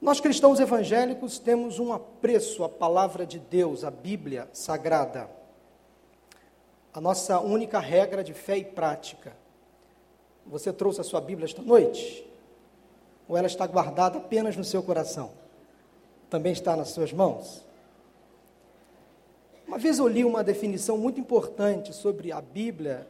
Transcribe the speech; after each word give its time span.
Nós 0.00 0.18
cristãos 0.18 0.58
evangélicos 0.58 1.38
temos 1.38 1.78
um 1.78 1.92
apreço 1.92 2.64
à 2.64 2.68
palavra 2.70 3.26
de 3.26 3.38
Deus, 3.38 3.84
a 3.84 3.90
Bíblia 3.90 4.48
Sagrada. 4.50 5.28
A 6.94 7.00
nossa 7.00 7.38
única 7.38 7.78
regra 7.78 8.24
de 8.24 8.32
fé 8.32 8.56
e 8.56 8.64
prática. 8.64 9.36
Você 10.46 10.72
trouxe 10.72 11.02
a 11.02 11.04
sua 11.04 11.20
Bíblia 11.20 11.44
esta 11.44 11.60
noite? 11.60 12.26
Ou 13.28 13.36
ela 13.36 13.46
está 13.46 13.66
guardada 13.66 14.16
apenas 14.16 14.56
no 14.56 14.64
seu 14.64 14.82
coração? 14.82 15.32
Também 16.30 16.52
está 16.52 16.74
nas 16.74 16.88
suas 16.88 17.12
mãos? 17.12 17.62
Uma 19.68 19.78
vez 19.78 19.98
eu 19.98 20.08
li 20.08 20.24
uma 20.24 20.42
definição 20.42 20.96
muito 20.96 21.20
importante 21.20 21.94
sobre 21.94 22.32
a 22.32 22.40
Bíblia, 22.40 23.06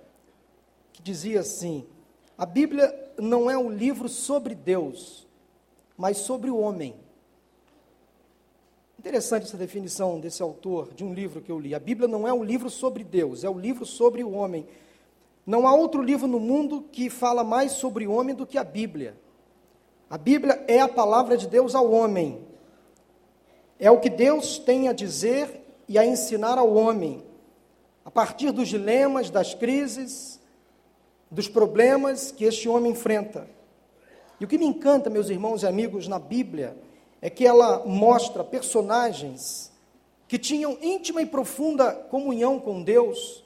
que 0.93 1.01
dizia 1.01 1.41
assim: 1.41 1.87
a 2.37 2.45
Bíblia 2.45 3.13
não 3.17 3.49
é 3.49 3.57
um 3.57 3.71
livro 3.71 4.09
sobre 4.09 4.55
Deus, 4.55 5.27
mas 6.01 6.17
sobre 6.17 6.51
o 6.51 6.57
homem. 6.57 6.95
Interessante 8.99 9.45
essa 9.45 9.57
definição 9.59 10.19
desse 10.19 10.43
autor 10.43 10.95
de 10.95 11.05
um 11.05 11.13
livro 11.13 11.43
que 11.43 11.53
eu 11.53 11.59
li. 11.59 11.75
A 11.75 11.79
Bíblia 11.79 12.09
não 12.09 12.27
é 12.27 12.33
um 12.33 12.43
livro 12.43 12.71
sobre 12.71 13.05
Deus, 13.05 13.45
é 13.45 13.51
um 13.51 13.59
livro 13.59 13.85
sobre 13.85 14.25
o 14.25 14.31
homem. 14.31 14.67
Não 15.45 15.69
há 15.69 15.75
outro 15.75 16.01
livro 16.01 16.27
no 16.27 16.41
mundo 16.41 16.87
que 16.91 17.11
fala 17.11 17.45
mais 17.45 17.73
sobre 17.73 18.07
o 18.07 18.13
homem 18.13 18.35
do 18.35 18.47
que 18.47 18.57
a 18.57 18.65
Bíblia. 18.65 19.15
A 20.09 20.17
Bíblia 20.17 20.65
é 20.67 20.81
a 20.81 20.89
palavra 20.89 21.37
de 21.37 21.47
Deus 21.47 21.75
ao 21.75 21.93
homem. 21.93 22.47
É 23.79 23.91
o 23.91 24.01
que 24.01 24.09
Deus 24.09 24.59
tem 24.59 24.89
a 24.89 24.95
dizer 24.95 25.61
e 25.87 25.99
a 25.99 26.07
ensinar 26.07 26.57
ao 26.57 26.73
homem, 26.73 27.23
a 28.07 28.11
partir 28.11 28.53
dos 28.53 28.69
dilemas, 28.69 29.29
das 29.29 29.53
crises, 29.53 30.41
dos 31.31 31.47
problemas 31.47 32.33
que 32.33 32.47
este 32.47 32.71
homem 32.71 32.93
enfrenta. 32.93 33.60
E 34.41 34.45
o 34.45 34.49
que 34.49 34.57
me 34.57 34.65
encanta, 34.65 35.11
meus 35.11 35.29
irmãos 35.29 35.63
e 35.63 35.67
amigos, 35.67 36.09
na 36.09 36.19
Bíblia, 36.19 36.75
é 37.21 37.29
que 37.29 37.47
ela 37.47 37.85
mostra 37.85 38.43
personagens 38.43 39.71
que 40.27 40.39
tinham 40.39 40.79
íntima 40.81 41.21
e 41.21 41.27
profunda 41.27 41.93
comunhão 41.93 42.59
com 42.59 42.83
Deus. 42.83 43.45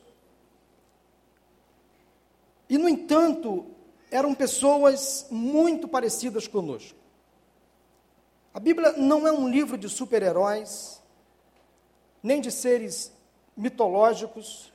E, 2.68 2.78
no 2.78 2.88
entanto, 2.88 3.66
eram 4.10 4.34
pessoas 4.34 5.27
muito 5.30 5.88
parecidas 5.88 6.46
conosco. 6.46 6.96
A 8.52 8.61
Bíblia 8.61 8.92
não 8.92 9.27
é 9.27 9.33
um 9.33 9.48
livro 9.48 9.77
de 9.77 9.88
super-heróis, 9.88 11.02
nem 12.22 12.40
de 12.40 12.52
seres 12.52 13.12
mitológicos, 13.56 14.72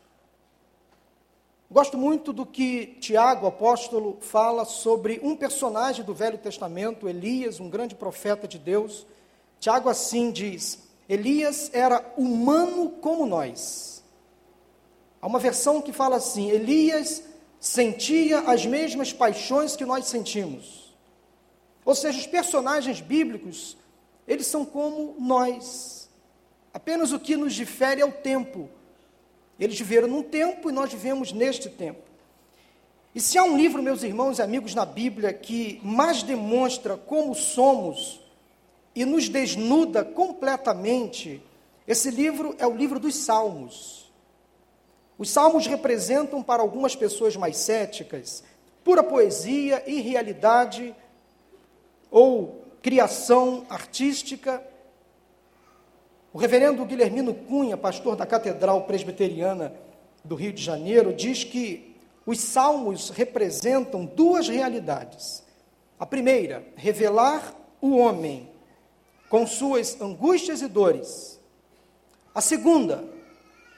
Gosto 1.71 1.99
muito 1.99 2.33
do 2.33 2.47
que 2.47 2.97
Tiago, 2.99 3.45
apóstolo, 3.45 4.17
fala 4.21 4.65
sobre 4.65 5.19
um 5.21 5.35
personagem 5.35 6.03
do 6.03 6.15
Velho 6.15 6.39
Testamento, 6.39 7.07
Elias, 7.07 7.59
um 7.59 7.69
grande 7.69 7.93
profeta 7.93 8.47
de 8.47 8.57
Deus. 8.57 9.05
Tiago 9.59 9.87
assim 9.87 10.31
diz: 10.31 10.79
Elias 11.07 11.69
era 11.71 12.03
humano 12.17 12.89
como 12.89 13.27
nós. 13.27 14.03
Há 15.21 15.27
uma 15.27 15.37
versão 15.37 15.79
que 15.79 15.93
fala 15.93 16.15
assim: 16.15 16.49
Elias 16.49 17.23
sentia 17.59 18.39
as 18.39 18.65
mesmas 18.65 19.13
paixões 19.13 19.75
que 19.75 19.85
nós 19.85 20.07
sentimos. 20.07 20.97
Ou 21.85 21.93
seja, 21.93 22.17
os 22.17 22.25
personagens 22.25 22.99
bíblicos, 22.99 23.77
eles 24.27 24.47
são 24.47 24.65
como 24.65 25.15
nós. 25.19 26.09
Apenas 26.73 27.11
o 27.11 27.19
que 27.19 27.37
nos 27.37 27.53
difere 27.53 28.01
é 28.01 28.05
o 28.05 28.11
tempo 28.11 28.71
eles 29.59 29.77
viveram 29.77 30.07
num 30.07 30.23
tempo 30.23 30.69
e 30.69 30.73
nós 30.73 30.91
vivemos 30.91 31.31
neste 31.31 31.69
tempo. 31.69 32.01
E 33.13 33.19
se 33.19 33.37
há 33.37 33.43
um 33.43 33.57
livro, 33.57 33.81
meus 33.81 34.03
irmãos 34.03 34.39
e 34.39 34.41
amigos, 34.41 34.75
na 34.75 34.85
Bíblia 34.85 35.33
que 35.33 35.79
mais 35.83 36.23
demonstra 36.23 36.95
como 36.95 37.33
somos 37.35 38.21
e 38.95 39.03
nos 39.03 39.27
desnuda 39.27 40.03
completamente, 40.03 41.41
esse 41.87 42.11
livro 42.11 42.55
é 42.59 42.67
o 42.67 42.75
livro 42.75 42.99
dos 42.99 43.15
Salmos. 43.15 44.11
Os 45.17 45.29
Salmos 45.29 45.67
representam 45.67 46.41
para 46.41 46.61
algumas 46.61 46.95
pessoas 46.95 47.35
mais 47.35 47.57
céticas 47.57 48.43
pura 48.83 49.03
poesia, 49.03 49.83
irrealidade 49.85 50.95
ou 52.09 52.65
criação 52.81 53.65
artística 53.69 54.63
o 56.33 56.37
reverendo 56.37 56.85
Guilhermino 56.85 57.33
Cunha, 57.33 57.75
pastor 57.75 58.15
da 58.15 58.25
Catedral 58.25 58.83
Presbiteriana 58.83 59.73
do 60.23 60.35
Rio 60.35 60.53
de 60.53 60.63
Janeiro, 60.63 61.13
diz 61.13 61.43
que 61.43 61.95
os 62.25 62.39
salmos 62.39 63.09
representam 63.09 64.05
duas 64.05 64.47
realidades. 64.47 65.43
A 65.99 66.05
primeira, 66.05 66.63
revelar 66.75 67.55
o 67.81 67.97
homem 67.97 68.49
com 69.29 69.47
suas 69.47 69.99
angústias 69.99 70.61
e 70.61 70.67
dores. 70.67 71.39
A 72.33 72.41
segunda, 72.41 73.03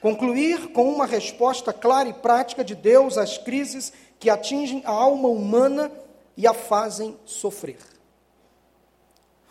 concluir 0.00 0.72
com 0.72 0.84
uma 0.92 1.06
resposta 1.06 1.72
clara 1.72 2.08
e 2.08 2.14
prática 2.14 2.62
de 2.62 2.74
Deus 2.74 3.16
às 3.16 3.38
crises 3.38 3.92
que 4.18 4.28
atingem 4.28 4.82
a 4.84 4.90
alma 4.90 5.28
humana 5.28 5.90
e 6.36 6.46
a 6.46 6.52
fazem 6.52 7.16
sofrer. 7.24 7.91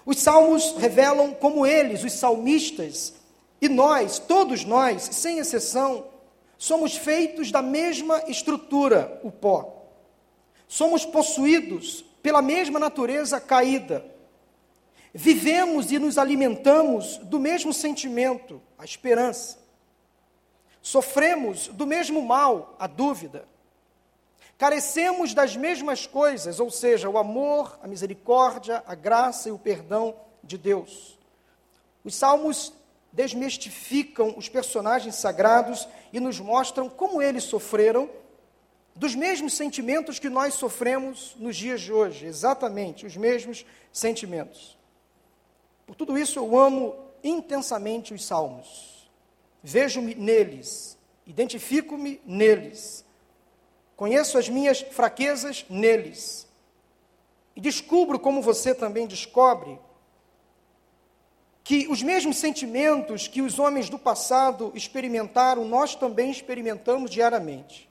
Os 0.05 0.19
salmos 0.19 0.75
revelam 0.77 1.33
como 1.33 1.65
eles, 1.65 2.03
os 2.03 2.13
salmistas, 2.13 3.13
e 3.61 3.69
nós, 3.69 4.17
todos 4.17 4.65
nós, 4.65 5.03
sem 5.11 5.37
exceção, 5.37 6.05
somos 6.57 6.95
feitos 6.95 7.51
da 7.51 7.61
mesma 7.61 8.23
estrutura, 8.27 9.19
o 9.23 9.31
pó. 9.31 9.85
Somos 10.67 11.05
possuídos 11.05 12.03
pela 12.23 12.41
mesma 12.41 12.79
natureza 12.79 13.39
caída. 13.39 14.05
Vivemos 15.13 15.91
e 15.91 15.99
nos 15.99 16.17
alimentamos 16.17 17.17
do 17.17 17.39
mesmo 17.39 17.73
sentimento, 17.73 18.61
a 18.77 18.85
esperança. 18.85 19.59
Sofremos 20.81 21.67
do 21.67 21.85
mesmo 21.85 22.21
mal, 22.21 22.75
a 22.79 22.87
dúvida. 22.87 23.45
Carecemos 24.61 25.33
das 25.33 25.57
mesmas 25.57 26.05
coisas, 26.05 26.59
ou 26.59 26.69
seja, 26.69 27.09
o 27.09 27.17
amor, 27.17 27.79
a 27.81 27.87
misericórdia, 27.87 28.83
a 28.85 28.93
graça 28.93 29.49
e 29.49 29.51
o 29.51 29.57
perdão 29.57 30.15
de 30.43 30.55
Deus. 30.55 31.17
Os 32.03 32.13
salmos 32.13 32.71
desmistificam 33.11 34.35
os 34.37 34.49
personagens 34.49 35.15
sagrados 35.15 35.87
e 36.13 36.19
nos 36.19 36.39
mostram 36.39 36.87
como 36.87 37.23
eles 37.23 37.45
sofreram 37.45 38.07
dos 38.95 39.15
mesmos 39.15 39.55
sentimentos 39.55 40.19
que 40.19 40.29
nós 40.29 40.53
sofremos 40.53 41.35
nos 41.39 41.57
dias 41.57 41.81
de 41.81 41.91
hoje, 41.91 42.27
exatamente 42.27 43.03
os 43.03 43.17
mesmos 43.17 43.65
sentimentos. 43.91 44.77
Por 45.87 45.95
tudo 45.95 46.15
isso 46.19 46.37
eu 46.37 46.55
amo 46.55 46.95
intensamente 47.23 48.13
os 48.13 48.23
salmos. 48.23 49.09
Vejo-me 49.63 50.13
neles, 50.13 50.99
identifico-me 51.25 52.21
neles 52.23 53.03
Conheço 54.01 54.39
as 54.39 54.49
minhas 54.49 54.81
fraquezas 54.81 55.63
neles. 55.69 56.47
E 57.55 57.61
descubro, 57.61 58.17
como 58.17 58.41
você 58.41 58.73
também 58.73 59.05
descobre, 59.05 59.79
que 61.63 61.87
os 61.87 62.01
mesmos 62.01 62.37
sentimentos 62.37 63.27
que 63.27 63.43
os 63.43 63.59
homens 63.59 63.91
do 63.91 63.99
passado 63.99 64.71
experimentaram, 64.73 65.65
nós 65.65 65.93
também 65.93 66.31
experimentamos 66.31 67.11
diariamente. 67.11 67.87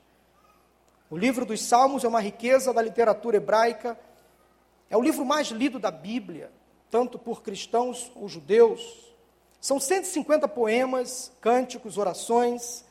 O 1.09 1.16
livro 1.16 1.47
dos 1.47 1.62
Salmos 1.62 2.03
é 2.03 2.09
uma 2.09 2.21
riqueza 2.21 2.72
da 2.72 2.82
literatura 2.82 3.37
hebraica, 3.37 3.97
é 4.91 4.97
o 4.97 5.03
livro 5.03 5.25
mais 5.25 5.47
lido 5.47 5.78
da 5.78 5.92
Bíblia, 5.92 6.50
tanto 6.91 7.21
por 7.21 7.41
cristãos 7.41 8.10
ou 8.16 8.28
judeus. 8.28 9.15
São 9.60 9.78
150 9.78 10.48
poemas, 10.48 11.31
cânticos, 11.41 11.97
orações. 11.97 12.84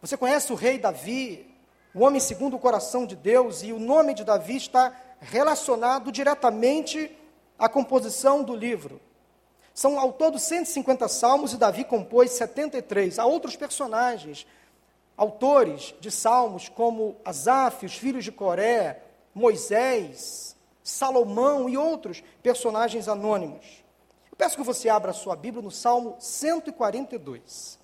Você 0.00 0.16
conhece 0.16 0.50
o 0.54 0.56
rei 0.56 0.78
Davi, 0.78 1.52
o 1.94 2.02
homem 2.02 2.20
segundo 2.20 2.56
o 2.56 2.58
coração 2.58 3.06
de 3.06 3.14
Deus, 3.14 3.62
e 3.62 3.72
o 3.72 3.78
nome 3.78 4.14
de 4.14 4.24
Davi 4.24 4.56
está 4.56 4.92
relacionado 5.20 6.10
diretamente 6.10 7.16
à 7.56 7.68
composição 7.68 8.42
do 8.42 8.56
livro. 8.56 9.00
São 9.72 9.98
ao 9.98 10.12
todo 10.12 10.38
150 10.38 11.06
salmos 11.06 11.52
e 11.52 11.56
Davi 11.56 11.84
compôs 11.84 12.32
73. 12.32 13.18
Há 13.18 13.24
outros 13.26 13.54
personagens, 13.54 14.44
autores 15.16 15.94
de 16.00 16.10
salmos, 16.10 16.68
como 16.68 17.16
Asaf, 17.24 17.86
os 17.86 17.96
filhos 17.96 18.24
de 18.24 18.32
Coré, 18.32 19.00
Moisés, 19.32 20.56
Salomão 20.82 21.68
e 21.68 21.76
outros 21.76 22.22
personagens 22.42 23.08
anônimos. 23.08 23.84
Eu 24.30 24.36
peço 24.36 24.56
que 24.56 24.64
você 24.64 24.88
abra 24.88 25.12
a 25.12 25.14
sua 25.14 25.36
Bíblia 25.36 25.62
no 25.62 25.70
Salmo 25.70 26.16
142. 26.18 27.78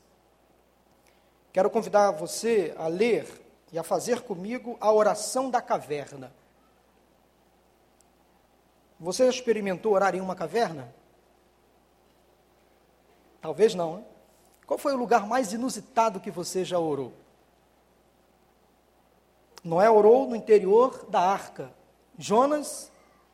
Quero 1.52 1.70
convidar 1.70 2.10
você 2.10 2.74
a 2.76 2.88
ler 2.88 3.39
e 3.72 3.78
a 3.78 3.82
fazer 3.82 4.22
comigo 4.22 4.76
a 4.80 4.92
oração 4.92 5.50
da 5.50 5.60
caverna. 5.60 6.32
Você 8.98 9.24
já 9.24 9.30
experimentou 9.30 9.92
orar 9.92 10.14
em 10.14 10.20
uma 10.20 10.34
caverna? 10.34 10.92
Talvez 13.40 13.74
não. 13.74 13.98
Hein? 13.98 14.04
Qual 14.66 14.78
foi 14.78 14.92
o 14.92 14.98
lugar 14.98 15.26
mais 15.26 15.52
inusitado 15.52 16.20
que 16.20 16.30
você 16.30 16.64
já 16.64 16.78
orou? 16.78 17.12
Noé 19.64 19.88
orou 19.90 20.28
no 20.28 20.36
interior 20.36 21.06
da 21.08 21.20
arca. 21.20 21.72
Jonas 22.18 22.90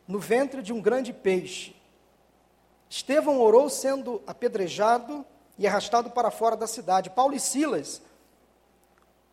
no 0.06 0.20
ventre 0.20 0.62
de 0.62 0.72
um 0.72 0.80
grande 0.80 1.12
peixe. 1.12 1.74
Estevão 2.88 3.40
orou 3.40 3.68
sendo 3.68 4.22
apedrejado 4.26 5.26
e 5.58 5.66
arrastado 5.66 6.10
para 6.10 6.30
fora 6.30 6.56
da 6.56 6.66
cidade. 6.66 7.10
Paulo 7.10 7.34
e 7.34 7.40
Silas 7.40 8.00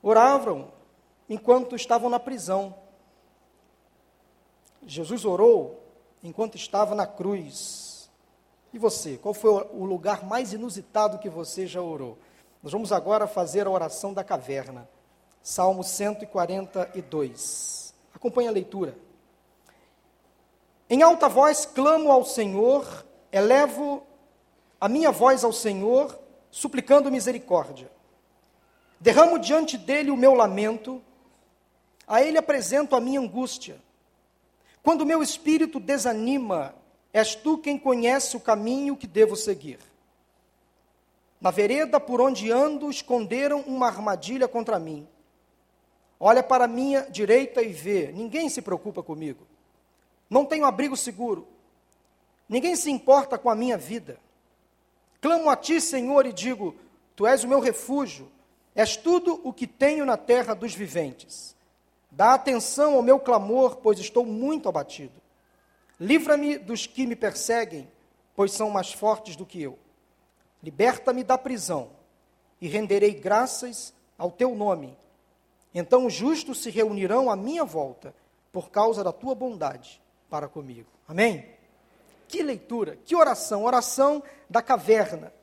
oravam 0.02 0.72
enquanto 1.30 1.76
estavam 1.76 2.10
na 2.10 2.20
prisão. 2.20 2.76
Jesus 4.86 5.26
orou 5.26 5.82
enquanto 6.24 6.56
estava 6.56 6.96
na 6.96 7.08
cruz. 7.08 8.10
E 8.74 8.80
você, 8.80 9.18
qual 9.18 9.34
foi 9.34 9.52
o 9.72 9.84
lugar 9.86 10.26
mais 10.26 10.54
inusitado 10.54 11.20
que 11.20 11.30
você 11.30 11.68
já 11.68 11.82
orou? 11.82 12.18
Nós 12.62 12.72
vamos 12.72 12.92
agora 12.92 13.28
fazer 13.28 13.68
a 13.68 13.70
oração 13.70 14.14
da 14.14 14.24
caverna. 14.24 14.88
Salmo 15.42 15.84
142. 15.84 17.94
Acompanhe 18.16 18.48
a 18.48 18.52
leitura. 18.52 18.98
Em 20.90 21.02
alta 21.02 21.28
voz 21.28 21.66
clamo 21.66 22.10
ao 22.12 22.24
Senhor, 22.24 23.06
elevo 23.32 24.04
a 24.80 24.88
minha 24.88 25.12
voz 25.12 25.44
ao 25.44 25.52
Senhor, 25.52 26.18
suplicando 26.50 27.12
misericórdia. 27.12 27.92
Derramo 29.00 29.40
diante 29.40 29.78
dele 29.78 30.12
o 30.12 30.18
meu 30.18 30.34
lamento, 30.34 31.02
a 32.08 32.22
ele 32.22 32.38
apresento 32.38 32.96
a 32.96 33.00
minha 33.00 33.20
angústia. 33.20 33.80
Quando 34.82 35.06
meu 35.06 35.24
espírito 35.24 35.80
desanima, 35.80 36.76
és 37.14 37.36
tu 37.36 37.58
quem 37.58 37.78
conhece 37.78 38.36
o 38.36 38.40
caminho 38.40 38.98
que 38.98 39.08
devo 39.08 39.36
seguir. 39.36 39.80
Na 41.40 41.52
vereda 41.52 42.00
por 42.00 42.22
onde 42.22 42.52
ando, 42.52 42.90
esconderam 42.90 43.62
uma 43.62 43.88
armadilha 43.88 44.48
contra 44.48 44.80
mim. 44.80 45.08
Olha 46.20 46.42
para 46.42 46.68
minha 46.68 47.02
direita 47.10 47.62
e 47.62 47.74
vê, 47.74 48.12
ninguém 48.14 48.48
se 48.50 48.62
preocupa 48.62 49.04
comigo. 49.04 49.46
Não 50.30 50.46
tenho 50.46 50.66
abrigo 50.66 50.96
seguro. 50.96 51.48
Ninguém 52.48 52.76
se 52.76 52.90
importa 52.90 53.38
com 53.38 53.50
a 53.50 53.56
minha 53.56 53.78
vida. 53.78 54.18
Clamo 55.20 55.50
a 55.50 55.56
ti, 55.56 55.80
Senhor, 55.80 56.26
e 56.26 56.34
digo: 56.34 56.76
Tu 57.16 57.28
és 57.28 57.44
o 57.44 57.48
meu 57.48 57.60
refúgio, 57.60 58.32
és 58.76 58.98
tudo 58.98 59.40
o 59.44 59.54
que 59.54 59.68
tenho 59.68 60.06
na 60.06 60.18
terra 60.18 60.54
dos 60.54 60.74
viventes. 60.74 61.56
Dá 62.16 62.36
atenção 62.36 62.96
ao 62.96 63.02
meu 63.02 63.20
clamor, 63.20 63.78
pois 63.78 63.98
estou 63.98 64.24
muito 64.24 64.70
abatido. 64.70 65.20
Livra-me 66.00 66.60
dos 66.60 66.86
que 66.86 67.08
me 67.08 67.16
perseguem, 67.16 67.90
pois 68.36 68.52
são 68.52 68.70
mais 68.70 68.94
fortes 68.94 69.36
do 69.36 69.46
que 69.46 69.62
eu. 69.62 69.80
Liberta-me 70.62 71.24
da 71.24 71.38
prisão 71.38 71.90
e 72.62 72.68
renderei 72.68 73.14
graças 73.14 73.94
ao 74.18 74.32
teu 74.32 74.56
nome. 74.56 74.96
Então 75.74 76.06
os 76.06 76.14
justos 76.14 76.62
se 76.62 76.70
reunirão 76.70 77.32
à 77.32 77.36
minha 77.36 77.66
volta 77.66 78.14
por 78.52 78.70
causa 78.70 79.04
da 79.04 79.12
tua 79.12 79.34
bondade 79.34 80.00
para 80.30 80.48
comigo. 80.48 80.90
Amém? 81.08 81.50
Que 82.28 82.44
leitura, 82.44 82.96
que 83.04 83.16
oração, 83.16 83.64
oração 83.64 84.22
da 84.48 84.62
caverna. 84.62 85.34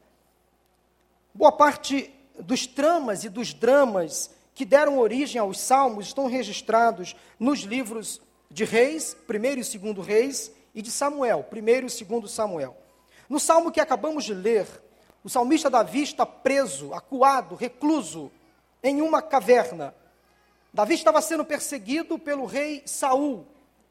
Boa 1.35 1.51
parte 1.51 2.15
dos 2.39 2.67
tramas 2.67 3.25
e 3.25 3.29
dos 3.29 3.53
dramas 3.53 4.31
que 4.55 4.65
deram 4.65 4.99
origem 4.99 5.41
aos 5.41 5.59
salmos 5.59 6.07
estão 6.07 6.27
registrados 6.27 7.17
nos 7.39 7.61
livros 7.61 8.21
de 8.51 8.65
Reis, 8.65 9.17
primeiro 9.27 9.61
e 9.61 9.65
segundo 9.65 10.01
Reis, 10.01 10.53
e 10.75 10.83
de 10.83 10.91
Samuel, 10.91 11.45
primeiro 11.45 11.87
e 11.87 11.91
segundo 11.91 12.29
Samuel. 12.29 12.77
No 13.29 13.39
salmo 13.39 13.71
que 13.71 13.81
acabamos 13.81 14.25
de 14.25 14.35
ler, 14.35 14.67
o 15.23 15.29
salmista 15.29 15.71
Davi 15.71 16.03
está 16.03 16.25
preso, 16.25 16.93
acuado, 16.93 17.55
recluso 17.55 18.31
em 18.83 19.03
uma 19.03 19.23
caverna. 19.23 19.95
Davi 20.73 20.95
estava 20.95 21.21
sendo 21.21 21.45
perseguido 21.45 22.19
pelo 22.19 22.47
rei 22.47 22.83
Saul. 22.87 23.47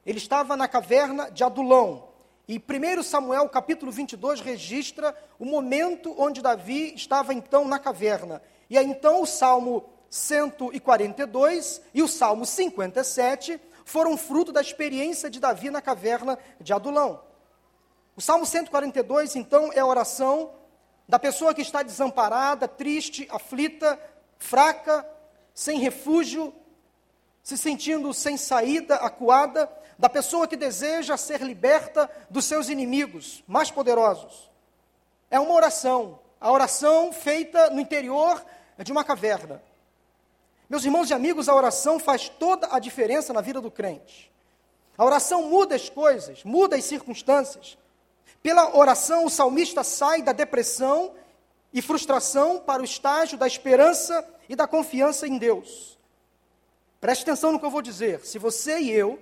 Ele 0.05 0.17
estava 0.17 0.57
na 0.57 0.67
caverna 0.67 1.29
de 1.29 1.43
Adulão. 1.43 2.09
E 2.47 2.57
1 2.57 3.03
Samuel, 3.03 3.47
capítulo 3.47 3.91
22, 3.91 4.41
registra 4.41 5.15
o 5.37 5.45
momento 5.45 6.15
onde 6.17 6.41
Davi 6.41 6.93
estava 6.95 7.33
então 7.33 7.67
na 7.67 7.77
caverna. 7.77 8.41
E 8.69 8.77
aí 8.77 8.87
então 8.87 9.21
o 9.21 9.25
salmo 9.25 9.85
142 10.09 11.81
e 11.93 12.01
o 12.01 12.07
Salmo 12.07 12.45
57 12.45 13.59
foram 13.85 14.17
fruto 14.17 14.51
da 14.51 14.61
experiência 14.61 15.29
de 15.29 15.39
Davi 15.39 15.69
na 15.69 15.81
caverna 15.81 16.37
de 16.59 16.73
Adulão. 16.73 17.21
O 18.15 18.21
Salmo 18.21 18.45
142, 18.45 19.35
então, 19.35 19.71
é 19.73 19.79
a 19.79 19.85
oração 19.85 20.51
da 21.07 21.17
pessoa 21.17 21.53
que 21.53 21.61
está 21.61 21.81
desamparada, 21.81 22.67
triste, 22.67 23.27
aflita, 23.31 23.99
fraca, 24.37 25.07
sem 25.53 25.79
refúgio, 25.79 26.53
se 27.41 27.57
sentindo 27.57 28.13
sem 28.13 28.37
saída, 28.37 28.95
acuada, 28.95 29.69
da 29.97 30.07
pessoa 30.07 30.47
que 30.47 30.55
deseja 30.55 31.17
ser 31.17 31.41
liberta 31.41 32.09
dos 32.29 32.45
seus 32.45 32.69
inimigos 32.69 33.43
mais 33.47 33.71
poderosos. 33.71 34.49
É 35.31 35.39
uma 35.39 35.53
oração, 35.53 36.19
a 36.39 36.51
oração 36.51 37.11
feita 37.11 37.69
no 37.69 37.81
interior 37.81 38.43
de 38.77 38.91
uma 38.91 39.03
caverna. 39.03 39.61
Meus 40.69 40.85
irmãos 40.85 41.09
e 41.09 41.13
amigos, 41.15 41.49
a 41.49 41.55
oração 41.55 41.99
faz 41.99 42.29
toda 42.29 42.67
a 42.71 42.77
diferença 42.77 43.33
na 43.33 43.41
vida 43.41 43.59
do 43.59 43.71
crente. 43.71 44.31
A 44.95 45.03
oração 45.03 45.49
muda 45.49 45.75
as 45.75 45.89
coisas, 45.89 46.43
muda 46.43 46.75
as 46.75 46.83
circunstâncias. 46.83 47.75
Pela 48.43 48.77
oração, 48.77 49.25
o 49.25 49.29
salmista 49.29 49.83
sai 49.83 50.21
da 50.21 50.31
depressão 50.31 51.13
e 51.73 51.81
frustração 51.81 52.59
para 52.59 52.81
o 52.81 52.85
estágio 52.85 53.37
da 53.37 53.47
esperança 53.47 54.27
e 54.47 54.55
da 54.55 54.67
confiança 54.67 55.27
em 55.27 55.37
Deus. 55.39 55.97
Preste 57.01 57.23
atenção 57.23 57.51
no 57.51 57.59
que 57.59 57.65
eu 57.65 57.71
vou 57.71 57.81
dizer. 57.81 58.25
Se 58.25 58.37
você 58.37 58.79
e 58.79 58.91
eu 58.91 59.19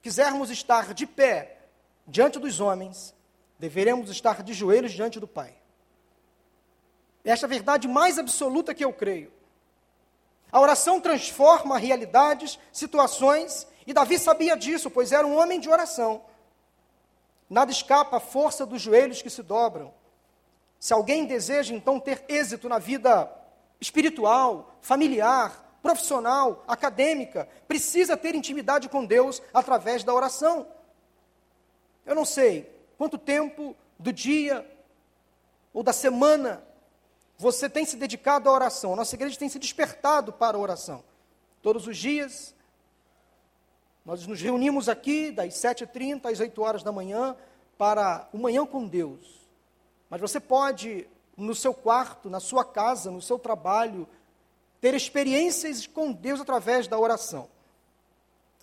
quisermos 0.00 0.50
estar 0.50 0.94
de 0.94 1.06
pé 1.06 1.58
diante 2.06 2.38
dos 2.38 2.60
homens, 2.60 3.14
deveremos 3.58 4.08
estar 4.08 4.42
de 4.42 4.54
joelhos 4.54 4.92
diante 4.92 5.20
do 5.20 5.28
Pai. 5.28 5.54
Esta 7.24 7.44
é 7.44 7.48
a 7.48 7.50
verdade 7.50 7.86
mais 7.86 8.18
absoluta 8.18 8.72
que 8.72 8.84
eu 8.84 8.92
creio. 8.92 9.30
A 10.50 10.60
oração 10.60 11.00
transforma 11.00 11.78
realidades, 11.78 12.58
situações, 12.72 13.66
e 13.86 13.92
Davi 13.92 14.18
sabia 14.18 14.56
disso, 14.56 14.90
pois 14.90 15.12
era 15.12 15.26
um 15.26 15.36
homem 15.36 15.60
de 15.60 15.68
oração. 15.68 16.22
Nada 17.48 17.70
escapa 17.70 18.16
à 18.16 18.20
força 18.20 18.66
dos 18.66 18.80
joelhos 18.80 19.22
que 19.22 19.30
se 19.30 19.42
dobram. 19.42 19.92
Se 20.78 20.92
alguém 20.92 21.24
deseja 21.24 21.74
então 21.74 21.98
ter 21.98 22.24
êxito 22.28 22.68
na 22.68 22.78
vida 22.78 23.30
espiritual, 23.80 24.76
familiar, 24.80 25.78
profissional, 25.82 26.64
acadêmica, 26.66 27.48
precisa 27.66 28.16
ter 28.16 28.34
intimidade 28.34 28.88
com 28.88 29.04
Deus 29.04 29.42
através 29.54 30.04
da 30.04 30.12
oração. 30.12 30.66
Eu 32.04 32.14
não 32.14 32.24
sei 32.24 32.70
quanto 32.96 33.16
tempo 33.16 33.76
do 33.98 34.12
dia 34.12 34.68
ou 35.72 35.82
da 35.82 35.92
semana 35.92 36.62
você 37.38 37.70
tem 37.70 37.84
se 37.84 37.96
dedicado 37.96 38.48
à 38.48 38.52
oração. 38.52 38.92
A 38.92 38.96
nossa 38.96 39.14
igreja 39.14 39.38
tem 39.38 39.48
se 39.48 39.60
despertado 39.60 40.32
para 40.32 40.56
a 40.56 40.60
oração. 40.60 41.04
Todos 41.62 41.86
os 41.86 41.96
dias, 41.96 42.52
nós 44.04 44.26
nos 44.26 44.40
reunimos 44.40 44.88
aqui 44.88 45.30
das 45.30 45.54
7h30 45.54 46.32
às 46.32 46.40
8 46.40 46.60
horas 46.60 46.82
da 46.82 46.90
manhã 46.90 47.36
para 47.78 48.28
o 48.32 48.38
Manhã 48.38 48.66
com 48.66 48.88
Deus. 48.88 49.46
Mas 50.10 50.20
você 50.20 50.40
pode, 50.40 51.06
no 51.36 51.54
seu 51.54 51.72
quarto, 51.72 52.28
na 52.28 52.40
sua 52.40 52.64
casa, 52.64 53.10
no 53.10 53.22
seu 53.22 53.38
trabalho, 53.38 54.08
ter 54.80 54.94
experiências 54.94 55.86
com 55.86 56.12
Deus 56.12 56.40
através 56.40 56.88
da 56.88 56.98
oração. 56.98 57.48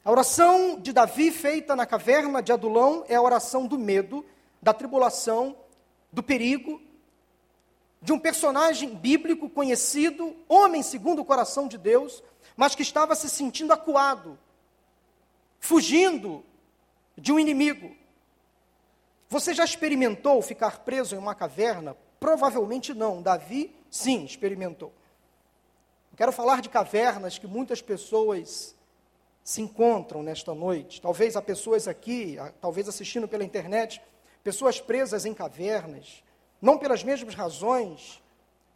A 0.03 0.11
oração 0.11 0.79
de 0.79 0.91
Davi, 0.91 1.31
feita 1.31 1.75
na 1.75 1.85
caverna 1.85 2.41
de 2.41 2.51
Adulão, 2.51 3.05
é 3.07 3.15
a 3.15 3.21
oração 3.21 3.65
do 3.65 3.79
medo, 3.79 4.25
da 4.61 4.73
tribulação, 4.73 5.55
do 6.11 6.21
perigo, 6.21 6.81
de 8.05 8.13
um 8.13 8.19
personagem 8.19 8.93
bíblico 8.93 9.49
conhecido, 9.49 10.35
homem 10.47 10.83
segundo 10.83 11.23
o 11.23 11.25
coração 11.25 11.67
de 11.67 11.75
Deus, 11.75 12.23
mas 12.55 12.75
que 12.75 12.83
estava 12.83 13.15
se 13.15 13.27
sentindo 13.27 13.73
acuado, 13.73 14.37
fugindo 15.59 16.45
de 17.17 17.33
um 17.33 17.39
inimigo. 17.39 17.95
Você 19.27 19.55
já 19.55 19.65
experimentou 19.65 20.39
ficar 20.43 20.81
preso 20.81 21.15
em 21.15 21.17
uma 21.17 21.33
caverna? 21.33 21.97
Provavelmente 22.19 22.93
não. 22.93 23.23
Davi, 23.23 23.75
sim, 23.89 24.23
experimentou. 24.23 24.93
Quero 26.15 26.31
falar 26.31 26.61
de 26.61 26.69
cavernas 26.69 27.39
que 27.39 27.47
muitas 27.47 27.81
pessoas 27.81 28.75
se 29.43 29.63
encontram 29.63 30.21
nesta 30.21 30.53
noite. 30.53 31.01
Talvez 31.01 31.35
há 31.35 31.41
pessoas 31.41 31.87
aqui, 31.87 32.37
talvez 32.61 32.87
assistindo 32.87 33.27
pela 33.27 33.43
internet, 33.43 33.99
pessoas 34.43 34.79
presas 34.79 35.25
em 35.25 35.33
cavernas, 35.33 36.23
não 36.61 36.77
pelas 36.77 37.03
mesmas 37.03 37.35
razões 37.35 38.21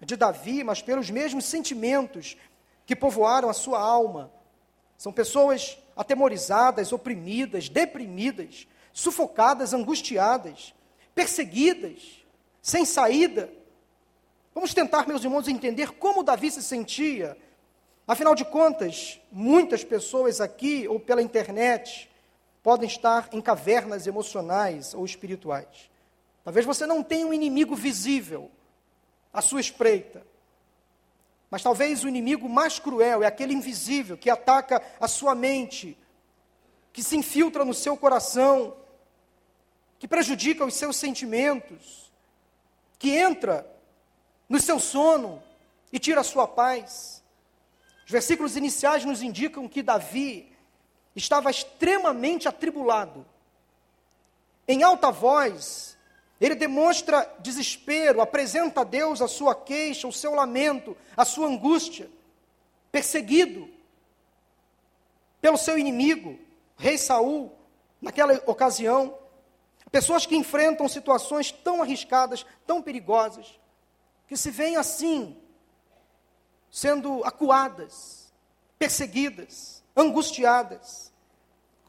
de 0.01 0.15
Davi, 0.15 0.63
mas 0.63 0.81
pelos 0.81 1.09
mesmos 1.09 1.45
sentimentos 1.45 2.37
que 2.85 2.95
povoaram 2.95 3.49
a 3.49 3.53
sua 3.53 3.79
alma. 3.79 4.31
São 4.97 5.11
pessoas 5.11 5.77
atemorizadas, 5.95 6.91
oprimidas, 6.91 7.69
deprimidas, 7.69 8.67
sufocadas, 8.91 9.73
angustiadas, 9.73 10.73
perseguidas, 11.13 12.25
sem 12.61 12.85
saída. 12.85 13.49
Vamos 14.53 14.73
tentar, 14.73 15.07
meus 15.07 15.23
irmãos, 15.23 15.47
entender 15.47 15.91
como 15.91 16.23
Davi 16.23 16.51
se 16.51 16.63
sentia. 16.63 17.37
Afinal 18.07 18.33
de 18.33 18.43
contas, 18.43 19.19
muitas 19.31 19.83
pessoas 19.83 20.41
aqui 20.41 20.87
ou 20.87 20.99
pela 20.99 21.21
internet 21.21 22.09
podem 22.63 22.87
estar 22.87 23.29
em 23.31 23.39
cavernas 23.39 24.07
emocionais 24.07 24.93
ou 24.93 25.05
espirituais. 25.05 25.89
Talvez 26.49 26.65
você 26.65 26.87
não 26.87 27.03
tenha 27.03 27.27
um 27.27 27.31
inimigo 27.31 27.75
visível 27.75 28.49
à 29.31 29.39
sua 29.39 29.61
espreita. 29.61 30.25
Mas 31.47 31.61
talvez 31.61 32.03
o 32.03 32.07
inimigo 32.07 32.49
mais 32.49 32.79
cruel 32.79 33.21
é 33.21 33.27
aquele 33.27 33.53
invisível 33.53 34.17
que 34.17 34.31
ataca 34.31 34.81
a 34.99 35.07
sua 35.07 35.35
mente, 35.35 35.95
que 36.91 37.03
se 37.03 37.15
infiltra 37.15 37.63
no 37.63 37.71
seu 37.71 37.95
coração, 37.95 38.75
que 39.99 40.07
prejudica 40.07 40.65
os 40.65 40.73
seus 40.73 40.95
sentimentos, 40.95 42.11
que 42.97 43.15
entra 43.15 43.71
no 44.49 44.59
seu 44.59 44.79
sono 44.79 45.43
e 45.93 45.99
tira 45.99 46.21
a 46.21 46.23
sua 46.23 46.47
paz. 46.47 47.23
Os 48.07 48.11
versículos 48.11 48.57
iniciais 48.57 49.05
nos 49.05 49.21
indicam 49.21 49.69
que 49.69 49.83
Davi 49.83 50.51
estava 51.15 51.51
extremamente 51.51 52.47
atribulado. 52.47 53.23
Em 54.67 54.81
alta 54.81 55.11
voz, 55.11 55.98
ele 56.39 56.55
demonstra 56.55 57.29
desespero, 57.39 58.21
apresenta 58.21 58.81
a 58.81 58.85
Deus 58.85 59.21
a 59.21 59.27
sua 59.27 59.53
queixa, 59.53 60.07
o 60.07 60.13
seu 60.13 60.33
lamento, 60.33 60.95
a 61.17 61.25
sua 61.25 61.47
angústia, 61.47 62.09
perseguido 62.91 63.69
pelo 65.41 65.57
seu 65.57 65.77
inimigo, 65.77 66.39
rei 66.77 66.97
Saul, 66.97 67.51
naquela 68.01 68.33
ocasião. 68.45 69.17
Pessoas 69.91 70.25
que 70.25 70.35
enfrentam 70.35 70.87
situações 70.87 71.51
tão 71.51 71.81
arriscadas, 71.81 72.45
tão 72.65 72.81
perigosas, 72.81 73.59
que 74.27 74.37
se 74.37 74.51
veem 74.51 74.77
assim, 74.77 75.35
sendo 76.69 77.23
acuadas, 77.25 78.31
perseguidas, 78.77 79.83
angustiadas. 79.95 81.08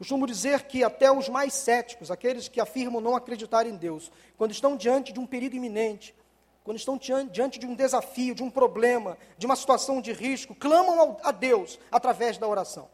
Costumo 0.01 0.25
dizer 0.25 0.63
que 0.63 0.83
até 0.83 1.11
os 1.11 1.29
mais 1.29 1.53
céticos, 1.53 2.09
aqueles 2.09 2.47
que 2.47 2.59
afirmam 2.59 2.99
não 2.99 3.15
acreditar 3.15 3.67
em 3.67 3.75
Deus, 3.75 4.11
quando 4.35 4.49
estão 4.49 4.75
diante 4.75 5.13
de 5.13 5.19
um 5.19 5.27
perigo 5.27 5.55
iminente, 5.55 6.15
quando 6.63 6.77
estão 6.77 6.97
diante 6.97 7.59
de 7.59 7.67
um 7.67 7.75
desafio, 7.75 8.33
de 8.33 8.41
um 8.41 8.49
problema, 8.49 9.15
de 9.37 9.45
uma 9.45 9.55
situação 9.55 10.01
de 10.01 10.11
risco, 10.11 10.55
clamam 10.55 11.17
a 11.23 11.31
Deus 11.31 11.77
através 11.91 12.39
da 12.39 12.47
oração. 12.47 12.89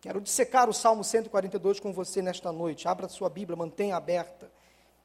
Quero 0.00 0.20
dissecar 0.20 0.70
o 0.70 0.72
Salmo 0.72 1.02
142 1.02 1.80
com 1.80 1.92
você 1.92 2.22
nesta 2.22 2.52
noite. 2.52 2.86
Abra 2.86 3.08
sua 3.08 3.28
Bíblia, 3.28 3.56
mantenha 3.56 3.96
aberta. 3.96 4.48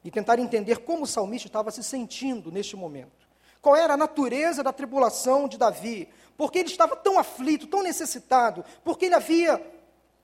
E 0.04 0.12
tentar 0.12 0.38
entender 0.38 0.84
como 0.84 1.02
o 1.02 1.08
salmista 1.08 1.48
estava 1.48 1.72
se 1.72 1.82
sentindo 1.82 2.52
neste 2.52 2.76
momento. 2.76 3.24
Qual 3.60 3.74
era 3.74 3.94
a 3.94 3.96
natureza 3.96 4.62
da 4.62 4.72
tribulação 4.72 5.48
de 5.48 5.58
Davi? 5.58 6.08
Porque 6.36 6.58
ele 6.58 6.68
estava 6.68 6.96
tão 6.96 7.18
aflito, 7.18 7.66
tão 7.66 7.82
necessitado, 7.82 8.64
porque 8.82 9.06
ele 9.06 9.14
havia, 9.14 9.64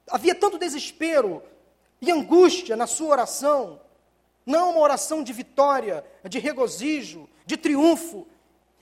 havia 0.08 0.34
tanto 0.34 0.58
desespero 0.58 1.42
e 2.00 2.10
angústia 2.10 2.76
na 2.76 2.86
sua 2.86 3.08
oração. 3.08 3.80
Não 4.44 4.70
uma 4.70 4.80
oração 4.80 5.22
de 5.22 5.32
vitória, 5.32 6.04
de 6.28 6.38
regozijo, 6.38 7.28
de 7.46 7.56
triunfo. 7.56 8.26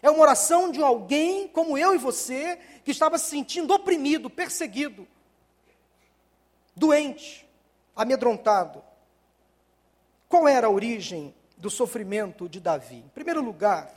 É 0.00 0.11
uma 0.11 0.20
oração 0.20 0.70
de 0.70 0.82
alguém 0.82 1.49
como 1.49 1.76
eu 1.76 1.94
e 1.94 1.99
você, 1.99 2.58
que 2.85 2.90
estava 2.90 3.18
se 3.18 3.30
sentindo 3.30 3.75
oprimido, 3.75 4.30
perseguido 4.30 5.06
doente, 6.78 7.47
amedrontado. 7.94 8.82
Qual 10.28 10.47
era 10.47 10.68
a 10.68 10.70
origem 10.70 11.35
do 11.56 11.68
sofrimento 11.68 12.49
de 12.49 12.61
Davi? 12.61 12.99
Em 12.99 13.08
primeiro 13.08 13.42
lugar, 13.42 13.92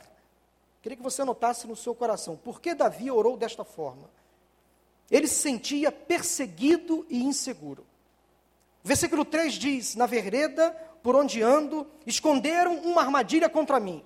queria 0.82 0.96
que 0.96 1.02
você 1.02 1.24
notasse 1.24 1.66
no 1.66 1.76
seu 1.76 1.94
coração, 1.94 2.36
por 2.36 2.60
que 2.60 2.74
Davi 2.74 3.10
orou 3.10 3.36
desta 3.36 3.64
forma? 3.64 4.10
Ele 5.10 5.26
se 5.26 5.36
sentia 5.36 5.90
perseguido 5.90 7.06
e 7.08 7.22
inseguro. 7.22 7.86
Versículo 8.82 9.24
3 9.24 9.54
diz: 9.54 9.94
Na 9.94 10.06
vereda 10.06 10.70
por 11.02 11.16
onde 11.16 11.42
ando, 11.42 11.86
esconderam 12.06 12.76
uma 12.78 13.02
armadilha 13.02 13.48
contra 13.48 13.80
mim. 13.80 14.04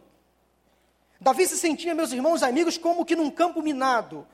Davi 1.20 1.46
se 1.46 1.56
sentia, 1.56 1.94
meus 1.94 2.12
irmãos 2.12 2.42
amigos, 2.42 2.78
como 2.78 3.04
que 3.04 3.14
num 3.14 3.30
campo 3.30 3.62
minado, 3.62 4.26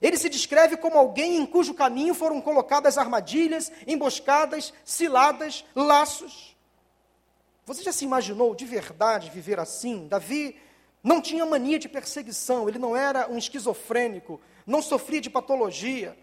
ele 0.00 0.16
se 0.16 0.28
descreve 0.28 0.76
como 0.76 0.96
alguém 0.96 1.36
em 1.36 1.44
cujo 1.44 1.74
caminho 1.74 2.14
foram 2.14 2.40
colocadas 2.40 2.96
armadilhas, 2.96 3.70
emboscadas, 3.86 4.72
ciladas, 4.84 5.64
laços. 5.74 6.56
Você 7.66 7.82
já 7.82 7.92
se 7.92 8.04
imaginou 8.04 8.54
de 8.54 8.64
verdade 8.64 9.30
viver 9.30 9.60
assim? 9.60 10.08
Davi 10.08 10.56
não 11.02 11.20
tinha 11.20 11.46
mania 11.46 11.78
de 11.78 11.88
perseguição, 11.88 12.68
ele 12.68 12.78
não 12.78 12.96
era 12.96 13.30
um 13.30 13.38
esquizofrênico, 13.38 14.40
não 14.66 14.82
sofria 14.82 15.20
de 15.20 15.30
patologia. 15.30 16.16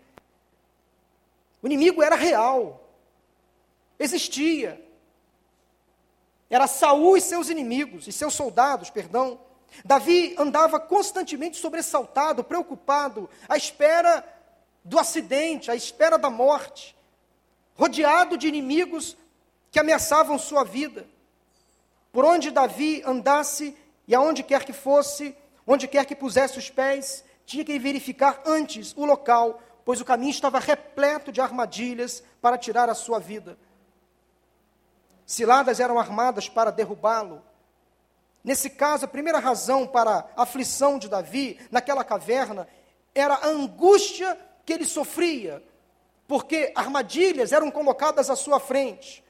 O 1.62 1.68
inimigo 1.68 2.04
era 2.04 2.16
real, 2.16 2.88
existia. 3.98 4.84
Era 6.50 6.68
Saul 6.68 7.18
e 7.18 7.22
seus 7.22 7.50
inimigos, 7.50 8.08
e 8.08 8.12
seus 8.12 8.34
soldados, 8.34 8.90
perdão. 8.90 9.40
Davi 9.84 10.36
andava 10.38 10.80
constantemente 10.80 11.58
sobressaltado, 11.58 12.44
preocupado, 12.44 13.30
à 13.50 13.58
espera 13.58 14.24
do 14.84 14.98
acidente, 14.98 15.70
à 15.70 15.76
espera 15.76 16.18
da 16.18 16.30
morte, 16.30 16.96
rodeado 17.76 18.38
de 18.38 18.48
inimigos 18.48 19.18
que 19.72 19.80
ameaçavam 19.80 20.40
sua 20.40 20.64
vida. 20.64 21.06
Por 22.12 22.24
onde 22.24 22.50
Davi 22.50 23.04
andasse 23.06 23.76
e 24.08 24.16
aonde 24.16 24.44
quer 24.44 24.64
que 24.64 24.74
fosse, 24.74 25.36
onde 25.66 25.88
quer 25.88 26.06
que 26.06 26.16
pusesse 26.16 26.58
os 26.58 26.70
pés, 26.70 27.24
tinha 27.46 27.64
que 27.66 27.78
verificar 27.78 28.42
antes 28.46 28.94
o 28.96 29.06
local, 29.06 29.62
pois 29.84 30.00
o 30.00 30.06
caminho 30.06 30.32
estava 30.32 30.60
repleto 30.60 31.32
de 31.32 31.42
armadilhas 31.42 32.24
para 32.42 32.58
tirar 32.58 32.90
a 32.90 32.96
sua 32.96 33.20
vida. 33.20 33.58
Ciladas 35.26 35.80
eram 35.80 36.00
armadas 36.00 36.48
para 36.48 36.72
derrubá-lo, 36.72 37.44
Nesse 38.48 38.70
caso, 38.70 39.04
a 39.04 39.10
primeira 39.10 39.40
razão 39.40 39.86
para 39.86 40.26
a 40.34 40.44
aflição 40.44 40.98
de 40.98 41.10
Davi 41.10 41.60
naquela 41.70 42.02
caverna 42.02 42.66
era 43.14 43.34
a 43.34 43.48
angústia 43.48 44.40
que 44.66 44.72
ele 44.72 44.86
sofria, 44.86 45.62
porque 46.26 46.72
armadilhas 46.74 47.52
eram 47.52 47.70
colocadas 47.70 48.30
à 48.30 48.38
sua 48.38 48.58
frente. 48.58 49.22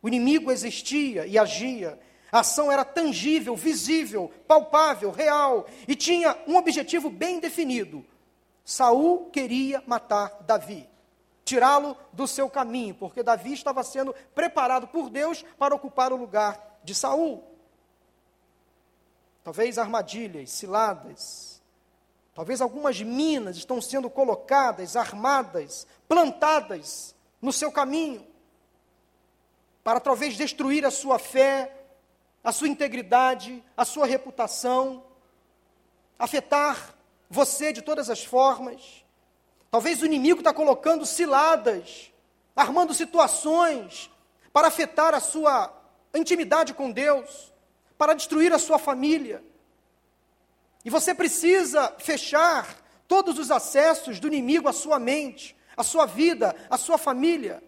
O 0.00 0.06
inimigo 0.06 0.52
existia 0.52 1.26
e 1.26 1.36
agia. 1.36 1.98
A 2.30 2.40
ação 2.40 2.70
era 2.70 2.84
tangível, 2.84 3.56
visível, 3.56 4.30
palpável, 4.46 5.10
real 5.10 5.66
e 5.88 5.94
tinha 5.94 6.36
um 6.46 6.56
objetivo 6.56 7.10
bem 7.10 7.40
definido. 7.40 8.04
Saul 8.64 9.30
queria 9.30 9.82
matar 9.86 10.42
Davi, 10.42 10.88
tirá-lo 11.44 11.96
do 12.12 12.26
seu 12.26 12.48
caminho, 12.48 12.94
porque 12.94 13.22
Davi 13.22 13.52
estava 13.52 13.82
sendo 13.82 14.14
preparado 14.34 14.86
por 14.88 15.10
Deus 15.10 15.44
para 15.58 15.74
ocupar 15.74 16.12
o 16.12 16.16
lugar 16.16 16.78
de 16.84 16.94
Saul 16.94 17.50
talvez 19.42 19.78
armadilhas, 19.78 20.50
ciladas, 20.50 21.60
talvez 22.34 22.60
algumas 22.60 23.00
minas 23.00 23.56
estão 23.56 23.80
sendo 23.80 24.10
colocadas, 24.10 24.96
armadas, 24.96 25.86
plantadas 26.08 27.14
no 27.40 27.52
seu 27.52 27.72
caminho, 27.72 28.26
para 29.82 29.98
talvez 29.98 30.36
destruir 30.36 30.84
a 30.84 30.90
sua 30.90 31.18
fé, 31.18 31.79
a 32.42 32.52
sua 32.52 32.68
integridade, 32.68 33.62
a 33.76 33.84
sua 33.84 34.06
reputação, 34.06 35.04
afetar 36.18 36.94
você 37.28 37.72
de 37.72 37.82
todas 37.82 38.10
as 38.10 38.24
formas. 38.24 39.04
Talvez 39.70 40.02
o 40.02 40.06
inimigo 40.06 40.40
está 40.40 40.52
colocando 40.52 41.06
ciladas, 41.06 42.12
armando 42.56 42.92
situações 42.92 44.10
para 44.52 44.68
afetar 44.68 45.14
a 45.14 45.20
sua 45.20 45.72
intimidade 46.14 46.74
com 46.74 46.90
Deus 46.90 47.52
para 47.96 48.14
destruir 48.14 48.52
a 48.52 48.58
sua 48.58 48.78
família. 48.78 49.44
E 50.84 50.90
você 50.90 51.14
precisa 51.14 51.94
fechar 51.98 52.76
todos 53.06 53.38
os 53.38 53.50
acessos 53.50 54.18
do 54.18 54.26
inimigo 54.26 54.68
à 54.68 54.72
sua 54.72 54.98
mente, 54.98 55.54
à 55.76 55.82
sua 55.82 56.06
vida, 56.06 56.56
à 56.70 56.78
sua 56.78 56.96
família. 56.96 57.62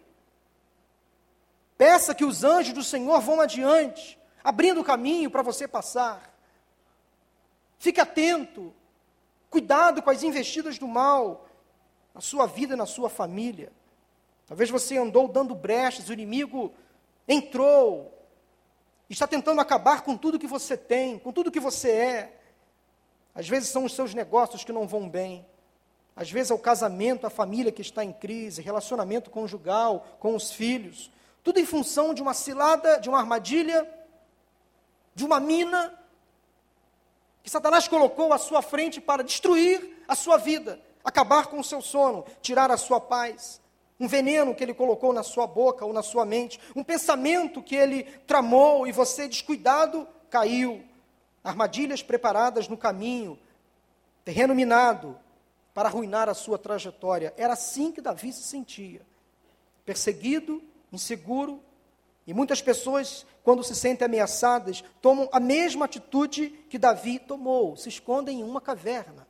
Peça 1.77 2.15
que 2.15 2.25
os 2.25 2.43
anjos 2.43 2.73
do 2.73 2.83
Senhor 2.83 3.19
vão 3.21 3.39
adiante, 3.39 4.17
abrindo 4.43 4.81
o 4.81 4.83
caminho 4.83 5.31
para 5.31 5.41
você 5.41 5.67
passar. 5.67 6.33
Fique 7.79 7.99
atento, 7.99 8.73
cuidado 9.49 10.01
com 10.01 10.09
as 10.09 10.23
investidas 10.23 10.77
do 10.77 10.87
mal 10.87 11.47
na 12.13 12.21
sua 12.21 12.45
vida 12.45 12.73
e 12.73 12.77
na 12.77 12.85
sua 12.85 13.09
família. 13.09 13.71
Talvez 14.47 14.69
você 14.69 14.97
andou 14.97 15.27
dando 15.27 15.55
brechas, 15.55 16.09
o 16.09 16.13
inimigo 16.13 16.73
entrou, 17.27 18.13
está 19.09 19.25
tentando 19.25 19.61
acabar 19.61 20.01
com 20.01 20.17
tudo 20.17 20.39
que 20.39 20.47
você 20.47 20.75
tem, 20.75 21.17
com 21.17 21.31
tudo 21.31 21.51
que 21.51 21.59
você 21.59 21.91
é. 21.91 22.39
Às 23.33 23.47
vezes 23.47 23.69
são 23.69 23.85
os 23.85 23.93
seus 23.93 24.13
negócios 24.13 24.63
que 24.63 24.71
não 24.71 24.87
vão 24.87 25.09
bem. 25.09 25.45
Às 26.15 26.29
vezes 26.29 26.51
é 26.51 26.53
o 26.53 26.59
casamento, 26.59 27.25
a 27.25 27.29
família 27.29 27.71
que 27.71 27.81
está 27.81 28.03
em 28.03 28.13
crise, 28.13 28.61
relacionamento 28.61 29.31
conjugal, 29.31 30.05
com 30.19 30.35
os 30.35 30.51
filhos. 30.51 31.11
Tudo 31.43 31.59
em 31.59 31.65
função 31.65 32.13
de 32.13 32.21
uma 32.21 32.33
cilada, 32.33 32.97
de 32.99 33.09
uma 33.09 33.19
armadilha, 33.19 33.87
de 35.15 35.25
uma 35.25 35.39
mina 35.39 35.93
que 37.43 37.49
Satanás 37.49 37.87
colocou 37.87 38.31
à 38.31 38.37
sua 38.37 38.61
frente 38.61 39.01
para 39.01 39.23
destruir 39.23 40.03
a 40.07 40.15
sua 40.15 40.37
vida, 40.37 40.79
acabar 41.03 41.47
com 41.47 41.59
o 41.59 41.63
seu 41.63 41.81
sono, 41.81 42.25
tirar 42.41 42.71
a 42.71 42.77
sua 42.77 42.99
paz. 42.99 43.61
um 43.99 44.07
veneno 44.07 44.53
que 44.53 44.63
ele 44.63 44.73
colocou 44.73 45.13
na 45.13 45.23
sua 45.23 45.47
boca 45.47 45.85
ou 45.85 45.93
na 45.93 46.01
sua 46.01 46.25
mente, 46.25 46.59
um 46.75 46.83
pensamento 46.83 47.61
que 47.61 47.75
ele 47.75 48.03
tramou 48.27 48.85
e 48.87 48.91
você, 48.91 49.27
descuidado, 49.27 50.07
caiu. 50.29 50.83
Armadilhas 51.43 52.01
preparadas 52.01 52.67
no 52.67 52.75
caminho, 52.75 53.39
terreno 54.25 54.55
minado 54.55 55.17
para 55.73 55.89
arruinar 55.89 56.27
a 56.27 56.33
sua 56.33 56.57
trajetória. 56.57 57.33
Era 57.37 57.53
assim 57.53 57.91
que 57.91 58.01
Davi 58.01 58.33
se 58.33 58.43
sentia: 58.43 59.01
perseguido, 59.85 60.61
inseguro, 60.91 61.61
e 62.25 62.33
muitas 62.33 62.61
pessoas, 62.61 63.25
quando 63.43 63.63
se 63.63 63.75
sentem 63.75 64.05
ameaçadas, 64.05 64.83
tomam 65.01 65.27
a 65.31 65.39
mesma 65.39 65.85
atitude 65.85 66.49
que 66.69 66.77
Davi 66.77 67.19
tomou: 67.19 67.75
se 67.75 67.89
escondem 67.89 68.39
em 68.39 68.43
uma 68.43 68.61
caverna, 68.61 69.27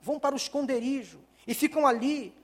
vão 0.00 0.18
para 0.18 0.34
o 0.34 0.38
esconderijo 0.38 1.20
e 1.46 1.54
ficam 1.54 1.86
ali. 1.86 2.34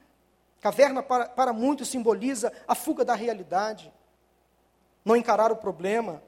Caverna, 0.60 1.04
para, 1.04 1.28
para 1.28 1.52
muitos, 1.52 1.88
simboliza 1.88 2.52
a 2.66 2.74
fuga 2.74 3.04
da 3.04 3.14
realidade, 3.14 3.92
não 5.04 5.14
encarar 5.14 5.52
o 5.52 5.56
problema, 5.56 6.20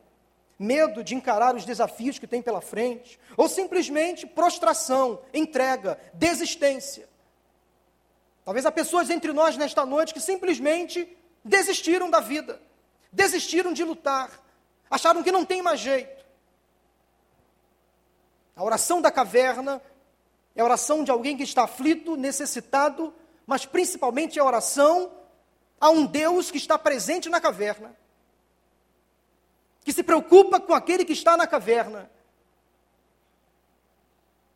medo 0.56 1.02
de 1.02 1.16
encarar 1.16 1.56
os 1.56 1.64
desafios 1.64 2.16
que 2.16 2.28
tem 2.28 2.40
pela 2.40 2.60
frente, 2.60 3.18
ou 3.36 3.48
simplesmente 3.48 4.28
prostração, 4.28 5.20
entrega, 5.34 5.98
desistência. 6.14 7.08
Talvez 8.44 8.64
há 8.64 8.70
pessoas 8.70 9.10
entre 9.10 9.32
nós 9.32 9.56
nesta 9.56 9.84
noite 9.84 10.14
que 10.14 10.20
simplesmente 10.20 11.08
desistiram 11.44 12.08
da 12.08 12.20
vida, 12.20 12.60
desistiram 13.12 13.72
de 13.72 13.84
lutar, 13.84 14.30
acharam 14.90 15.22
que 15.22 15.32
não 15.32 15.44
tem 15.44 15.62
mais 15.62 15.80
jeito. 15.80 16.24
A 18.56 18.62
oração 18.62 19.00
da 19.00 19.10
caverna 19.10 19.80
é 20.54 20.60
a 20.60 20.64
oração 20.64 21.02
de 21.02 21.10
alguém 21.10 21.36
que 21.36 21.42
está 21.42 21.64
aflito, 21.64 22.16
necessitado 22.16 23.14
mas 23.50 23.66
principalmente 23.66 24.38
a 24.38 24.44
oração 24.44 25.10
a 25.80 25.90
um 25.90 26.06
Deus 26.06 26.52
que 26.52 26.56
está 26.56 26.78
presente 26.78 27.28
na 27.28 27.40
caverna, 27.40 27.96
que 29.82 29.92
se 29.92 30.04
preocupa 30.04 30.60
com 30.60 30.72
aquele 30.72 31.04
que 31.04 31.12
está 31.12 31.36
na 31.36 31.48
caverna. 31.48 32.08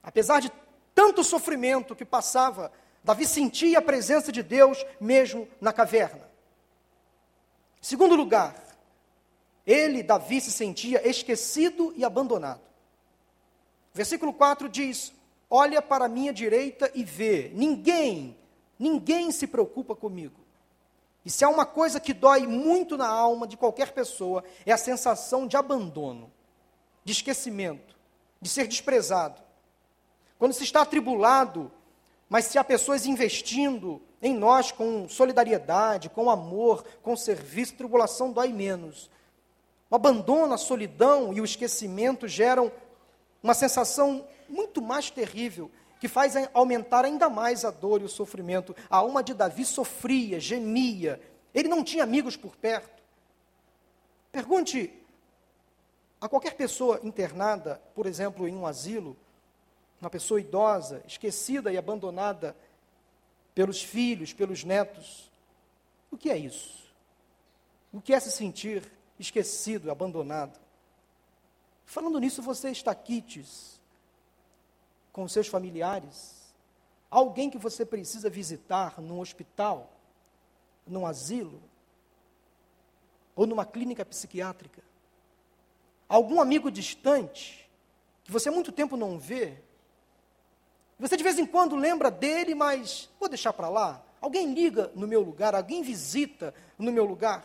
Apesar 0.00 0.40
de 0.40 0.52
tanto 0.94 1.24
sofrimento 1.24 1.96
que 1.96 2.04
passava, 2.04 2.70
Davi 3.02 3.26
sentia 3.26 3.80
a 3.80 3.82
presença 3.82 4.30
de 4.30 4.44
Deus 4.44 4.86
mesmo 5.00 5.48
na 5.60 5.72
caverna. 5.72 6.30
Segundo 7.84 8.14
lugar, 8.14 8.56
ele, 9.66 10.02
Davi, 10.02 10.40
se 10.40 10.50
sentia 10.50 11.06
esquecido 11.06 11.92
e 11.96 12.04
abandonado. 12.04 12.62
Versículo 13.92 14.32
4 14.32 14.68
diz: 14.68 15.12
Olha 15.50 15.82
para 15.82 16.06
a 16.06 16.08
minha 16.08 16.32
direita 16.32 16.90
e 16.94 17.04
vê, 17.04 17.50
ninguém 17.54 18.36
Ninguém 18.78 19.30
se 19.30 19.46
preocupa 19.46 19.94
comigo. 19.94 20.40
E 21.24 21.30
se 21.30 21.44
há 21.44 21.48
uma 21.48 21.64
coisa 21.64 22.00
que 22.00 22.12
dói 22.12 22.46
muito 22.46 22.96
na 22.96 23.08
alma 23.08 23.46
de 23.46 23.56
qualquer 23.56 23.92
pessoa, 23.92 24.44
é 24.66 24.72
a 24.72 24.76
sensação 24.76 25.46
de 25.46 25.56
abandono, 25.56 26.30
de 27.02 27.12
esquecimento, 27.12 27.96
de 28.40 28.48
ser 28.48 28.66
desprezado. 28.66 29.40
Quando 30.38 30.52
se 30.52 30.64
está 30.64 30.82
atribulado, 30.82 31.72
mas 32.28 32.46
se 32.46 32.58
há 32.58 32.64
pessoas 32.64 33.06
investindo 33.06 34.02
em 34.24 34.34
nós 34.34 34.72
com 34.72 35.06
solidariedade, 35.06 36.08
com 36.08 36.30
amor, 36.30 36.82
com 37.02 37.14
serviço, 37.14 37.74
tribulação 37.74 38.32
dói 38.32 38.48
menos. 38.48 39.10
O 39.90 39.94
abandono, 39.94 40.54
a 40.54 40.58
solidão 40.58 41.30
e 41.34 41.42
o 41.42 41.44
esquecimento 41.44 42.26
geram 42.26 42.72
uma 43.42 43.52
sensação 43.52 44.26
muito 44.48 44.80
mais 44.80 45.10
terrível 45.10 45.70
que 46.00 46.08
faz 46.08 46.34
aumentar 46.54 47.04
ainda 47.04 47.28
mais 47.28 47.66
a 47.66 47.70
dor 47.70 48.00
e 48.00 48.04
o 48.04 48.08
sofrimento. 48.08 48.74
A 48.88 48.96
alma 48.96 49.22
de 49.22 49.34
Davi 49.34 49.62
sofria, 49.62 50.40
gemia, 50.40 51.20
ele 51.54 51.68
não 51.68 51.84
tinha 51.84 52.02
amigos 52.02 52.34
por 52.34 52.56
perto. 52.56 53.02
Pergunte 54.32 54.90
a 56.18 56.28
qualquer 56.30 56.54
pessoa 56.54 56.98
internada, 57.04 57.80
por 57.94 58.06
exemplo, 58.06 58.48
em 58.48 58.56
um 58.56 58.66
asilo, 58.66 59.14
uma 60.00 60.08
pessoa 60.08 60.40
idosa, 60.40 61.02
esquecida 61.06 61.70
e 61.70 61.76
abandonada 61.76 62.56
pelos 63.54 63.82
filhos, 63.82 64.32
pelos 64.32 64.64
netos, 64.64 65.30
o 66.10 66.16
que 66.16 66.30
é 66.30 66.36
isso? 66.36 66.84
O 67.92 68.00
que 68.00 68.12
é 68.12 68.20
se 68.20 68.30
sentir 68.30 68.82
esquecido, 69.18 69.90
abandonado? 69.90 70.58
Falando 71.84 72.18
nisso, 72.18 72.42
você 72.42 72.70
está 72.70 72.94
quites 72.94 73.80
com 75.12 75.28
seus 75.28 75.46
familiares, 75.46 76.52
alguém 77.08 77.48
que 77.48 77.58
você 77.58 77.86
precisa 77.86 78.28
visitar 78.28 79.00
num 79.00 79.20
hospital, 79.20 79.92
num 80.86 81.06
asilo, 81.06 81.62
ou 83.36 83.46
numa 83.46 83.64
clínica 83.64 84.04
psiquiátrica, 84.04 84.82
algum 86.08 86.40
amigo 86.40 86.70
distante, 86.70 87.68
que 88.24 88.32
você 88.32 88.48
há 88.48 88.52
muito 88.52 88.72
tempo 88.72 88.96
não 88.96 89.18
vê, 89.18 89.62
você 90.98 91.16
de 91.16 91.24
vez 91.24 91.38
em 91.38 91.46
quando 91.46 91.76
lembra 91.76 92.10
dele, 92.10 92.54
mas 92.54 93.10
vou 93.18 93.28
deixar 93.28 93.52
para 93.52 93.68
lá. 93.68 94.02
Alguém 94.20 94.54
liga 94.54 94.90
no 94.94 95.06
meu 95.06 95.20
lugar, 95.20 95.54
alguém 95.54 95.82
visita 95.82 96.54
no 96.78 96.92
meu 96.92 97.04
lugar. 97.04 97.44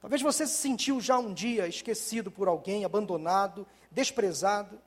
Talvez 0.00 0.20
você 0.20 0.46
se 0.46 0.54
sentiu 0.54 1.00
já 1.00 1.18
um 1.18 1.32
dia 1.32 1.68
esquecido 1.68 2.30
por 2.30 2.48
alguém, 2.48 2.84
abandonado, 2.84 3.66
desprezado. 3.90 4.80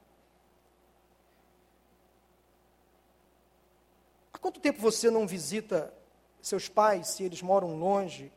Quanto 4.41 4.60
tempo 4.60 4.80
você 4.80 5.10
não 5.10 5.26
visita 5.26 5.91
seus 6.41 6.70
pais, 6.70 7.08
se 7.08 7.24
eles 7.24 7.41
moram 7.41 7.80
longe, 7.80 8.32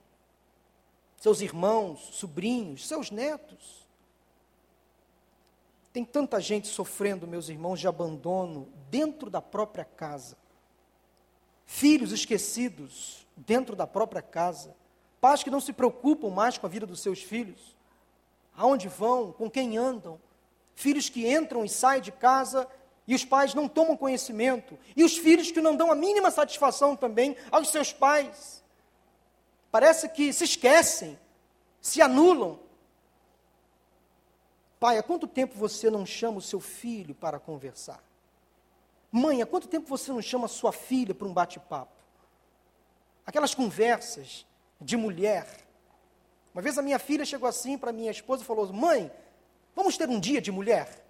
seus 1.18 1.40
irmãos, 1.40 1.98
sobrinhos, 2.12 2.86
seus 2.86 3.10
netos? 3.10 3.87
Tem 5.98 6.04
tanta 6.04 6.40
gente 6.40 6.68
sofrendo, 6.68 7.26
meus 7.26 7.48
irmãos, 7.48 7.80
de 7.80 7.88
abandono 7.88 8.68
dentro 8.88 9.28
da 9.28 9.42
própria 9.42 9.84
casa. 9.84 10.36
Filhos 11.66 12.12
esquecidos 12.12 13.26
dentro 13.36 13.74
da 13.74 13.84
própria 13.84 14.22
casa. 14.22 14.76
Pais 15.20 15.42
que 15.42 15.50
não 15.50 15.60
se 15.60 15.72
preocupam 15.72 16.30
mais 16.30 16.56
com 16.56 16.66
a 16.66 16.68
vida 16.68 16.86
dos 16.86 17.00
seus 17.00 17.20
filhos. 17.20 17.76
Aonde 18.56 18.86
vão, 18.86 19.32
com 19.32 19.50
quem 19.50 19.76
andam. 19.76 20.20
Filhos 20.76 21.08
que 21.08 21.28
entram 21.28 21.64
e 21.64 21.68
saem 21.68 22.00
de 22.00 22.12
casa 22.12 22.68
e 23.04 23.12
os 23.12 23.24
pais 23.24 23.52
não 23.52 23.66
tomam 23.66 23.96
conhecimento, 23.96 24.78
e 24.94 25.02
os 25.02 25.18
filhos 25.18 25.50
que 25.50 25.60
não 25.60 25.74
dão 25.74 25.90
a 25.90 25.96
mínima 25.96 26.30
satisfação 26.30 26.94
também 26.94 27.36
aos 27.50 27.70
seus 27.70 27.92
pais. 27.92 28.62
Parece 29.68 30.08
que 30.10 30.32
se 30.32 30.44
esquecem, 30.44 31.18
se 31.80 32.00
anulam. 32.00 32.67
Pai, 34.78 34.98
há 34.98 35.02
quanto 35.02 35.26
tempo 35.26 35.54
você 35.56 35.90
não 35.90 36.06
chama 36.06 36.38
o 36.38 36.42
seu 36.42 36.60
filho 36.60 37.14
para 37.14 37.38
conversar? 37.38 38.02
Mãe, 39.10 39.42
há 39.42 39.46
quanto 39.46 39.66
tempo 39.66 39.88
você 39.88 40.12
não 40.12 40.22
chama 40.22 40.44
a 40.44 40.48
sua 40.48 40.72
filha 40.72 41.14
para 41.14 41.26
um 41.26 41.32
bate-papo? 41.32 41.92
Aquelas 43.26 43.54
conversas 43.54 44.46
de 44.80 44.96
mulher. 44.96 45.46
Uma 46.54 46.62
vez 46.62 46.78
a 46.78 46.82
minha 46.82 46.98
filha 46.98 47.24
chegou 47.24 47.48
assim 47.48 47.76
para 47.76 47.92
minha 47.92 48.10
esposa 48.10 48.42
e 48.42 48.46
falou: 48.46 48.72
Mãe, 48.72 49.10
vamos 49.74 49.96
ter 49.96 50.08
um 50.08 50.20
dia 50.20 50.40
de 50.40 50.52
mulher? 50.52 51.04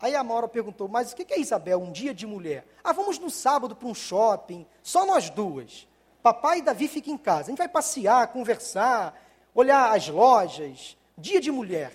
Aí 0.00 0.14
a 0.14 0.22
Maura 0.22 0.46
perguntou, 0.46 0.88
mas 0.88 1.12
o 1.12 1.16
que 1.16 1.32
é 1.32 1.40
Isabel, 1.40 1.80
um 1.80 1.90
dia 1.90 2.14
de 2.14 2.26
mulher? 2.26 2.64
Ah, 2.84 2.92
vamos 2.92 3.18
no 3.18 3.28
sábado 3.28 3.74
para 3.74 3.88
um 3.88 3.94
shopping, 3.94 4.64
só 4.80 5.04
nós 5.04 5.28
duas. 5.28 5.88
Papai 6.22 6.58
e 6.58 6.62
Davi 6.62 6.86
ficam 6.86 7.14
em 7.14 7.18
casa. 7.18 7.42
A 7.42 7.46
gente 7.46 7.58
vai 7.58 7.68
passear, 7.68 8.28
conversar, 8.28 9.20
olhar 9.54 9.96
as 9.96 10.08
lojas. 10.08 10.96
Dia 11.16 11.40
de 11.40 11.50
mulher. 11.50 11.92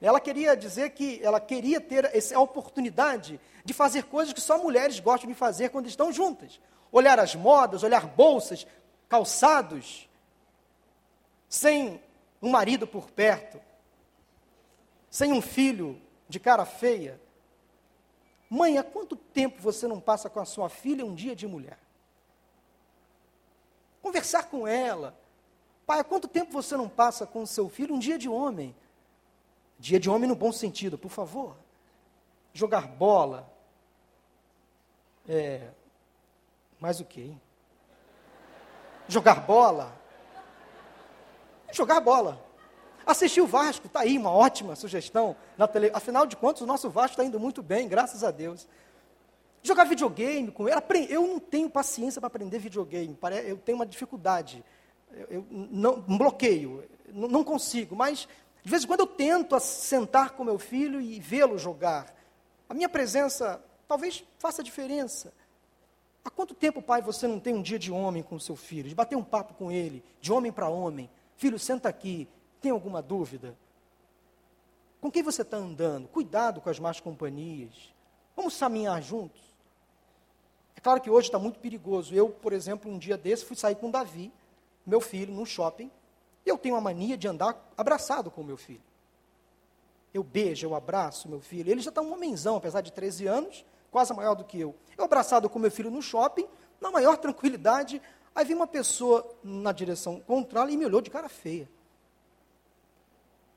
Ela 0.00 0.18
queria 0.18 0.56
dizer 0.56 0.90
que 0.90 1.20
ela 1.22 1.38
queria 1.38 1.80
ter 1.80 2.04
essa 2.16 2.38
oportunidade 2.40 3.38
de 3.64 3.74
fazer 3.74 4.04
coisas 4.04 4.32
que 4.32 4.40
só 4.40 4.56
mulheres 4.56 4.98
gostam 4.98 5.28
de 5.28 5.34
fazer 5.34 5.68
quando 5.68 5.86
estão 5.86 6.10
juntas. 6.10 6.58
Olhar 6.90 7.18
as 7.20 7.34
modas, 7.34 7.82
olhar 7.82 8.06
bolsas, 8.06 8.66
calçados, 9.08 10.08
sem 11.48 12.00
um 12.40 12.50
marido 12.50 12.86
por 12.86 13.10
perto, 13.10 13.60
sem 15.10 15.32
um 15.32 15.42
filho 15.42 16.00
de 16.28 16.40
cara 16.40 16.64
feia. 16.64 17.20
Mãe, 18.48 18.78
há 18.78 18.82
quanto 18.82 19.14
tempo 19.16 19.60
você 19.60 19.86
não 19.86 20.00
passa 20.00 20.30
com 20.30 20.40
a 20.40 20.44
sua 20.44 20.68
filha 20.68 21.04
um 21.04 21.14
dia 21.14 21.36
de 21.36 21.46
mulher? 21.46 21.78
Conversar 24.00 24.44
com 24.44 24.66
ela. 24.66 25.14
Pai, 25.84 26.00
há 26.00 26.04
quanto 26.04 26.26
tempo 26.26 26.52
você 26.52 26.76
não 26.76 26.88
passa 26.88 27.26
com 27.26 27.42
o 27.42 27.46
seu 27.46 27.68
filho 27.68 27.94
um 27.94 27.98
dia 27.98 28.16
de 28.16 28.28
homem? 28.28 28.74
Dia 29.80 29.98
de 29.98 30.10
homem 30.10 30.28
no 30.28 30.36
bom 30.36 30.52
sentido, 30.52 30.98
por 30.98 31.10
favor. 31.10 31.56
Jogar 32.52 32.86
bola. 32.86 33.50
É. 35.26 35.68
Mais 36.78 37.00
o 37.00 37.04
quê, 37.04 37.22
hein? 37.22 37.40
Jogar 39.08 39.46
bola. 39.46 39.98
Jogar 41.72 41.98
bola. 42.00 42.44
Assistir 43.06 43.40
o 43.40 43.46
Vasco, 43.46 43.86
está 43.86 44.00
aí 44.00 44.18
uma 44.18 44.30
ótima 44.30 44.76
sugestão 44.76 45.34
na 45.56 45.66
tele. 45.66 45.90
Afinal 45.94 46.26
de 46.26 46.36
contas, 46.36 46.60
o 46.60 46.66
nosso 46.66 46.90
Vasco 46.90 47.12
está 47.12 47.24
indo 47.24 47.40
muito 47.40 47.62
bem, 47.62 47.88
graças 47.88 48.22
a 48.22 48.30
Deus. 48.30 48.68
jogar 49.62 49.84
videogame 49.84 50.50
com 50.50 50.68
ele. 50.68 50.76
Eu 51.08 51.26
não 51.26 51.40
tenho 51.40 51.70
paciência 51.70 52.20
para 52.20 52.28
aprender 52.28 52.58
videogame, 52.58 53.16
eu 53.46 53.56
tenho 53.56 53.76
uma 53.76 53.86
dificuldade, 53.86 54.62
eu 55.30 55.46
não, 55.50 56.04
um 56.06 56.18
bloqueio, 56.18 56.84
não 57.08 57.42
consigo, 57.42 57.96
mas 57.96 58.28
de 58.62 58.70
vez 58.70 58.84
em 58.84 58.86
quando 58.86 59.00
eu 59.00 59.06
tento 59.06 59.58
sentar 59.60 60.30
com 60.30 60.44
meu 60.44 60.58
filho 60.58 61.00
e 61.00 61.18
vê-lo 61.18 61.58
jogar. 61.58 62.14
A 62.68 62.74
minha 62.74 62.88
presença 62.88 63.62
talvez 63.88 64.24
faça 64.38 64.62
diferença. 64.62 65.32
Há 66.24 66.30
quanto 66.30 66.54
tempo, 66.54 66.82
pai, 66.82 67.00
você 67.00 67.26
não 67.26 67.40
tem 67.40 67.54
um 67.54 67.62
dia 67.62 67.78
de 67.78 67.90
homem 67.90 68.22
com 68.22 68.34
o 68.34 68.40
seu 68.40 68.54
filho, 68.54 68.88
de 68.88 68.94
bater 68.94 69.16
um 69.16 69.24
papo 69.24 69.54
com 69.54 69.72
ele, 69.72 70.04
de 70.20 70.32
homem 70.32 70.52
para 70.52 70.68
homem? 70.68 71.10
Filho, 71.36 71.58
senta 71.58 71.88
aqui, 71.88 72.28
tem 72.60 72.70
alguma 72.70 73.00
dúvida? 73.00 73.56
Com 75.00 75.10
quem 75.10 75.22
você 75.22 75.40
está 75.40 75.56
andando? 75.56 76.08
Cuidado 76.08 76.60
com 76.60 76.68
as 76.68 76.78
más 76.78 77.00
companhias. 77.00 77.72
Vamos 78.36 78.56
caminhar 78.58 79.02
juntos. 79.02 79.40
É 80.76 80.80
claro 80.80 81.00
que 81.00 81.10
hoje 81.10 81.28
está 81.28 81.38
muito 81.38 81.58
perigoso. 81.58 82.14
Eu, 82.14 82.28
por 82.28 82.52
exemplo, 82.52 82.90
um 82.90 82.98
dia 82.98 83.16
desse 83.16 83.44
fui 83.44 83.56
sair 83.56 83.76
com 83.76 83.88
o 83.88 83.92
Davi, 83.92 84.30
meu 84.86 85.00
filho, 85.00 85.32
num 85.32 85.46
shopping, 85.46 85.90
eu 86.44 86.56
tenho 86.58 86.76
a 86.76 86.80
mania 86.80 87.16
de 87.16 87.28
andar 87.28 87.56
abraçado 87.76 88.30
com 88.30 88.40
o 88.40 88.44
meu 88.44 88.56
filho. 88.56 88.82
Eu 90.12 90.22
beijo, 90.22 90.66
eu 90.66 90.74
abraço 90.74 91.28
meu 91.28 91.40
filho. 91.40 91.70
Ele 91.70 91.80
já 91.80 91.90
está 91.90 92.00
um 92.00 92.12
homenzão, 92.12 92.56
apesar 92.56 92.80
de 92.80 92.92
13 92.92 93.26
anos, 93.26 93.64
quase 93.90 94.12
maior 94.12 94.34
do 94.34 94.44
que 94.44 94.58
eu. 94.58 94.74
Eu 94.96 95.04
abraçado 95.04 95.48
com 95.48 95.58
meu 95.58 95.70
filho 95.70 95.90
no 95.90 96.02
shopping, 96.02 96.46
na 96.80 96.90
maior 96.90 97.16
tranquilidade. 97.18 98.02
Aí 98.34 98.44
vi 98.44 98.54
uma 98.54 98.66
pessoa 98.66 99.28
na 99.42 99.72
direção 99.72 100.20
contrária 100.20 100.72
e 100.72 100.76
me 100.76 100.84
olhou 100.84 101.00
de 101.00 101.10
cara 101.10 101.28
feia. 101.28 101.68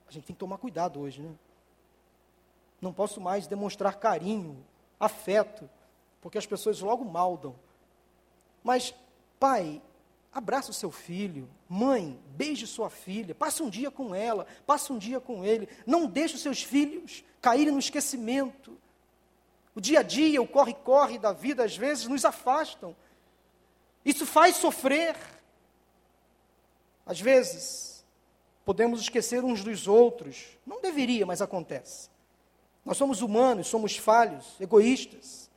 A 0.08 0.12
gente 0.12 0.26
tem 0.26 0.36
que 0.36 0.40
tomar 0.40 0.58
cuidado 0.58 1.00
hoje, 1.00 1.22
né? 1.22 1.32
Não 2.80 2.94
posso 2.94 3.22
mais 3.22 3.48
demonstrar 3.48 3.96
carinho, 3.96 4.64
afeto, 5.00 5.70
porque 6.22 6.38
as 6.38 6.46
pessoas 6.46 6.82
logo 6.82 7.04
maldam. 7.04 7.56
Mas, 8.64 8.94
pai, 9.40 9.82
abraça 10.34 10.72
o 10.72 10.74
seu 10.74 10.92
filho. 10.92 11.48
Mãe, 11.70 12.20
beije 12.36 12.66
sua 12.66 12.90
filha. 12.90 13.36
Passe 13.36 13.62
um 13.62 13.70
dia 13.70 13.92
com 13.92 14.16
ela, 14.16 14.48
passe 14.66 14.92
um 14.92 14.98
dia 14.98 15.20
com 15.20 15.46
ele. 15.46 15.70
Não 15.86 16.08
deixe 16.08 16.36
os 16.36 16.42
seus 16.42 16.64
filhos 16.64 17.24
caírem 17.42 17.74
no 17.74 17.80
esquecimento. 17.80 18.78
O 19.76 19.82
dia 19.82 20.00
a 20.00 20.04
dia, 20.04 20.42
o 20.42 20.48
corre-corre 20.48 21.18
da 21.18 21.32
vida, 21.32 21.64
às 21.64 21.76
vezes, 21.76 22.08
nos 22.08 22.26
afastam. 22.26 22.96
Isso 24.04 24.26
faz 24.26 24.58
sofrer. 24.58 25.16
Às 27.06 27.20
vezes, 27.20 28.06
podemos 28.66 29.02
esquecer 29.02 29.44
uns 29.44 29.64
dos 29.64 29.88
outros. 29.88 30.58
Não 30.66 30.82
deveria, 30.82 31.26
mas 31.26 31.42
acontece. 31.42 32.10
Nós 32.86 32.98
somos 32.98 33.22
humanos, 33.22 33.68
somos 33.68 33.98
falhos, 33.98 34.60
egoístas. 34.60 35.50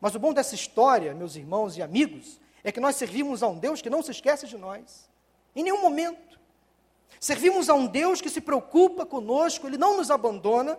Mas 0.00 0.14
o 0.14 0.18
bom 0.18 0.32
dessa 0.32 0.54
história, 0.54 1.14
meus 1.14 1.34
irmãos 1.34 1.76
e 1.76 1.82
amigos, 1.82 2.38
é 2.64 2.72
que 2.72 2.80
nós 2.80 2.96
servimos 2.96 3.42
a 3.42 3.48
um 3.48 3.58
Deus 3.58 3.82
que 3.82 3.90
não 3.90 4.02
se 4.02 4.10
esquece 4.10 4.46
de 4.46 4.56
nós, 4.56 5.08
em 5.54 5.62
nenhum 5.62 5.82
momento. 5.82 6.40
Servimos 7.20 7.68
a 7.68 7.74
um 7.74 7.86
Deus 7.86 8.20
que 8.20 8.30
se 8.30 8.40
preocupa 8.40 9.04
conosco, 9.06 9.66
Ele 9.66 9.76
não 9.76 9.98
nos 9.98 10.10
abandona. 10.10 10.78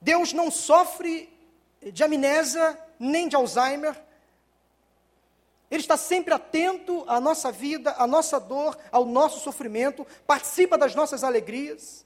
Deus 0.00 0.32
não 0.32 0.50
sofre 0.50 1.30
de 1.92 2.02
amnésia 2.02 2.78
nem 2.98 3.28
de 3.28 3.36
Alzheimer. 3.36 3.94
Ele 5.70 5.80
está 5.80 5.96
sempre 5.96 6.34
atento 6.34 7.04
à 7.06 7.20
nossa 7.20 7.52
vida, 7.52 7.94
à 7.96 8.06
nossa 8.06 8.40
dor, 8.40 8.76
ao 8.90 9.04
nosso 9.04 9.38
sofrimento, 9.40 10.06
participa 10.26 10.76
das 10.76 10.94
nossas 10.94 11.22
alegrias. 11.22 12.04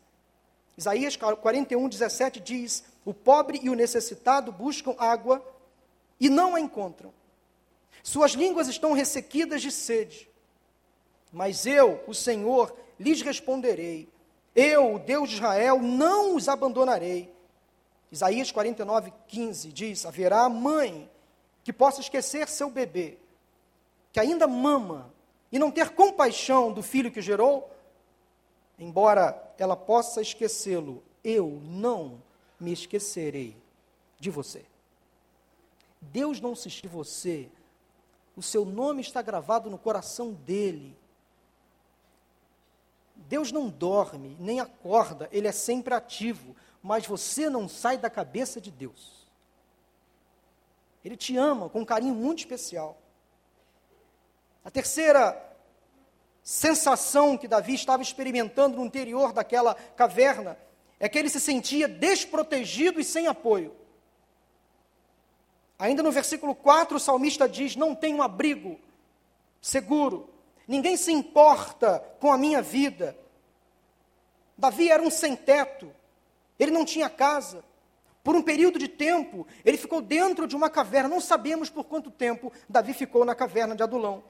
Isaías 0.76 1.16
41, 1.16 1.88
17 1.88 2.40
diz: 2.40 2.84
O 3.04 3.14
pobre 3.14 3.60
e 3.62 3.70
o 3.70 3.74
necessitado 3.74 4.52
buscam 4.52 4.94
água 4.98 5.42
e 6.20 6.28
não 6.28 6.54
a 6.54 6.60
encontram. 6.60 7.12
Suas 8.04 8.32
línguas 8.32 8.68
estão 8.68 8.92
ressequidas 8.92 9.62
de 9.62 9.72
sede. 9.72 10.28
Mas 11.32 11.64
eu, 11.64 12.04
o 12.06 12.12
Senhor, 12.12 12.76
lhes 13.00 13.22
responderei. 13.22 14.06
Eu, 14.54 14.96
o 14.96 14.98
Deus 14.98 15.30
de 15.30 15.36
Israel, 15.36 15.80
não 15.80 16.36
os 16.36 16.46
abandonarei. 16.46 17.34
Isaías 18.12 18.52
49, 18.52 19.10
15 19.26 19.72
diz: 19.72 20.04
Haverá 20.04 20.46
mãe 20.50 21.10
que 21.64 21.72
possa 21.72 22.02
esquecer 22.02 22.46
seu 22.46 22.68
bebê, 22.68 23.16
que 24.12 24.20
ainda 24.20 24.46
mama, 24.46 25.10
e 25.50 25.58
não 25.58 25.70
ter 25.70 25.88
compaixão 25.88 26.74
do 26.74 26.82
filho 26.82 27.10
que 27.10 27.22
gerou, 27.22 27.74
embora 28.78 29.54
ela 29.56 29.74
possa 29.74 30.20
esquecê-lo, 30.20 31.02
eu 31.24 31.58
não 31.64 32.22
me 32.60 32.70
esquecerei 32.70 33.56
de 34.20 34.28
você. 34.30 34.66
Deus 36.02 36.38
não 36.38 36.54
se 36.54 36.68
esquece 36.68 36.82
de 36.82 36.88
você 36.88 37.48
o 38.36 38.42
seu 38.42 38.64
nome 38.64 39.00
está 39.00 39.22
gravado 39.22 39.70
no 39.70 39.78
coração 39.78 40.32
dele. 40.32 40.96
Deus 43.14 43.52
não 43.52 43.68
dorme, 43.68 44.36
nem 44.40 44.60
acorda, 44.60 45.28
ele 45.32 45.46
é 45.46 45.52
sempre 45.52 45.94
ativo, 45.94 46.54
mas 46.82 47.06
você 47.06 47.48
não 47.48 47.68
sai 47.68 47.96
da 47.96 48.10
cabeça 48.10 48.60
de 48.60 48.70
Deus. 48.70 49.24
Ele 51.04 51.16
te 51.16 51.36
ama 51.36 51.68
com 51.68 51.80
um 51.80 51.84
carinho 51.84 52.14
muito 52.14 52.40
especial. 52.40 52.98
A 54.64 54.70
terceira 54.70 55.40
sensação 56.42 57.38
que 57.38 57.48
Davi 57.48 57.74
estava 57.74 58.02
experimentando 58.02 58.76
no 58.76 58.84
interior 58.84 59.32
daquela 59.32 59.74
caverna 59.74 60.58
é 60.98 61.08
que 61.08 61.18
ele 61.18 61.28
se 61.28 61.40
sentia 61.40 61.86
desprotegido 61.86 63.00
e 63.00 63.04
sem 63.04 63.26
apoio. 63.26 63.74
Ainda 65.78 66.02
no 66.02 66.12
versículo 66.12 66.54
4, 66.54 66.96
o 66.96 67.00
salmista 67.00 67.48
diz: 67.48 67.76
Não 67.76 67.94
tenho 67.94 68.22
abrigo 68.22 68.78
seguro, 69.60 70.28
ninguém 70.68 70.96
se 70.96 71.12
importa 71.12 72.02
com 72.20 72.32
a 72.32 72.38
minha 72.38 72.62
vida. 72.62 73.16
Davi 74.56 74.90
era 74.90 75.02
um 75.02 75.10
sem-teto, 75.10 75.90
ele 76.58 76.70
não 76.70 76.84
tinha 76.84 77.08
casa. 77.08 77.64
Por 78.22 78.34
um 78.34 78.42
período 78.42 78.78
de 78.78 78.88
tempo, 78.88 79.46
ele 79.64 79.76
ficou 79.76 80.00
dentro 80.00 80.46
de 80.46 80.56
uma 80.56 80.70
caverna. 80.70 81.10
Não 81.10 81.20
sabemos 81.20 81.68
por 81.68 81.84
quanto 81.84 82.10
tempo 82.10 82.50
Davi 82.66 82.94
ficou 82.94 83.22
na 83.22 83.34
caverna 83.34 83.76
de 83.76 83.82
Adulão. 83.82 84.24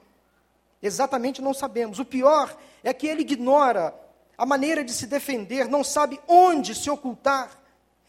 Exatamente 0.81 1.41
não 1.41 1.53
sabemos. 1.53 1.97
O 1.97 2.05
pior 2.05 2.57
é 2.83 2.93
que 2.93 3.07
ele 3.07 3.21
ignora 3.21 3.95
a 4.37 4.45
maneira 4.45 4.83
de 4.83 4.91
se 4.91 5.07
defender, 5.07 5.69
não 5.69 5.83
sabe 5.83 6.19
onde 6.27 6.75
se 6.75 6.89
ocultar, 6.89 7.57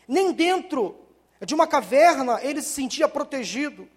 nem 0.09 0.33
dentro 0.33 1.06
de 1.45 1.55
uma 1.55 1.67
caverna, 1.67 2.41
ele 2.43 2.63
se 2.63 2.71
sentia 2.71 3.09
protegido. 3.09 3.89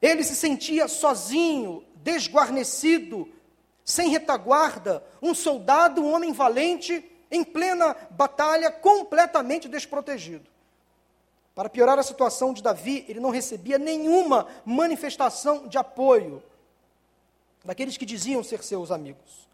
Ele 0.00 0.22
se 0.22 0.36
sentia 0.36 0.86
sozinho, 0.86 1.84
desguarnecido, 1.96 3.28
sem 3.84 4.10
retaguarda, 4.10 5.02
um 5.20 5.34
soldado, 5.34 6.02
um 6.02 6.12
homem 6.12 6.32
valente, 6.32 7.04
em 7.30 7.42
plena 7.42 7.96
batalha, 8.10 8.70
completamente 8.70 9.68
desprotegido. 9.68 10.48
Para 11.54 11.68
piorar 11.68 11.98
a 11.98 12.02
situação 12.04 12.52
de 12.52 12.62
Davi, 12.62 13.04
ele 13.08 13.18
não 13.18 13.30
recebia 13.30 13.78
nenhuma 13.78 14.46
manifestação 14.64 15.66
de 15.66 15.76
apoio 15.76 16.42
daqueles 17.64 17.96
que 17.96 18.06
diziam 18.06 18.44
ser 18.44 18.62
seus 18.62 18.92
amigos. 18.92 19.48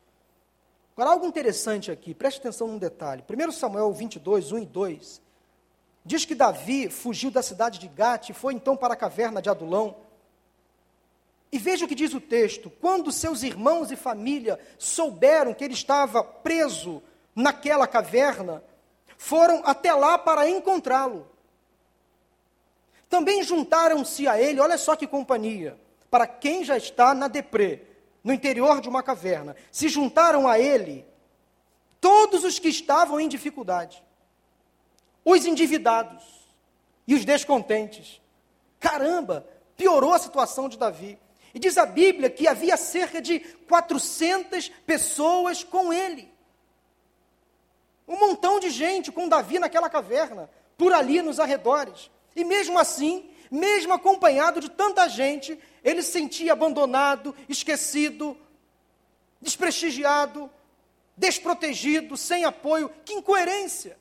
Agora, 0.94 1.10
algo 1.10 1.26
interessante 1.26 1.90
aqui, 1.90 2.14
preste 2.14 2.38
atenção 2.38 2.68
num 2.68 2.78
detalhe. 2.78 3.24
1 3.28 3.52
Samuel 3.52 3.92
22, 3.92 4.52
1 4.52 4.58
e 4.58 4.66
2, 4.66 5.22
Diz 6.04 6.26
que 6.26 6.34
Davi 6.34 6.90
fugiu 6.90 7.30
da 7.30 7.42
cidade 7.42 7.78
de 7.78 7.88
Gate 7.88 8.30
e 8.30 8.34
foi 8.34 8.52
então 8.52 8.76
para 8.76 8.92
a 8.92 8.96
caverna 8.96 9.40
de 9.40 9.48
Adulão. 9.48 9.96
E 11.50 11.58
veja 11.58 11.86
o 11.86 11.88
que 11.88 11.94
diz 11.94 12.12
o 12.12 12.20
texto: 12.20 12.70
quando 12.80 13.10
seus 13.10 13.42
irmãos 13.42 13.90
e 13.90 13.96
família 13.96 14.60
souberam 14.78 15.54
que 15.54 15.64
ele 15.64 15.72
estava 15.72 16.22
preso 16.22 17.02
naquela 17.34 17.86
caverna, 17.86 18.62
foram 19.16 19.62
até 19.64 19.94
lá 19.94 20.18
para 20.18 20.48
encontrá-lo. 20.48 21.26
Também 23.08 23.42
juntaram-se 23.42 24.28
a 24.28 24.38
ele, 24.38 24.60
olha 24.60 24.76
só 24.76 24.96
que 24.96 25.06
companhia, 25.06 25.78
para 26.10 26.26
quem 26.26 26.64
já 26.64 26.76
está 26.76 27.14
na 27.14 27.28
deprê, 27.28 27.82
no 28.22 28.32
interior 28.32 28.80
de 28.80 28.88
uma 28.88 29.02
caverna, 29.02 29.56
se 29.70 29.88
juntaram 29.88 30.48
a 30.48 30.58
ele 30.58 31.06
todos 32.00 32.44
os 32.44 32.58
que 32.58 32.68
estavam 32.68 33.18
em 33.18 33.28
dificuldade 33.28 34.02
os 35.24 35.46
endividados 35.46 36.22
e 37.06 37.14
os 37.14 37.24
descontentes. 37.24 38.20
Caramba, 38.78 39.46
piorou 39.76 40.12
a 40.12 40.18
situação 40.18 40.68
de 40.68 40.76
Davi. 40.76 41.18
E 41.54 41.58
diz 41.58 41.78
a 41.78 41.86
Bíblia 41.86 42.28
que 42.28 42.48
havia 42.48 42.76
cerca 42.76 43.22
de 43.22 43.38
400 43.38 44.68
pessoas 44.84 45.62
com 45.62 45.92
ele. 45.92 46.32
Um 48.06 48.18
montão 48.18 48.58
de 48.58 48.70
gente 48.70 49.12
com 49.12 49.28
Davi 49.28 49.58
naquela 49.58 49.88
caverna, 49.88 50.50
por 50.76 50.92
ali 50.92 51.22
nos 51.22 51.38
arredores. 51.38 52.10
E 52.34 52.44
mesmo 52.44 52.78
assim, 52.78 53.30
mesmo 53.50 53.92
acompanhado 53.92 54.60
de 54.60 54.68
tanta 54.68 55.08
gente, 55.08 55.58
ele 55.82 56.02
se 56.02 56.12
sentia 56.12 56.52
abandonado, 56.52 57.34
esquecido, 57.48 58.36
desprestigiado, 59.40 60.50
desprotegido, 61.16 62.16
sem 62.16 62.44
apoio. 62.44 62.90
Que 63.04 63.14
incoerência! 63.14 63.96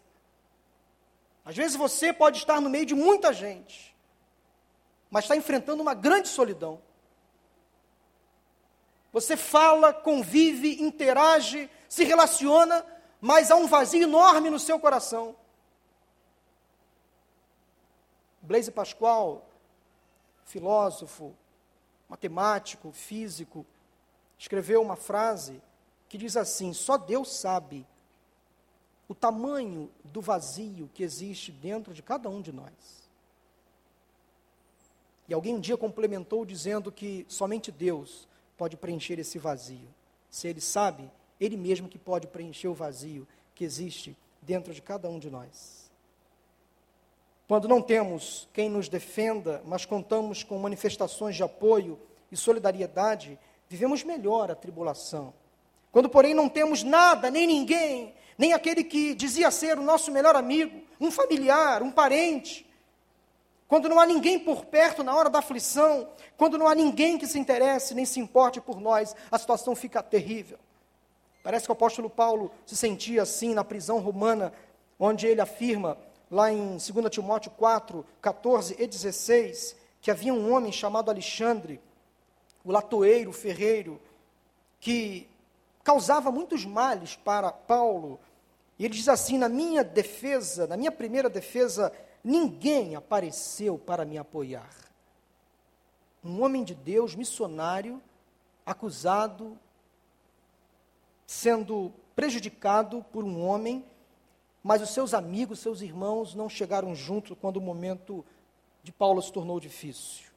Às 1.46 1.56
vezes 1.56 1.76
você 1.76 2.14
pode 2.14 2.38
estar 2.38 2.62
no 2.62 2.70
meio 2.70 2.86
de 2.86 2.96
muita 2.96 3.34
gente, 3.34 3.96
mas 5.10 5.26
está 5.26 5.36
enfrentando 5.36 5.82
uma 5.82 5.94
grande 5.94 6.28
solidão. 6.28 6.82
Você 9.12 9.38
fala, 9.38 9.94
convive, 9.94 10.82
interage, 10.82 11.70
se 11.88 12.04
relaciona, 12.04 12.86
mas 13.22 13.52
há 13.52 13.56
um 13.56 13.68
vazio 13.68 14.04
enorme 14.04 14.50
no 14.50 14.58
seu 14.58 14.80
coração. 14.80 15.36
Blaise 18.42 18.72
Pascoal, 18.72 19.48
filósofo, 20.46 21.36
matemático, 22.10 22.92
físico, 22.92 23.66
escreveu 24.38 24.82
uma 24.82 24.96
frase 24.96 25.62
que 26.10 26.18
diz 26.18 26.36
assim: 26.36 26.74
só 26.74 26.98
Deus 26.98 27.40
sabe 27.40 27.88
o 29.08 29.16
tamanho 29.16 29.90
do 30.04 30.22
vazio 30.22 30.90
que 30.94 31.04
existe 31.04 31.52
dentro 31.52 31.94
de 31.94 32.02
cada 32.02 32.30
um 32.30 32.42
de 32.42 32.52
nós. 32.52 33.04
E 35.28 35.34
alguém 35.34 35.56
um 35.56 35.60
dia 35.60 35.78
complementou 35.78 36.46
dizendo 36.46 36.92
que 36.92 37.26
somente 37.30 37.72
Deus 37.72 38.28
pode 38.58 38.78
preencher 38.78 39.20
esse 39.20 39.38
vazio. 39.38 39.88
Se 40.30 40.48
Ele 40.48 40.62
sabe, 40.62 41.10
Ele 41.40 41.58
mesmo 41.58 41.88
que 41.88 41.98
pode 41.98 42.28
preencher 42.28 42.68
o 42.68 42.74
vazio 42.74 43.28
que 43.56 43.64
existe 43.64 44.18
dentro 44.42 44.74
de 44.74 44.82
cada 44.82 45.10
um 45.10 45.20
de 45.20 45.30
nós. 45.30 45.92
Quando 47.48 47.68
não 47.68 47.82
temos 47.82 48.48
quem 48.54 48.70
nos 48.70 48.88
defenda, 48.88 49.62
mas 49.66 49.86
contamos 49.86 50.44
com 50.44 50.58
manifestações 50.58 51.36
de 51.36 51.44
apoio 51.44 52.00
e 52.32 52.38
solidariedade, 52.38 53.38
vivemos 53.68 54.04
melhor 54.04 54.50
a 54.50 54.56
tribulação. 54.56 55.34
Quando, 55.94 56.10
porém, 56.10 56.34
não 56.34 56.50
temos 56.50 56.84
nada, 56.84 57.30
nem 57.30 57.46
ninguém, 57.46 58.16
nem 58.36 58.52
aquele 58.52 58.84
que 58.84 59.14
dizia 59.14 59.52
ser 59.52 59.78
o 59.78 59.84
nosso 59.84 60.12
melhor 60.12 60.36
amigo, 60.36 60.82
um 61.00 61.12
familiar, 61.12 61.84
um 61.84 61.92
parente, 61.92 62.68
quando 63.68 63.88
não 63.88 64.00
há 64.00 64.06
ninguém 64.06 64.40
por 64.40 64.66
perto 64.66 65.04
na 65.04 65.16
hora 65.16 65.30
da 65.30 65.38
aflição, 65.38 66.10
quando 66.36 66.58
não 66.58 66.68
há 66.68 66.74
ninguém 66.74 67.18
que 67.18 67.28
se 67.28 67.38
interesse 67.38 67.94
nem 67.94 68.06
se 68.06 68.20
importe 68.20 68.60
por 68.60 68.82
nós, 68.82 69.16
a 69.32 69.38
situação 69.38 69.76
fica 69.76 70.02
terrível. 70.02 70.58
Parece 71.44 71.66
que 71.66 71.72
o 71.72 71.74
apóstolo 71.74 72.10
Paulo 72.10 72.52
se 72.66 72.76
sentia 72.76 73.22
assim 73.22 73.54
na 73.54 73.64
prisão 73.64 74.00
romana, 74.00 74.52
onde 75.00 75.28
ele 75.28 75.42
afirma, 75.42 75.98
lá 76.30 76.52
em 76.52 76.78
2 76.78 76.84
Timóteo 77.12 77.52
4, 77.52 78.04
14 78.20 78.76
e 78.80 78.88
16, 78.88 79.76
que 80.02 80.10
havia 80.10 80.34
um 80.34 80.52
homem 80.52 80.72
chamado 80.72 81.12
Alexandre, 81.12 81.80
o 82.64 82.72
latoeiro, 82.72 83.30
o 83.30 83.34
ferreiro, 83.34 84.02
que 84.80 85.28
causava 85.84 86.32
muitos 86.32 86.66
males 86.66 87.16
para 87.16 87.52
Paulo. 87.52 88.20
E 88.80 88.86
ele 88.86 88.94
diz 88.94 89.10
assim: 89.10 89.38
na 89.38 89.50
minha 89.50 89.84
defesa, 89.84 90.66
na 90.66 90.78
minha 90.78 90.92
primeira 90.92 91.30
defesa, 91.30 91.92
ninguém 92.24 92.96
apareceu 92.96 93.78
para 93.78 94.06
me 94.06 94.18
apoiar. 94.18 94.74
Um 96.24 96.42
homem 96.42 96.64
de 96.64 96.74
Deus, 96.74 97.16
missionário, 97.16 98.02
acusado, 98.66 99.58
sendo 101.28 101.92
prejudicado 102.16 103.04
por 103.12 103.24
um 103.24 103.46
homem, 103.46 103.86
mas 104.64 104.82
os 104.82 104.92
seus 104.92 105.14
amigos, 105.14 105.60
seus 105.60 105.82
irmãos 105.82 106.34
não 106.34 106.48
chegaram 106.48 106.96
junto 106.96 107.36
quando 107.36 107.58
o 107.58 107.62
momento 107.62 108.24
de 108.82 108.92
Paulo 108.92 109.22
se 109.22 109.32
tornou 109.32 109.60
difícil. 109.60 110.32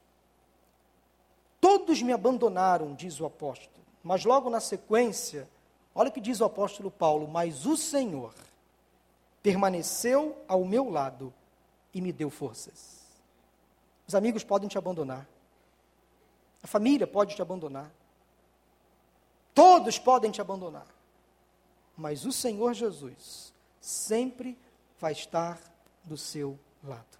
Todos 1.61 2.01
me 2.01 2.11
abandonaram, 2.11 2.93
diz 2.93 3.19
o 3.19 3.25
apóstolo. 3.25 3.86
Mas 4.03 4.23
logo 4.25 4.49
na 4.49 4.59
sequência, 4.59 5.47
olha 5.93 6.09
o 6.09 6.11
que 6.11 6.21
diz 6.21 6.39
o 6.39 6.45
apóstolo 6.45 6.89
Paulo: 6.89 7.27
Mas 7.27 7.65
o 7.65 7.75
Senhor 7.75 8.33
permaneceu 9.41 10.37
ao 10.47 10.65
meu 10.65 10.89
lado 10.89 11.33
e 11.93 12.01
me 12.01 12.11
deu 12.11 12.29
forças. 12.29 12.97
Os 14.07 14.15
amigos 14.15 14.43
podem 14.43 14.69
te 14.69 14.77
abandonar, 14.77 15.27
a 16.63 16.67
família 16.67 17.05
pode 17.05 17.35
te 17.35 17.41
abandonar, 17.41 17.91
todos 19.53 19.99
podem 19.99 20.31
te 20.31 20.39
abandonar, 20.39 20.87
mas 21.95 22.25
o 22.25 22.31
Senhor 22.31 22.73
Jesus 22.73 23.53
sempre 23.81 24.57
vai 24.99 25.11
estar 25.11 25.59
do 26.03 26.17
seu 26.17 26.57
lado. 26.83 27.17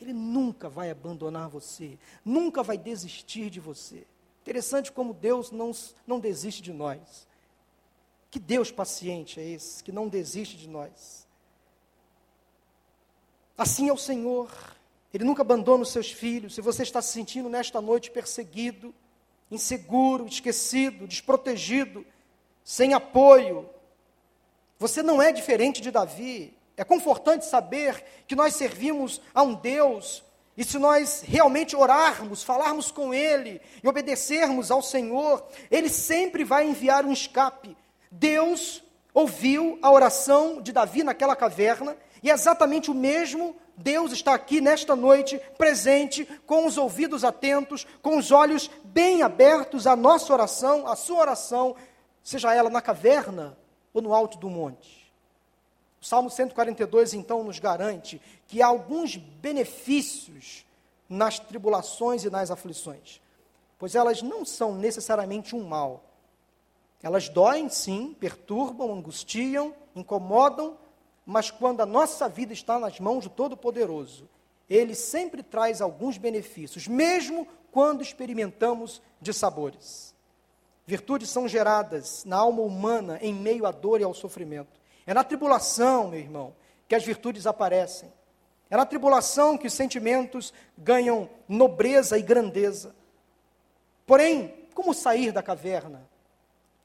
Ele 0.00 0.12
nunca 0.12 0.68
vai 0.68 0.90
abandonar 0.90 1.48
você, 1.48 1.98
nunca 2.24 2.62
vai 2.62 2.76
desistir 2.76 3.50
de 3.50 3.60
você. 3.60 4.06
Interessante 4.46 4.92
como 4.92 5.12
Deus 5.12 5.50
não, 5.50 5.72
não 6.06 6.20
desiste 6.20 6.62
de 6.62 6.72
nós. 6.72 7.26
Que 8.30 8.38
Deus 8.38 8.70
paciente 8.70 9.40
é 9.40 9.44
esse, 9.44 9.82
que 9.82 9.90
não 9.90 10.06
desiste 10.06 10.56
de 10.56 10.68
nós. 10.68 11.26
Assim 13.58 13.88
é 13.88 13.92
o 13.92 13.96
Senhor, 13.98 14.48
Ele 15.12 15.24
nunca 15.24 15.42
abandona 15.42 15.82
os 15.82 15.90
seus 15.90 16.12
filhos. 16.12 16.54
Se 16.54 16.60
você 16.60 16.84
está 16.84 17.02
se 17.02 17.12
sentindo 17.12 17.48
nesta 17.48 17.80
noite 17.80 18.08
perseguido, 18.08 18.94
inseguro, 19.50 20.28
esquecido, 20.28 21.08
desprotegido, 21.08 22.06
sem 22.62 22.94
apoio, 22.94 23.68
você 24.78 25.02
não 25.02 25.20
é 25.20 25.32
diferente 25.32 25.80
de 25.80 25.90
Davi. 25.90 26.56
É 26.76 26.84
confortante 26.84 27.46
saber 27.46 28.04
que 28.28 28.36
nós 28.36 28.54
servimos 28.54 29.20
a 29.34 29.42
um 29.42 29.54
Deus 29.54 30.22
e 30.56 30.64
se 30.64 30.78
nós 30.78 31.22
realmente 31.26 31.76
orarmos, 31.76 32.42
falarmos 32.42 32.90
com 32.90 33.12
Ele 33.12 33.60
e 33.82 33.88
obedecermos 33.88 34.70
ao 34.70 34.80
Senhor, 34.80 35.46
Ele 35.70 35.88
sempre 35.88 36.44
vai 36.44 36.66
enviar 36.66 37.04
um 37.04 37.12
escape. 37.12 37.76
Deus 38.10 38.82
ouviu 39.12 39.78
a 39.82 39.90
oração 39.90 40.62
de 40.62 40.72
Davi 40.72 41.02
naquela 41.02 41.36
caverna, 41.36 41.96
e 42.22 42.30
é 42.30 42.34
exatamente 42.34 42.90
o 42.90 42.94
mesmo 42.94 43.54
Deus 43.76 44.10
está 44.12 44.32
aqui 44.32 44.60
nesta 44.60 44.96
noite, 44.96 45.38
presente, 45.58 46.24
com 46.46 46.66
os 46.66 46.78
ouvidos 46.78 47.24
atentos, 47.24 47.86
com 48.00 48.16
os 48.16 48.32
olhos 48.32 48.70
bem 48.82 49.22
abertos 49.22 49.86
à 49.86 49.94
nossa 49.94 50.32
oração, 50.32 50.86
à 50.86 50.96
sua 50.96 51.20
oração, 51.20 51.76
seja 52.22 52.54
ela 52.54 52.70
na 52.70 52.80
caverna 52.80 53.56
ou 53.92 54.00
no 54.00 54.14
alto 54.14 54.38
do 54.38 54.48
monte. 54.48 55.05
O 56.00 56.04
Salmo 56.04 56.30
142, 56.30 57.14
então, 57.14 57.42
nos 57.42 57.58
garante 57.58 58.20
que 58.46 58.62
há 58.62 58.66
alguns 58.66 59.16
benefícios 59.16 60.64
nas 61.08 61.38
tribulações 61.38 62.24
e 62.24 62.30
nas 62.30 62.50
aflições, 62.50 63.20
pois 63.78 63.94
elas 63.94 64.22
não 64.22 64.44
são 64.44 64.74
necessariamente 64.74 65.54
um 65.54 65.64
mal. 65.64 66.04
Elas 67.02 67.28
doem, 67.28 67.68
sim, 67.68 68.16
perturbam, 68.18 68.92
angustiam, 68.92 69.74
incomodam, 69.94 70.76
mas 71.24 71.50
quando 71.50 71.80
a 71.80 71.86
nossa 71.86 72.28
vida 72.28 72.52
está 72.52 72.78
nas 72.78 72.98
mãos 73.00 73.24
do 73.24 73.30
Todo-Poderoso, 73.30 74.28
Ele 74.68 74.94
sempre 74.94 75.42
traz 75.42 75.80
alguns 75.80 76.18
benefícios, 76.18 76.88
mesmo 76.88 77.46
quando 77.70 78.02
experimentamos 78.02 79.02
de 79.20 79.32
sabores. 79.32 80.14
Virtudes 80.86 81.30
são 81.30 81.48
geradas 81.48 82.24
na 82.24 82.36
alma 82.36 82.62
humana 82.62 83.18
em 83.20 83.34
meio 83.34 83.66
à 83.66 83.72
dor 83.72 84.00
e 84.00 84.04
ao 84.04 84.14
sofrimento. 84.14 84.80
É 85.06 85.14
na 85.14 85.22
tribulação, 85.22 86.08
meu 86.08 86.18
irmão, 86.18 86.54
que 86.88 86.94
as 86.94 87.04
virtudes 87.04 87.46
aparecem. 87.46 88.12
É 88.68 88.76
na 88.76 88.84
tribulação 88.84 89.56
que 89.56 89.68
os 89.68 89.72
sentimentos 89.72 90.52
ganham 90.76 91.30
nobreza 91.48 92.18
e 92.18 92.22
grandeza. 92.22 92.94
Porém, 94.04 94.66
como 94.74 94.92
sair 94.92 95.30
da 95.30 95.42
caverna? 95.42 96.08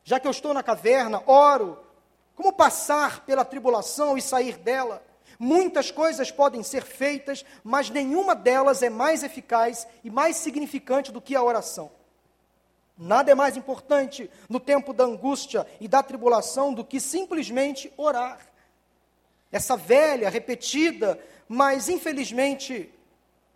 Já 0.04 0.20
que 0.20 0.28
eu 0.28 0.32
estou 0.32 0.54
na 0.54 0.62
caverna, 0.62 1.24
oro. 1.26 1.80
Como 2.36 2.54
passar 2.54 3.26
pela 3.26 3.44
tribulação 3.44 4.18
e 4.18 4.22
sair 4.22 4.58
dela? 4.58 5.04
Muitas 5.40 5.90
coisas 5.90 6.32
podem 6.32 6.62
ser 6.62 6.84
feitas, 6.84 7.44
mas 7.64 7.90
nenhuma 7.90 8.36
delas 8.36 8.84
é 8.84 8.90
mais 8.90 9.24
eficaz 9.24 9.88
e 10.04 10.10
mais 10.10 10.38
significante 10.38 11.12
do 11.12 11.22
que 11.22 11.36
a 11.36 11.44
oração. 11.44 11.92
Nada 13.02 13.32
é 13.32 13.36
mais 13.36 13.58
importante 13.58 14.30
no 14.48 14.60
tempo 14.60 14.94
da 14.94 15.04
angústia 15.04 15.66
e 15.80 15.88
da 15.88 16.04
tribulação 16.04 16.72
do 16.72 16.86
que 16.86 17.00
simplesmente 17.00 17.92
orar. 17.98 18.46
Essa 19.52 19.76
velha, 19.76 20.30
repetida, 20.30 21.20
mas 21.48 21.90
infelizmente 21.90 22.94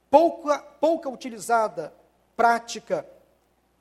pouca, 0.10 0.58
pouca 0.58 1.10
utilizada 1.10 1.94
prática. 2.36 3.08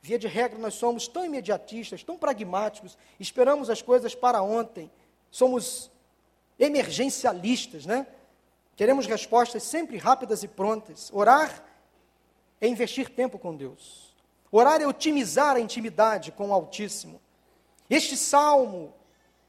Via 0.02 0.18
de 0.18 0.28
regra, 0.28 0.58
nós 0.58 0.74
somos 0.74 1.08
tão 1.08 1.24
imediatistas, 1.24 2.02
tão 2.02 2.18
pragmáticos, 2.18 2.98
esperamos 3.18 3.70
as 3.70 3.80
coisas 3.80 4.14
para 4.14 4.42
ontem, 4.42 4.90
somos 5.30 5.90
emergencialistas, 6.58 7.86
né? 7.86 8.06
Queremos 8.76 9.06
respostas 9.06 9.62
sempre 9.62 9.96
rápidas 9.96 10.42
e 10.42 10.48
prontas. 10.48 11.10
Orar 11.10 11.64
é 12.60 12.68
investir 12.68 13.08
tempo 13.08 13.38
com 13.38 13.56
Deus. 13.56 14.13
Orar 14.56 14.80
é 14.80 14.86
otimizar 14.86 15.56
a 15.56 15.60
intimidade 15.60 16.30
com 16.30 16.50
o 16.50 16.52
Altíssimo. 16.52 17.20
Este 17.90 18.16
salmo 18.16 18.94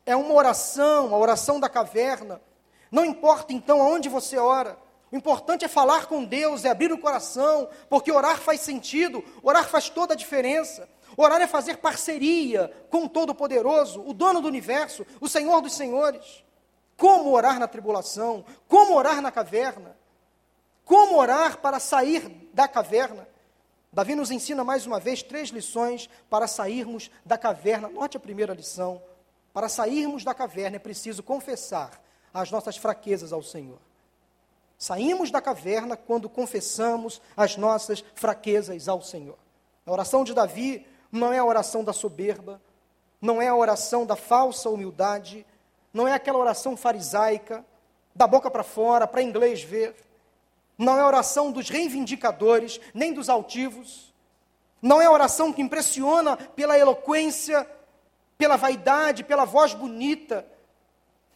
é 0.03 0.15
uma 0.15 0.33
oração, 0.33 1.13
a 1.13 1.17
oração 1.19 1.59
da 1.59 1.69
caverna. 1.69 2.41
Não 2.89 3.05
importa 3.05 3.53
então 3.53 3.83
aonde 3.83 4.09
você 4.09 4.35
ora, 4.35 4.75
o 5.11 5.15
importante 5.15 5.63
é 5.63 5.67
falar 5.67 6.07
com 6.07 6.23
Deus, 6.23 6.65
é 6.65 6.71
abrir 6.71 6.91
o 6.91 6.97
coração, 6.97 7.69
porque 7.87 8.11
orar 8.11 8.39
faz 8.39 8.61
sentido, 8.61 9.23
orar 9.43 9.69
faz 9.69 9.91
toda 9.91 10.15
a 10.15 10.17
diferença. 10.17 10.89
Orar 11.15 11.39
é 11.39 11.45
fazer 11.45 11.77
parceria 11.77 12.71
com 12.89 13.03
o 13.03 13.09
Todo-Poderoso, 13.09 14.01
o 14.07 14.11
dono 14.11 14.41
do 14.41 14.47
universo, 14.47 15.05
o 15.21 15.29
Senhor 15.29 15.61
dos 15.61 15.75
Senhores. 15.75 16.43
Como 16.97 17.29
orar 17.29 17.59
na 17.59 17.67
tribulação? 17.67 18.43
Como 18.67 18.95
orar 18.95 19.21
na 19.21 19.29
caverna? 19.29 19.95
Como 20.83 21.15
orar 21.15 21.57
para 21.57 21.79
sair 21.79 22.49
da 22.51 22.67
caverna? 22.67 23.34
Davi 23.95 24.13
nos 24.13 24.29
ensina 24.29 24.61
mais 24.61 24.85
uma 24.85 24.99
vez 24.99 25.23
três 25.23 25.47
lições 25.51 26.09
para 26.29 26.47
sairmos 26.47 27.09
da 27.23 27.37
caverna. 27.37 27.87
Note 27.87 28.17
a 28.17 28.19
primeira 28.19 28.53
lição. 28.53 29.01
Para 29.53 29.69
sairmos 29.69 30.21
da 30.21 30.33
caverna 30.33 30.75
é 30.75 30.79
preciso 30.79 31.23
confessar 31.23 32.03
as 32.33 32.51
nossas 32.51 32.75
fraquezas 32.75 33.31
ao 33.31 33.41
Senhor. 33.41 33.77
Saímos 34.77 35.31
da 35.31 35.41
caverna 35.41 35.95
quando 35.95 36.27
confessamos 36.27 37.21
as 37.37 37.55
nossas 37.55 38.03
fraquezas 38.15 38.89
ao 38.89 39.01
Senhor. 39.01 39.37
A 39.85 39.91
oração 39.93 40.25
de 40.25 40.33
Davi 40.33 40.85
não 41.09 41.31
é 41.31 41.37
a 41.37 41.45
oração 41.45 41.81
da 41.81 41.93
soberba, 41.93 42.59
não 43.21 43.41
é 43.41 43.47
a 43.47 43.55
oração 43.55 44.05
da 44.05 44.17
falsa 44.17 44.69
humildade, 44.69 45.45
não 45.93 46.05
é 46.05 46.11
aquela 46.11 46.39
oração 46.39 46.75
farisaica, 46.75 47.63
da 48.13 48.27
boca 48.27 48.51
para 48.51 48.61
fora, 48.61 49.07
para 49.07 49.23
inglês 49.23 49.63
ver. 49.63 49.95
Não 50.77 50.97
é 50.97 51.05
oração 51.05 51.51
dos 51.51 51.69
reivindicadores, 51.69 52.79
nem 52.93 53.13
dos 53.13 53.29
altivos. 53.29 54.13
Não 54.81 55.01
é 55.01 55.09
oração 55.09 55.53
que 55.53 55.61
impressiona 55.61 56.35
pela 56.37 56.77
eloquência, 56.77 57.67
pela 58.37 58.57
vaidade, 58.57 59.23
pela 59.23 59.45
voz 59.45 59.73
bonita. 59.73 60.45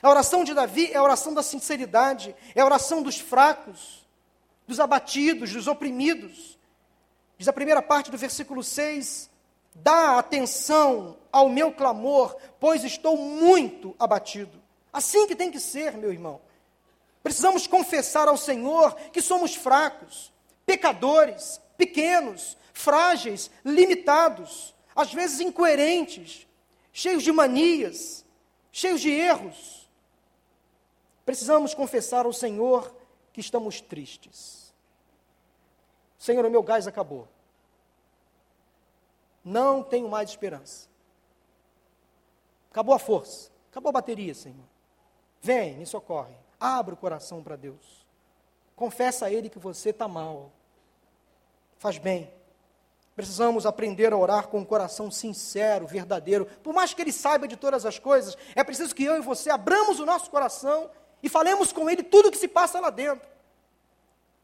A 0.01 0.09
oração 0.09 0.43
de 0.43 0.53
Davi 0.53 0.91
é 0.91 0.97
a 0.97 1.03
oração 1.03 1.33
da 1.33 1.41
sinceridade, 1.43 2.35
é 2.53 2.61
a 2.61 2.65
oração 2.65 3.01
dos 3.01 3.19
fracos, 3.19 4.05
dos 4.67 4.79
abatidos, 4.79 5.53
dos 5.53 5.67
oprimidos. 5.67 6.57
Diz 7.37 7.47
a 7.47 7.53
primeira 7.53 7.81
parte 7.81 8.11
do 8.11 8.17
versículo 8.17 8.63
6: 8.63 9.29
Dá 9.75 10.19
atenção 10.19 11.17
ao 11.31 11.49
meu 11.49 11.71
clamor, 11.71 12.35
pois 12.59 12.83
estou 12.83 13.17
muito 13.17 13.95
abatido. 13.97 14.61
Assim 14.91 15.27
que 15.27 15.35
tem 15.35 15.51
que 15.51 15.59
ser, 15.59 15.93
meu 15.93 16.11
irmão. 16.11 16.41
Precisamos 17.29 17.67
confessar 17.67 18.27
ao 18.27 18.35
Senhor 18.35 18.95
que 19.11 19.21
somos 19.21 19.53
fracos, 19.53 20.33
pecadores, 20.65 21.61
pequenos, 21.77 22.57
frágeis, 22.73 23.51
limitados, 23.63 24.73
às 24.95 25.13
vezes 25.13 25.39
incoerentes, 25.39 26.47
cheios 26.91 27.21
de 27.21 27.31
manias, 27.31 28.25
cheios 28.71 28.99
de 28.99 29.11
erros. 29.11 29.87
Precisamos 31.23 31.75
confessar 31.75 32.25
ao 32.25 32.33
Senhor 32.33 32.91
que 33.31 33.41
estamos 33.41 33.79
tristes. 33.79 34.73
Senhor, 36.17 36.43
o 36.43 36.49
meu 36.49 36.63
gás 36.63 36.87
acabou. 36.87 37.27
Não 39.45 39.83
tenho 39.83 40.09
mais 40.09 40.31
esperança. 40.31 40.89
Acabou 42.71 42.95
a 42.95 42.99
força, 42.99 43.51
acabou 43.69 43.89
a 43.89 43.93
bateria, 43.93 44.33
Senhor. 44.33 44.65
Vem, 45.43 45.77
me 45.77 45.85
socorre. 45.85 46.48
Abra 46.59 46.93
o 46.93 46.97
coração 46.97 47.41
para 47.41 47.55
Deus. 47.55 48.05
Confessa 48.75 49.27
a 49.27 49.31
Ele 49.31 49.49
que 49.49 49.59
você 49.59 49.91
está 49.91 50.07
mal. 50.07 50.51
Faz 51.77 51.97
bem. 51.97 52.31
Precisamos 53.15 53.65
aprender 53.65 54.13
a 54.13 54.17
orar 54.17 54.47
com 54.47 54.59
um 54.59 54.65
coração 54.65 55.11
sincero, 55.11 55.85
verdadeiro. 55.85 56.45
Por 56.63 56.73
mais 56.73 56.93
que 56.93 57.01
Ele 57.01 57.11
saiba 57.11 57.47
de 57.47 57.57
todas 57.57 57.85
as 57.85 57.99
coisas, 57.99 58.37
é 58.55 58.63
preciso 58.63 58.95
que 58.95 59.03
eu 59.03 59.17
e 59.17 59.21
você 59.21 59.49
abramos 59.49 59.99
o 59.99 60.05
nosso 60.05 60.29
coração 60.29 60.89
e 61.21 61.27
falemos 61.27 61.73
com 61.73 61.89
Ele 61.89 62.03
tudo 62.03 62.29
o 62.29 62.31
que 62.31 62.37
se 62.37 62.47
passa 62.47 62.79
lá 62.79 62.89
dentro. 62.89 63.27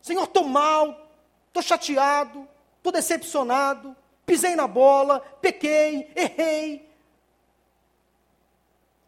Senhor, 0.02 0.26
estou 0.26 0.44
mal, 0.44 1.10
estou 1.48 1.64
chateado, 1.64 2.48
estou 2.78 2.92
decepcionado, 2.92 3.96
pisei 4.26 4.56
na 4.56 4.68
bola, 4.68 5.20
pequei, 5.42 6.12
errei. 6.16 6.90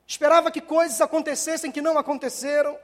Esperava 0.08 0.50
que 0.50 0.62
coisas 0.62 1.02
acontecessem 1.02 1.72
que 1.72 1.82
não 1.82 1.98
aconteceram. 1.98 2.80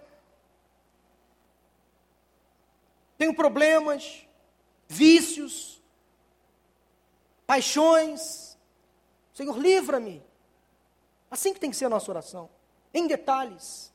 Tenho 3.24 3.34
problemas, 3.34 4.28
vícios, 4.86 5.82
paixões. 7.48 8.58
Senhor, 9.34 9.58
livra-me. 9.58 10.22
Assim 11.32 11.54
que 11.54 11.60
tem 11.60 11.70
que 11.70 11.78
ser 11.78 11.86
a 11.86 11.90
nossa 11.90 12.12
oração, 12.12 12.50
em 12.94 13.08
detalhes. 13.08 13.94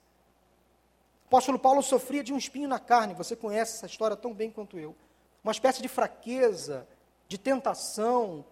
O 1.25 1.27
apóstolo 1.27 1.59
Paulo 1.59 1.83
sofria 1.83 2.25
de 2.25 2.33
um 2.33 2.39
espinho 2.39 2.67
na 2.67 2.79
carne, 2.79 3.13
você 3.13 3.37
conhece 3.37 3.77
essa 3.77 3.85
história 3.85 4.17
tão 4.17 4.33
bem 4.33 4.51
quanto 4.51 4.79
eu. 4.79 4.97
Uma 5.45 5.53
espécie 5.53 5.83
de 5.83 5.89
fraqueza, 5.89 6.89
de 7.29 7.37
tentação, 7.37 8.47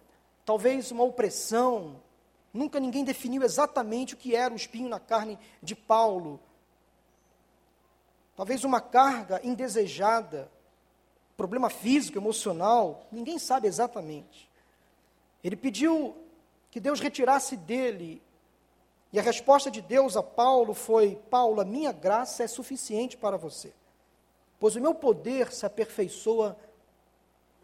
talvez 0.45 0.91
uma 0.91 1.03
opressão. 1.03 1.99
Nunca 2.53 2.79
ninguém 2.79 3.03
definiu 3.03 3.41
exatamente 3.41 4.13
o 4.13 4.17
que 4.17 4.35
era 4.35 4.53
o 4.53 4.57
espinho 4.57 4.89
na 4.89 4.99
carne 4.99 5.39
de 5.59 5.73
Paulo. 5.73 6.39
Talvez 8.35 8.63
uma 8.63 8.79
carga 8.79 9.41
indesejada, 9.43 10.51
problema 11.37 11.69
físico, 11.69 12.17
emocional, 12.17 13.05
ninguém 13.11 13.37
sabe 13.37 13.67
exatamente. 13.67 14.49
Ele 15.43 15.55
pediu 15.55 16.17
que 16.71 16.79
Deus 16.79 16.99
retirasse 16.99 17.55
dele, 17.55 18.21
e 19.13 19.19
a 19.19 19.21
resposta 19.21 19.69
de 19.69 19.79
Deus 19.79 20.17
a 20.17 20.23
Paulo 20.23 20.73
foi: 20.73 21.15
Paulo, 21.29 21.61
a 21.61 21.65
minha 21.65 21.93
graça 21.93 22.43
é 22.43 22.47
suficiente 22.47 23.15
para 23.15 23.37
você, 23.37 23.71
pois 24.59 24.75
o 24.75 24.81
meu 24.81 24.95
poder 24.95 25.53
se 25.53 25.65
aperfeiçoa 25.65 26.57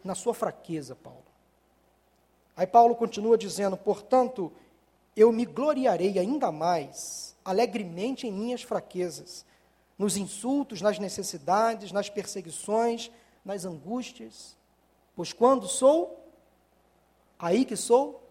na 0.02 0.14
sua 0.14 0.32
fraqueza, 0.32 0.94
Paulo. 0.94 1.24
Aí 2.56 2.66
Paulo 2.66 2.94
continua 2.94 3.36
dizendo: 3.36 3.76
portanto, 3.76 4.52
eu 5.16 5.32
me 5.32 5.44
gloriarei 5.44 6.18
ainda 6.18 6.52
mais, 6.52 7.34
alegremente 7.44 8.26
em 8.26 8.32
minhas 8.32 8.62
fraquezas, 8.62 9.44
nos 9.98 10.16
insultos, 10.16 10.80
nas 10.80 10.98
necessidades, 10.98 11.92
nas 11.92 12.08
perseguições, 12.08 13.10
nas 13.44 13.64
angústias, 13.64 14.56
pois 15.14 15.32
quando 15.32 15.68
sou, 15.68 16.28
aí 17.38 17.64
que 17.64 17.76
sou, 17.76 18.22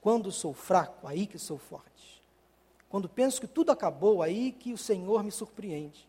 quando 0.00 0.32
sou 0.32 0.52
fraco, 0.52 1.06
aí 1.06 1.26
que 1.26 1.38
sou 1.38 1.58
forte. 1.58 2.22
Quando 2.88 3.08
penso 3.08 3.40
que 3.40 3.46
tudo 3.46 3.72
acabou, 3.72 4.22
aí 4.22 4.52
que 4.52 4.72
o 4.72 4.78
Senhor 4.78 5.22
me 5.22 5.30
surpreende. 5.30 6.08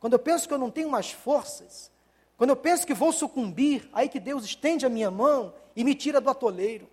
Quando 0.00 0.14
eu 0.14 0.18
penso 0.18 0.48
que 0.48 0.54
eu 0.54 0.58
não 0.58 0.70
tenho 0.70 0.88
mais 0.88 1.10
forças, 1.10 1.90
quando 2.36 2.50
eu 2.50 2.56
penso 2.56 2.86
que 2.86 2.94
vou 2.94 3.12
sucumbir, 3.12 3.88
aí 3.92 4.08
que 4.08 4.18
Deus 4.18 4.44
estende 4.44 4.86
a 4.86 4.88
minha 4.88 5.10
mão 5.10 5.52
e 5.76 5.84
me 5.84 5.94
tira 5.94 6.20
do 6.20 6.30
atoleiro. 6.30 6.88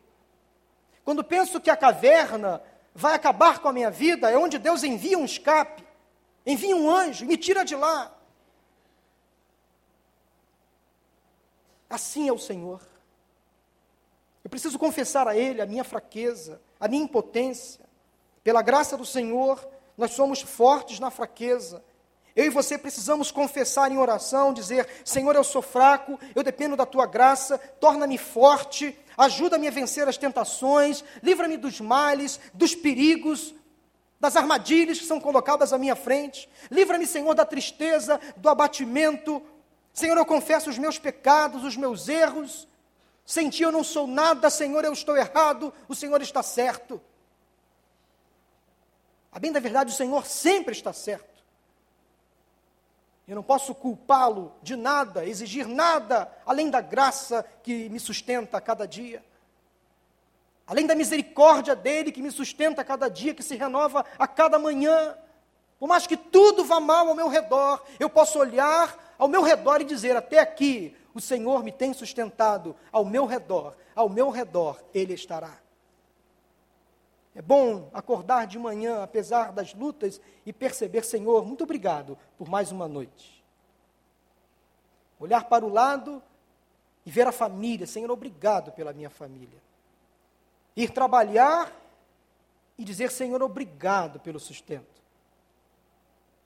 Quando 1.05 1.23
penso 1.23 1.61
que 1.61 1.69
a 1.69 1.77
caverna 1.77 2.61
vai 2.93 3.13
acabar 3.13 3.59
com 3.59 3.69
a 3.69 3.73
minha 3.73 3.89
vida, 3.89 4.29
é 4.29 4.37
onde 4.37 4.57
Deus 4.57 4.83
envia 4.83 5.17
um 5.17 5.23
escape, 5.23 5.85
envia 6.45 6.75
um 6.75 6.89
anjo 6.89 7.23
e 7.23 7.27
me 7.27 7.37
tira 7.37 7.63
de 7.63 7.75
lá. 7.75 8.16
Assim 11.89 12.27
é 12.27 12.33
o 12.33 12.37
Senhor. 12.37 12.81
Eu 14.43 14.49
preciso 14.49 14.79
confessar 14.79 15.27
a 15.27 15.35
Ele 15.35 15.61
a 15.61 15.65
minha 15.65 15.83
fraqueza, 15.83 16.61
a 16.79 16.87
minha 16.87 17.03
impotência. 17.03 17.85
Pela 18.43 18.61
graça 18.61 18.95
do 18.95 19.05
Senhor, 19.05 19.67
nós 19.97 20.11
somos 20.11 20.41
fortes 20.41 20.99
na 20.99 21.09
fraqueza. 21.09 21.83
Eu 22.35 22.45
e 22.45 22.49
você 22.49 22.77
precisamos 22.77 23.31
confessar 23.31 23.91
em 23.91 23.97
oração, 23.97 24.53
dizer: 24.53 24.87
Senhor, 25.03 25.35
eu 25.35 25.43
sou 25.43 25.61
fraco, 25.61 26.19
eu 26.35 26.43
dependo 26.43 26.75
da 26.75 26.85
tua 26.85 27.05
graça, 27.05 27.57
torna-me 27.57 28.17
forte, 28.17 28.97
ajuda-me 29.17 29.67
a 29.67 29.71
vencer 29.71 30.07
as 30.07 30.17
tentações, 30.17 31.03
livra-me 31.23 31.57
dos 31.57 31.81
males, 31.81 32.39
dos 32.53 32.75
perigos, 32.75 33.55
das 34.19 34.35
armadilhas 34.35 34.99
que 34.99 35.05
são 35.05 35.19
colocadas 35.19 35.73
à 35.73 35.77
minha 35.77 35.95
frente. 35.95 36.47
Livra-me, 36.69 37.07
Senhor, 37.07 37.33
da 37.33 37.43
tristeza, 37.43 38.19
do 38.37 38.49
abatimento, 38.49 39.41
Senhor, 39.97 40.15
eu 40.15 40.27
confesso 40.27 40.69
os 40.69 40.77
meus 40.77 40.99
pecados, 40.99 41.63
os 41.63 41.75
meus 41.75 42.07
erros. 42.07 42.67
Sem 43.25 43.49
ti 43.49 43.63
eu 43.63 43.71
não 43.71 43.83
sou 43.83 44.05
nada, 44.05 44.47
Senhor, 44.47 44.85
eu 44.85 44.93
estou 44.93 45.17
errado, 45.17 45.73
o 45.87 45.95
Senhor 45.95 46.21
está 46.21 46.43
certo. 46.43 47.01
A 49.31 49.39
bem 49.39 49.51
da 49.51 49.59
verdade, 49.59 49.91
o 49.91 49.95
Senhor 49.95 50.23
sempre 50.27 50.71
está 50.71 50.93
certo. 50.93 51.43
Eu 53.27 53.33
não 53.33 53.41
posso 53.41 53.73
culpá-lo 53.73 54.53
de 54.61 54.75
nada, 54.75 55.25
exigir 55.25 55.67
nada, 55.67 56.31
além 56.45 56.69
da 56.69 56.79
graça 56.79 57.43
que 57.63 57.89
me 57.89 57.99
sustenta 57.99 58.55
a 58.57 58.61
cada 58.61 58.87
dia. 58.87 59.25
Além 60.67 60.85
da 60.85 60.93
misericórdia 60.93 61.75
dele 61.75 62.11
que 62.11 62.21
me 62.21 62.29
sustenta 62.29 62.83
a 62.83 62.85
cada 62.85 63.09
dia, 63.09 63.33
que 63.33 63.41
se 63.41 63.55
renova 63.55 64.05
a 64.19 64.27
cada 64.27 64.59
manhã. 64.59 65.17
Por 65.79 65.87
mais 65.87 66.05
que 66.05 66.15
tudo 66.15 66.63
vá 66.63 66.79
mal 66.79 67.07
ao 67.09 67.15
meu 67.15 67.27
redor, 67.27 67.83
eu 67.99 68.11
posso 68.11 68.37
olhar 68.37 69.06
ao 69.17 69.27
meu 69.27 69.41
redor 69.41 69.81
e 69.81 69.85
dizer: 69.85 70.15
até 70.15 70.39
aqui 70.39 70.95
o 71.13 71.19
Senhor 71.19 71.63
me 71.63 71.71
tem 71.71 71.93
sustentado, 71.93 72.75
ao 72.91 73.03
meu 73.03 73.25
redor, 73.25 73.75
ao 73.95 74.07
meu 74.07 74.29
redor 74.29 74.81
Ele 74.93 75.13
estará. 75.13 75.57
É 77.33 77.41
bom 77.41 77.89
acordar 77.93 78.47
de 78.47 78.57
manhã, 78.57 79.03
apesar 79.03 79.51
das 79.51 79.73
lutas, 79.73 80.19
e 80.45 80.51
perceber: 80.51 81.03
Senhor, 81.03 81.45
muito 81.45 81.63
obrigado 81.63 82.17
por 82.37 82.49
mais 82.49 82.71
uma 82.71 82.87
noite. 82.87 83.43
Olhar 85.19 85.45
para 85.45 85.65
o 85.65 85.69
lado 85.69 86.21
e 87.05 87.11
ver 87.11 87.27
a 87.27 87.31
família: 87.31 87.85
Senhor, 87.85 88.09
obrigado 88.11 88.71
pela 88.71 88.93
minha 88.93 89.09
família. 89.09 89.61
Ir 90.75 90.91
trabalhar 90.91 91.71
e 92.77 92.83
dizer: 92.83 93.11
Senhor, 93.11 93.41
obrigado 93.41 94.19
pelo 94.19 94.39
sustento. 94.39 95.01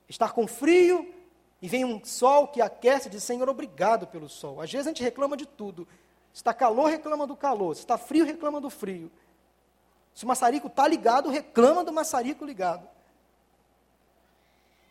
Estar 0.08 0.34
com 0.34 0.46
frio 0.46 1.14
E 1.62 1.68
vem 1.68 1.86
um 1.86 2.04
sol 2.04 2.48
que 2.48 2.62
aquece 2.62 3.08
e 3.08 3.12
diz: 3.12 3.24
Senhor, 3.24 3.48
obrigado 3.48 4.08
pelo 4.08 4.28
sol. 4.28 4.60
Às 4.60 4.72
vezes 4.72 4.88
a 4.88 4.90
gente 4.90 5.04
reclama 5.04 5.38
de 5.38 5.46
tudo. 5.46 5.88
Se 6.34 6.40
está 6.40 6.54
calor, 6.54 6.90
reclama 6.90 7.28
do 7.28 7.36
calor. 7.36 7.76
Se 7.76 7.82
está 7.82 7.98
frio, 7.98 8.26
reclama 8.26 8.60
do 8.60 8.70
frio. 8.70 9.12
Se 10.14 10.26
o 10.26 10.28
maçarico 10.28 10.68
está 10.68 10.88
ligado, 10.88 11.30
reclama 11.30 11.84
do 11.84 11.94
maçarico 11.94 12.44
ligado. 12.46 12.88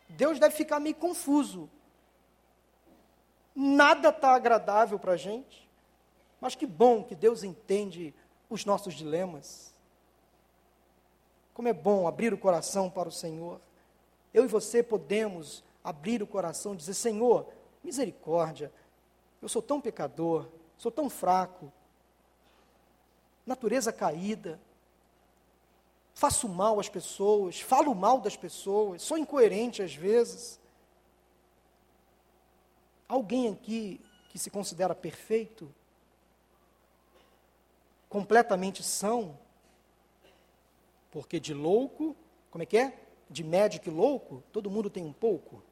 Deus 0.09 0.39
deve 0.39 0.55
ficar 0.55 0.79
meio 0.81 0.95
confuso. 0.95 1.69
Nada 3.55 4.11
está 4.11 4.35
agradável 4.35 4.99
para 4.99 5.13
a 5.13 5.17
gente. 5.17 5.69
Mas 6.41 6.55
que 6.55 6.67
bom 6.67 7.03
que 7.03 7.15
Deus 7.15 7.43
entende 7.43 8.15
os 8.49 8.65
nossos 8.65 8.95
dilemas. 8.95 9.75
Como 11.53 11.69
é 11.69 11.73
bom 11.73 12.07
abrir 12.07 12.33
o 12.33 12.39
coração 12.39 12.89
para 12.89 13.09
o 13.09 13.13
Senhor. 13.13 13.61
Eu 14.33 14.45
e 14.45 14.49
você 14.49 14.83
podemos 14.83 15.63
abrir 15.83 16.23
o 16.23 16.27
coração 16.27 16.77
dizer: 16.77 16.95
Senhor, 16.95 17.47
misericórdia, 17.83 18.73
eu 19.41 19.49
sou 19.49 19.63
tão 19.63 19.81
pecador, 19.81 20.49
sou 20.77 20.91
tão 20.91 21.09
fraco, 21.09 21.73
natureza 23.47 23.93
caída, 23.93 24.61
faço 26.15 26.49
mal 26.49 26.79
às 26.79 26.89
pessoas, 26.89 27.61
falo 27.61 27.95
mal 27.95 28.21
das 28.21 28.37
pessoas, 28.37 29.03
sou 29.03 29.17
incoerente 29.17 29.83
às 29.83 29.95
vezes. 29.95 30.61
Alguém 33.09 33.49
aqui 33.49 34.01
que 34.29 34.39
se 34.39 34.51
considera 34.51 34.95
perfeito? 34.95 35.75
Completamente 38.09 38.83
são? 38.83 39.37
Porque 41.11 41.41
de 41.41 41.53
louco, 41.53 42.15
como 42.51 42.63
é 42.63 42.67
que 42.67 42.77
é? 42.77 42.99
De 43.29 43.43
médico 43.43 43.89
e 43.89 43.93
louco, 43.93 44.43
todo 44.53 44.71
mundo 44.71 44.89
tem 44.91 45.05
um 45.05 45.13
pouco. 45.13 45.63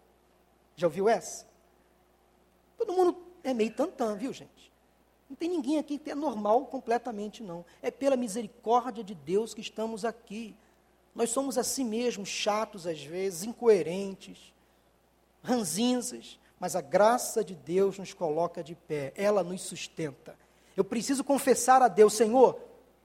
Já 0.79 0.87
ouviu 0.87 1.09
essa? 1.09 1.45
Todo 2.79 2.93
mundo 2.93 3.19
é 3.43 3.53
meio 3.53 3.75
tantã, 3.75 4.15
viu, 4.15 4.33
gente? 4.33 4.73
Não 5.29 5.35
tem 5.35 5.49
ninguém 5.51 5.77
aqui 5.77 5.99
que 5.99 6.09
é 6.09 6.15
normal 6.15 6.67
completamente, 6.67 7.43
não. 7.43 7.65
É 7.83 7.91
pela 7.91 8.17
misericórdia 8.17 9.03
de 9.03 9.13
Deus 9.13 9.53
que 9.53 9.61
estamos 9.61 10.05
aqui. 10.05 10.55
Nós 11.17 11.31
somos 11.31 11.59
assim 11.59 11.85
mesmo, 11.85 12.25
chatos 12.25 12.87
às 12.87 13.03
vezes, 13.03 13.43
incoerentes, 13.43 14.55
ranzinzas, 15.43 16.39
mas 16.61 16.77
a 16.77 16.81
graça 16.81 17.43
de 17.43 17.57
Deus 17.57 17.99
nos 17.99 18.15
coloca 18.15 18.63
de 18.63 18.77
pé, 18.77 19.13
ela 19.17 19.43
nos 19.43 19.63
sustenta. 19.63 20.37
Eu 20.77 20.85
preciso 20.85 21.25
confessar 21.25 21.83
a 21.83 21.89
Deus, 21.89 22.15
Senhor, 22.15 22.57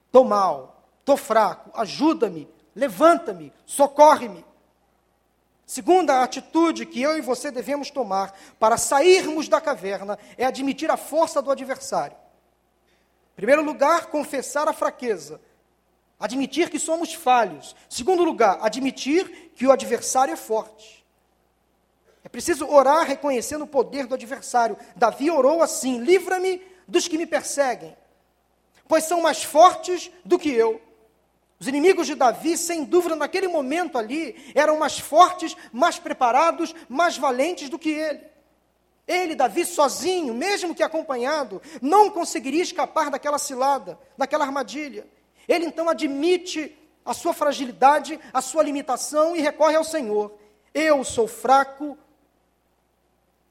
estou 0.06 0.22
mal, 0.22 0.80
estou 1.00 1.16
fraco, 1.16 1.72
ajuda-me, 1.74 2.48
levanta-me, 2.72 3.52
socorre-me. 3.66 4.44
Segunda 5.66 6.22
atitude 6.22 6.84
que 6.84 7.00
eu 7.00 7.16
e 7.16 7.22
você 7.22 7.50
devemos 7.50 7.90
tomar 7.90 8.36
para 8.58 8.76
sairmos 8.76 9.48
da 9.48 9.60
caverna 9.60 10.18
é 10.36 10.44
admitir 10.44 10.90
a 10.90 10.96
força 10.96 11.40
do 11.40 11.50
adversário. 11.50 12.16
Em 13.32 13.36
primeiro 13.36 13.62
lugar, 13.62 14.06
confessar 14.06 14.68
a 14.68 14.72
fraqueza. 14.72 15.40
Admitir 16.20 16.70
que 16.70 16.78
somos 16.78 17.14
falhos. 17.14 17.74
Segundo 17.88 18.22
lugar, 18.24 18.58
admitir 18.60 19.52
que 19.54 19.66
o 19.66 19.72
adversário 19.72 20.32
é 20.32 20.36
forte. 20.36 21.04
É 22.22 22.28
preciso 22.28 22.66
orar 22.66 23.06
reconhecendo 23.06 23.62
o 23.62 23.66
poder 23.66 24.06
do 24.06 24.14
adversário. 24.14 24.76
Davi 24.94 25.30
orou 25.30 25.62
assim: 25.62 25.98
livra-me 25.98 26.62
dos 26.86 27.08
que 27.08 27.18
me 27.18 27.26
perseguem, 27.26 27.96
pois 28.86 29.04
são 29.04 29.20
mais 29.20 29.42
fortes 29.42 30.10
do 30.24 30.38
que 30.38 30.50
eu. 30.50 30.80
Os 31.58 31.68
inimigos 31.68 32.06
de 32.06 32.14
Davi, 32.14 32.56
sem 32.56 32.84
dúvida, 32.84 33.14
naquele 33.14 33.48
momento 33.48 33.96
ali, 33.96 34.52
eram 34.54 34.78
mais 34.78 34.98
fortes, 34.98 35.56
mais 35.72 35.98
preparados, 35.98 36.74
mais 36.88 37.16
valentes 37.16 37.68
do 37.68 37.78
que 37.78 37.90
ele. 37.90 38.20
Ele, 39.06 39.34
Davi, 39.34 39.64
sozinho, 39.64 40.32
mesmo 40.34 40.74
que 40.74 40.82
acompanhado, 40.82 41.60
não 41.80 42.10
conseguiria 42.10 42.62
escapar 42.62 43.10
daquela 43.10 43.38
cilada, 43.38 43.98
daquela 44.16 44.44
armadilha. 44.44 45.06
Ele 45.46 45.66
então 45.66 45.88
admite 45.88 46.76
a 47.04 47.12
sua 47.12 47.34
fragilidade, 47.34 48.18
a 48.32 48.40
sua 48.40 48.62
limitação 48.62 49.36
e 49.36 49.40
recorre 49.40 49.76
ao 49.76 49.84
Senhor. 49.84 50.32
Eu 50.72 51.04
sou 51.04 51.28
fraco, 51.28 51.98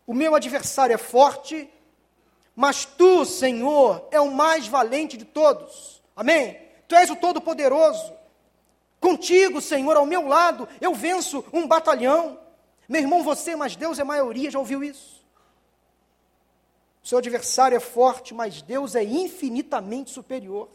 o 0.06 0.14
meu 0.14 0.36
adversário 0.36 0.94
é 0.94 0.98
forte, 0.98 1.70
mas 2.56 2.84
tu, 2.86 3.24
Senhor, 3.26 4.08
é 4.12 4.20
o 4.20 4.32
mais 4.32 4.68
valente 4.68 5.16
de 5.16 5.26
todos. 5.26 6.02
Amém? 6.16 6.60
Tu 6.88 6.96
és 6.96 7.10
o 7.10 7.16
Todo-Poderoso. 7.16 8.14
Contigo, 9.00 9.60
Senhor, 9.60 9.98
ao 9.98 10.06
meu 10.06 10.28
lado, 10.28 10.68
eu 10.80 10.94
venço 10.94 11.44
um 11.52 11.68
batalhão. 11.68 12.40
Meu 12.88 13.02
irmão, 13.02 13.24
você, 13.24 13.56
mas 13.56 13.76
Deus 13.76 14.00
é 14.00 14.04
maioria, 14.04 14.52
já 14.52 14.60
ouviu 14.60 14.84
isso? 14.84 15.24
Seu 17.04 17.18
adversário 17.18 17.76
é 17.76 17.82
forte, 17.82 18.34
mas 18.34 18.62
Deus 18.62 18.96
é 18.96 19.04
infinitamente 19.04 20.12
superior. 20.12 20.70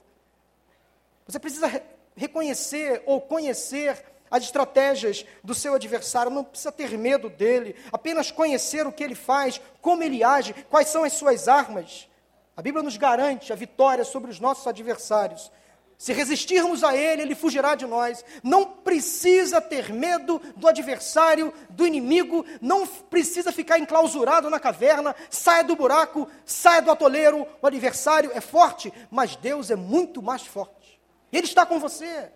Você 1.27 1.39
precisa 1.39 1.67
re 1.67 1.83
reconhecer 2.15 3.01
ou 3.07 3.21
conhecer 3.21 4.05
as 4.29 4.43
estratégias 4.43 5.25
do 5.43 5.55
seu 5.55 5.75
adversário, 5.75 6.33
não 6.33 6.43
precisa 6.43 6.73
ter 6.73 6.99
medo 6.99 7.31
dele, 7.31 7.77
apenas 7.93 8.33
conhecer 8.33 8.87
o 8.87 8.93
que 8.93 9.05
ele 9.05 9.15
faz, 9.15 9.61
como 9.81 10.03
ele 10.03 10.25
age, 10.25 10.53
quais 10.69 10.89
são 10.89 11.05
as 11.05 11.13
suas 11.13 11.47
armas. 11.47 12.09
A 12.57 12.61
Bíblia 12.61 12.83
nos 12.83 12.97
garante 12.97 13.53
a 13.53 13.57
vitória 13.57 14.05
sobre 14.05 14.31
os 14.31 14.41
nossos 14.41 14.67
adversários. 14.67 15.51
Se 15.99 16.13
resistirmos 16.13 16.85
a 16.85 16.97
ele, 16.97 17.23
ele 17.23 17.35
fugirá 17.35 17.75
de 17.75 17.85
nós. 17.85 18.25
Não 18.41 18.65
precisa 18.65 19.61
ter 19.61 19.93
medo 19.93 20.41
do 20.55 20.69
adversário, 20.69 21.53
do 21.71 21.85
inimigo, 21.85 22.47
não 22.61 22.87
precisa 22.87 23.51
ficar 23.51 23.81
enclausurado 23.81 24.49
na 24.49 24.61
caverna, 24.61 25.15
saia 25.29 25.65
do 25.65 25.75
buraco, 25.75 26.29
saia 26.47 26.81
do 26.81 26.93
atoleiro. 26.93 27.45
O 27.61 27.67
adversário 27.67 28.31
é 28.33 28.41
forte, 28.41 28.93
mas 29.11 29.35
Deus 29.35 29.73
é 29.73 29.77
muito 29.77 30.23
mais 30.23 30.43
forte. 30.43 31.01
Ele 31.33 31.49
está 31.49 31.67
com 31.67 31.81
você, 31.81 32.31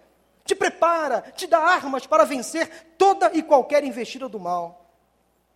te 0.44 0.56
prepara, 0.56 1.20
te 1.36 1.46
dá 1.46 1.60
armas 1.60 2.04
para 2.04 2.24
vencer 2.24 2.68
toda 2.98 3.30
e 3.32 3.44
qualquer 3.44 3.84
investida 3.84 4.28
do 4.28 4.40
mal. 4.40 4.90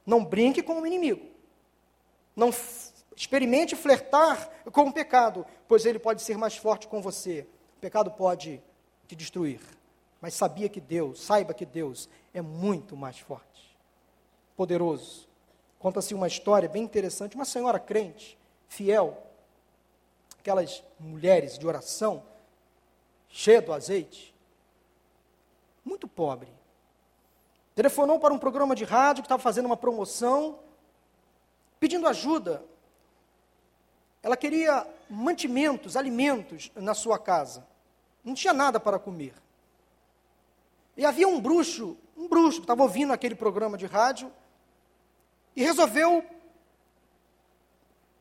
Não 0.07 0.25
brinque 0.25 0.63
com 0.63 0.81
o 0.81 0.87
inimigo. 0.87 1.27
Não 2.37 2.55
experimente 3.17 3.75
flertar 3.75 4.49
com 4.71 4.83
o 4.83 4.93
pecado, 4.93 5.45
pois 5.67 5.85
ele 5.85 5.99
pode 5.99 6.23
ser 6.23 6.39
mais 6.39 6.57
forte 6.57 6.87
com 6.87 7.03
você 7.03 7.49
pecado 7.87 8.11
pode 8.11 8.61
te 9.07 9.15
destruir, 9.15 9.61
mas 10.21 10.35
sabia 10.35 10.69
que 10.69 10.81
Deus, 10.81 11.21
saiba 11.21 11.55
que 11.55 11.65
Deus 11.65 12.09
é 12.35 12.43
muito 12.43 12.97
mais 12.97 13.17
forte, 13.17 13.79
poderoso. 14.57 15.29
Conta-se 15.79 16.13
uma 16.13 16.27
história 16.27 16.69
bem 16.69 16.83
interessante, 16.83 17.37
uma 17.37 17.45
senhora 17.45 17.79
crente, 17.79 18.37
fiel, 18.69 19.23
aquelas 20.41 20.83
mulheres 20.99 21.57
de 21.57 21.65
oração, 21.65 22.25
cheia 23.29 23.63
do 23.63 23.73
azeite, 23.73 24.35
muito 25.85 26.09
pobre. 26.09 26.49
Telefonou 27.73 28.19
para 28.19 28.35
um 28.35 28.39
programa 28.39 28.75
de 28.75 28.83
rádio 28.83 29.23
que 29.23 29.27
estava 29.27 29.41
fazendo 29.41 29.67
uma 29.67 29.77
promoção, 29.77 30.59
pedindo 31.79 32.09
ajuda 32.09 32.65
ela 34.27 34.37
queria 34.37 34.85
mantimentos, 35.09 35.97
alimentos 35.97 36.73
na 36.75 36.95
sua 36.95 37.17
casa. 37.17 37.65
Não 38.27 38.35
tinha 38.35 38.53
nada 38.53 38.81
para 38.81 38.99
comer. 38.99 39.33
E 40.97 41.07
havia 41.07 41.29
um 41.29 41.41
bruxo, 41.41 41.97
um 42.17 42.27
bruxo 42.27 42.59
que 42.59 42.65
estava 42.65 42.83
ouvindo 42.83 43.13
aquele 43.13 43.37
programa 43.37 43.79
de 43.79 43.87
rádio 43.87 44.33
e 45.55 45.63
resolveu 45.63 46.25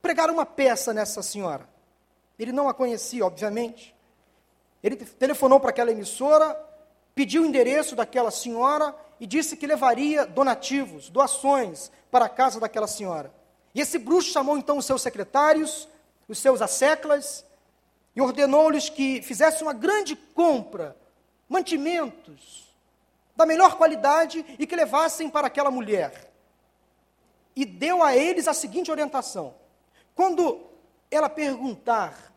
pregar 0.03 0.29
uma 0.29 0.45
peça 0.45 0.93
nessa 0.93 1.23
senhora. 1.23 1.67
Ele 2.37 2.51
não 2.51 2.69
a 2.69 2.73
conhecia, 2.73 3.25
obviamente. 3.25 3.95
Ele 4.83 4.95
telefonou 4.95 5.59
para 5.59 5.71
aquela 5.71 5.91
emissora, 5.91 6.53
pediu 7.15 7.41
o 7.41 7.45
endereço 7.47 7.95
daquela 7.95 8.29
senhora 8.29 8.95
e 9.19 9.25
disse 9.25 9.57
que 9.57 9.65
levaria 9.65 10.27
donativos, 10.27 11.09
doações 11.09 11.91
para 12.11 12.25
a 12.25 12.29
casa 12.29 12.59
daquela 12.59 12.85
senhora. 12.85 13.33
E 13.73 13.81
esse 13.81 13.97
bruxo 13.97 14.31
chamou 14.31 14.55
então 14.55 14.77
os 14.77 14.85
seus 14.85 15.01
secretários, 15.01 15.89
os 16.27 16.37
seus 16.37 16.61
asseclas 16.61 17.43
e 18.15 18.21
ordenou-lhes 18.21 18.89
que 18.89 19.21
fizessem 19.21 19.63
uma 19.63 19.73
grande 19.73 20.15
compra, 20.15 20.95
mantimentos 21.49 22.73
da 23.35 23.45
melhor 23.45 23.77
qualidade 23.77 24.45
e 24.57 24.65
que 24.65 24.75
levassem 24.75 25.29
para 25.29 25.47
aquela 25.47 25.69
mulher. 25.69 26.31
E 27.55 27.65
deu 27.65 28.01
a 28.01 28.15
eles 28.15 28.47
a 28.47 28.53
seguinte 28.53 28.89
orientação: 28.89 29.53
quando 30.15 30.65
ela 31.11 31.29
perguntar 31.29 32.33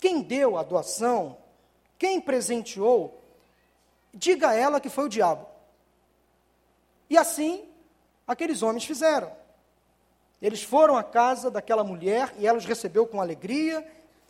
quem 0.00 0.22
deu 0.22 0.56
a 0.56 0.62
doação, 0.62 1.36
quem 1.98 2.20
presenteou, 2.20 3.22
diga 4.12 4.50
a 4.50 4.54
ela 4.54 4.80
que 4.80 4.88
foi 4.88 5.04
o 5.04 5.08
diabo. 5.08 5.46
E 7.10 7.18
assim, 7.18 7.68
aqueles 8.26 8.62
homens 8.62 8.84
fizeram. 8.84 9.30
Eles 10.40 10.62
foram 10.62 10.96
à 10.96 11.02
casa 11.02 11.50
daquela 11.50 11.84
mulher 11.84 12.34
e 12.38 12.46
ela 12.46 12.58
os 12.58 12.64
recebeu 12.64 13.06
com 13.06 13.20
alegria 13.20 13.86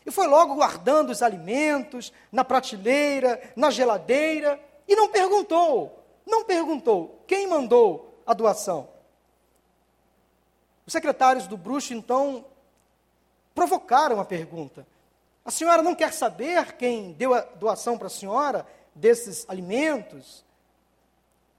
e 0.06 0.10
foi 0.10 0.26
logo 0.26 0.54
guardando 0.54 1.10
os 1.10 1.22
alimentos 1.22 2.12
na 2.30 2.44
prateleira, 2.44 3.52
na 3.56 3.70
geladeira 3.70 4.60
e 4.86 4.94
não 4.94 5.08
perguntou, 5.08 6.04
não 6.26 6.44
perguntou 6.44 7.22
quem 7.26 7.46
mandou 7.46 8.20
a 8.26 8.34
doação. 8.34 8.88
Os 10.86 10.92
secretários 10.92 11.46
do 11.46 11.56
bruxo, 11.56 11.94
então, 11.94 12.44
provocaram 13.54 14.20
a 14.20 14.24
pergunta: 14.24 14.86
A 15.44 15.50
senhora 15.50 15.82
não 15.82 15.94
quer 15.94 16.12
saber 16.12 16.76
quem 16.76 17.12
deu 17.12 17.32
a 17.32 17.40
doação 17.40 17.96
para 17.96 18.08
a 18.08 18.10
senhora 18.10 18.66
desses 18.94 19.48
alimentos? 19.48 20.44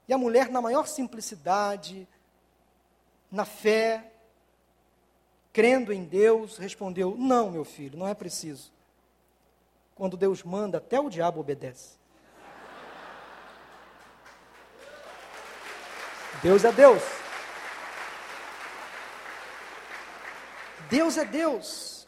E 0.06 0.12
a 0.12 0.18
mulher, 0.18 0.48
na 0.50 0.60
maior 0.60 0.86
simplicidade, 0.86 2.06
na 3.30 3.44
fé, 3.44 4.12
crendo 5.56 5.90
em 5.90 6.04
Deus, 6.04 6.58
respondeu: 6.58 7.16
Não, 7.16 7.50
meu 7.50 7.64
filho, 7.64 7.98
não 7.98 8.06
é 8.06 8.12
preciso. 8.12 8.70
Quando 9.94 10.14
Deus 10.14 10.42
manda, 10.42 10.76
até 10.76 11.00
o 11.00 11.08
diabo 11.08 11.40
obedece. 11.40 11.96
Deus 16.42 16.62
é 16.62 16.70
Deus. 16.70 17.02
Deus 20.90 21.16
é 21.16 21.24
Deus. 21.24 22.06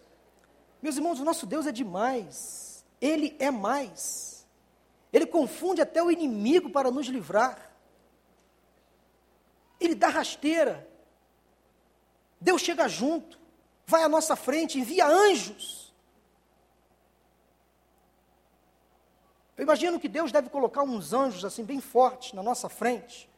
Meus 0.82 0.96
irmãos, 0.96 1.18
o 1.18 1.24
nosso 1.24 1.46
Deus 1.46 1.66
é 1.66 1.72
demais. 1.72 2.84
Ele 3.01 3.34
é 3.38 3.51
mais. 3.51 4.46
Ele 5.11 5.24
confunde 5.24 5.80
até 5.80 6.03
o 6.03 6.11
inimigo 6.11 6.68
para 6.68 6.90
nos 6.90 7.07
livrar. 7.07 7.72
Ele 9.80 9.94
dá 9.94 10.09
rasteira. 10.09 10.86
Deus 12.38 12.61
chega 12.61 12.86
junto, 12.86 13.38
vai 13.89 14.03
à 14.03 14.09
nossa 14.09 14.36
frente, 14.36 14.78
envia 14.78 15.07
anjos. 15.07 15.95
Eu 19.57 19.64
imagino 19.64 19.99
que 19.99 20.09
Deus 20.09 20.30
deve 20.30 20.51
colocar 20.51 20.82
uns 20.82 21.14
anjos 21.14 21.43
assim 21.43 21.64
bem 21.64 21.80
fortes 21.80 22.34
na 22.34 22.43
nossa 22.43 22.68
frente. 22.68 23.28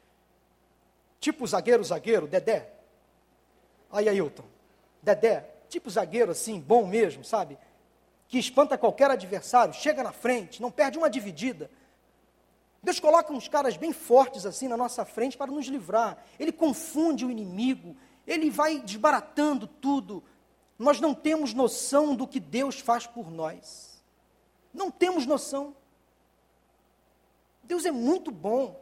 Tipo 1.21 1.47
zagueiro, 1.47 1.85
zagueiro, 1.85 2.27
Dedé. 2.27 2.69
Aí, 3.93 4.09
Ailton. 4.09 4.43
Dedé, 5.01 5.49
tipo 5.69 5.89
zagueiro 5.89 6.33
assim, 6.33 6.59
bom 6.59 6.85
mesmo, 6.85 7.25
sabe? 7.25 7.57
Que 8.27 8.37
espanta 8.37 8.77
qualquer 8.77 9.09
adversário, 9.09 9.73
chega 9.73 10.03
na 10.03 10.13
frente, 10.13 10.61
não 10.61 10.71
perde 10.73 10.99
uma 10.99 11.09
dividida. 11.09 11.71
Deus 12.83 12.99
coloca 12.99 13.33
uns 13.33 13.47
caras 13.47 13.77
bem 13.77 13.93
fortes 13.93 14.45
assim 14.45 14.67
na 14.67 14.77
nossa 14.77 15.05
frente 15.05 15.39
para 15.39 15.53
nos 15.53 15.67
livrar. 15.67 16.19
Ele 16.41 16.51
confunde 16.51 17.25
o 17.25 17.31
inimigo, 17.31 17.97
ele 18.27 18.51
vai 18.51 18.81
desbaratando 18.81 19.69
tudo. 19.69 20.25
Nós 20.81 20.99
não 20.99 21.15
temos 21.15 21.53
noção 21.53 22.17
do 22.17 22.27
que 22.27 22.41
Deus 22.41 22.81
faz 22.81 23.07
por 23.07 23.31
nós. 23.31 24.03
Não 24.73 24.91
temos 24.91 25.27
noção. 25.27 25.77
Deus 27.63 27.85
é 27.85 27.91
muito 27.91 28.31
bom. 28.31 28.81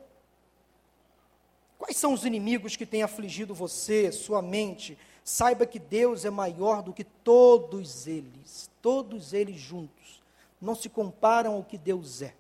Quais 1.77 1.97
são 1.97 2.13
os 2.13 2.25
inimigos 2.25 2.77
que 2.77 2.87
têm 2.87 3.03
afligido 3.03 3.53
você, 3.53 4.13
sua 4.13 4.41
mente? 4.41 4.97
Saiba 5.25 5.67
que 5.67 5.81
Deus 5.81 6.25
é 6.25 6.31
maior 6.31 6.83
do 6.83 6.93
que 6.93 7.03
todos 7.03 8.07
eles, 8.07 8.71
todos 8.81 9.33
eles 9.33 9.57
juntos. 9.57 10.23
Não 10.61 10.77
se 10.77 10.89
comparam 10.89 11.55
ao 11.55 11.65
que 11.65 11.77
Deus 11.77 12.23
é. 12.23 12.33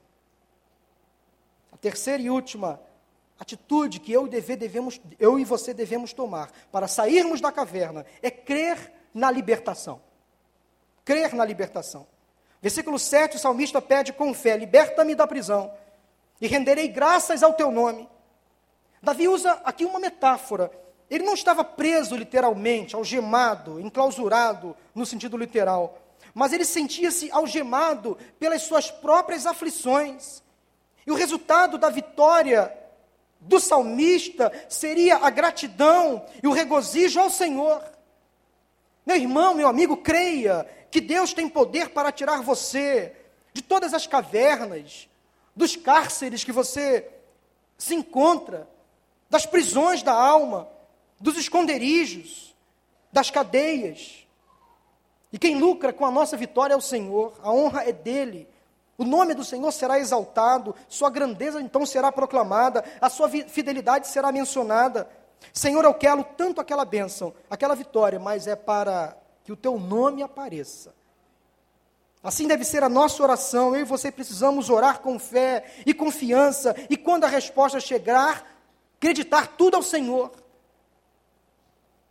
A 1.72 1.76
terceira 1.76 2.22
e 2.22 2.30
última 2.30 2.80
atitude 3.40 3.98
que 3.98 4.12
eu 4.12 4.28
e, 4.28 4.30
deve, 4.30 4.54
devemos, 4.54 5.00
eu 5.18 5.36
e 5.36 5.44
você 5.44 5.74
devemos 5.74 6.12
tomar 6.12 6.52
para 6.70 6.86
sairmos 6.86 7.40
da 7.40 7.50
caverna 7.50 8.06
é 8.22 8.30
crer 8.30 8.97
na 9.14 9.30
libertação. 9.30 10.00
Crer 11.04 11.34
na 11.34 11.44
libertação. 11.44 12.06
Versículo 12.60 12.98
7, 12.98 13.36
o 13.36 13.38
salmista 13.38 13.80
pede 13.80 14.12
com 14.12 14.34
fé: 14.34 14.56
Liberta-me 14.56 15.14
da 15.14 15.26
prisão 15.26 15.72
e 16.40 16.46
renderei 16.46 16.88
graças 16.88 17.42
ao 17.42 17.54
teu 17.54 17.70
nome. 17.70 18.08
Davi 19.02 19.28
usa 19.28 19.52
aqui 19.64 19.84
uma 19.84 20.00
metáfora. 20.00 20.70
Ele 21.10 21.24
não 21.24 21.34
estava 21.34 21.64
preso 21.64 22.16
literalmente, 22.16 22.94
algemado, 22.94 23.80
enclausurado 23.80 24.76
no 24.94 25.06
sentido 25.06 25.36
literal, 25.36 25.98
mas 26.34 26.52
ele 26.52 26.64
sentia-se 26.64 27.30
algemado 27.30 28.18
pelas 28.38 28.62
suas 28.62 28.90
próprias 28.90 29.46
aflições. 29.46 30.42
E 31.06 31.10
o 31.10 31.14
resultado 31.14 31.78
da 31.78 31.88
vitória 31.88 32.76
do 33.40 33.58
salmista 33.58 34.52
seria 34.68 35.16
a 35.16 35.30
gratidão 35.30 36.26
e 36.42 36.46
o 36.46 36.52
regozijo 36.52 37.18
ao 37.18 37.30
Senhor. 37.30 37.82
Meu 39.08 39.16
irmão, 39.16 39.54
meu 39.54 39.66
amigo, 39.66 39.96
creia 39.96 40.68
que 40.90 41.00
Deus 41.00 41.32
tem 41.32 41.48
poder 41.48 41.88
para 41.88 42.12
tirar 42.12 42.42
você 42.42 43.16
de 43.54 43.62
todas 43.62 43.94
as 43.94 44.06
cavernas, 44.06 45.08
dos 45.56 45.74
cárceres 45.76 46.44
que 46.44 46.52
você 46.52 47.08
se 47.78 47.94
encontra, 47.94 48.68
das 49.30 49.46
prisões 49.46 50.02
da 50.02 50.12
alma, 50.12 50.68
dos 51.18 51.38
esconderijos, 51.38 52.54
das 53.10 53.30
cadeias. 53.30 54.26
E 55.32 55.38
quem 55.38 55.58
lucra 55.58 55.90
com 55.90 56.04
a 56.04 56.10
nossa 56.10 56.36
vitória 56.36 56.74
é 56.74 56.76
o 56.76 56.82
Senhor, 56.82 57.32
a 57.42 57.50
honra 57.50 57.88
é 57.88 57.92
dele. 57.92 58.46
O 58.98 59.04
nome 59.04 59.32
do 59.32 59.42
Senhor 59.42 59.72
será 59.72 59.98
exaltado, 59.98 60.74
sua 60.86 61.08
grandeza 61.08 61.62
então 61.62 61.86
será 61.86 62.12
proclamada, 62.12 62.84
a 63.00 63.08
sua 63.08 63.30
fidelidade 63.30 64.06
será 64.06 64.30
mencionada. 64.30 65.08
Senhor, 65.52 65.84
eu 65.84 65.94
quero 65.94 66.24
tanto 66.24 66.60
aquela 66.60 66.84
bênção, 66.84 67.34
aquela 67.50 67.74
vitória, 67.74 68.18
mas 68.18 68.46
é 68.46 68.56
para 68.56 69.16
que 69.44 69.52
o 69.52 69.56
teu 69.56 69.78
nome 69.78 70.22
apareça. 70.22 70.94
Assim 72.22 72.46
deve 72.46 72.64
ser 72.64 72.82
a 72.82 72.88
nossa 72.88 73.22
oração. 73.22 73.74
Eu 73.74 73.82
e 73.82 73.84
você 73.84 74.10
precisamos 74.10 74.68
orar 74.70 75.00
com 75.00 75.18
fé 75.18 75.64
e 75.86 75.94
confiança, 75.94 76.74
e 76.90 76.96
quando 76.96 77.24
a 77.24 77.28
resposta 77.28 77.80
chegar, 77.80 78.46
acreditar 78.96 79.56
tudo 79.56 79.76
ao 79.76 79.82
Senhor. 79.82 80.30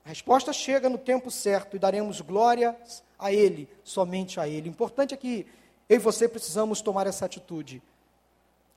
A 0.05 0.09
resposta 0.09 0.53
chega 0.53 0.89
no 0.89 0.97
tempo 0.97 1.30
certo 1.30 1.75
e 1.75 1.80
daremos 1.80 2.21
glória 2.21 2.78
a 3.19 3.32
Ele, 3.32 3.69
somente 3.84 4.39
a 4.39 4.47
Ele. 4.47 4.69
O 4.69 4.71
importante 4.71 5.13
é 5.13 5.17
que 5.17 5.45
eu 5.89 5.97
e 5.97 5.99
você 5.99 6.28
precisamos 6.28 6.82
tomar 6.82 7.07
essa 7.07 7.25
atitude. 7.25 7.82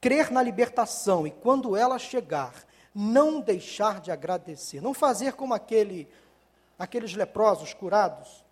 Crer 0.00 0.30
na 0.30 0.42
libertação 0.42 1.26
e 1.26 1.30
quando 1.30 1.76
ela 1.76 1.98
chegar, 1.98 2.52
não 2.94 3.40
deixar 3.40 4.00
de 4.00 4.10
agradecer. 4.10 4.80
Não 4.80 4.92
fazer 4.92 5.34
como 5.34 5.54
aquele, 5.54 6.08
aqueles 6.78 7.14
leprosos 7.14 7.72
curados, 7.72 8.44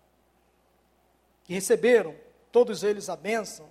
que 1.43 1.53
receberam, 1.53 2.15
todos 2.51 2.83
eles 2.83 3.09
a 3.09 3.15
bênção. 3.15 3.69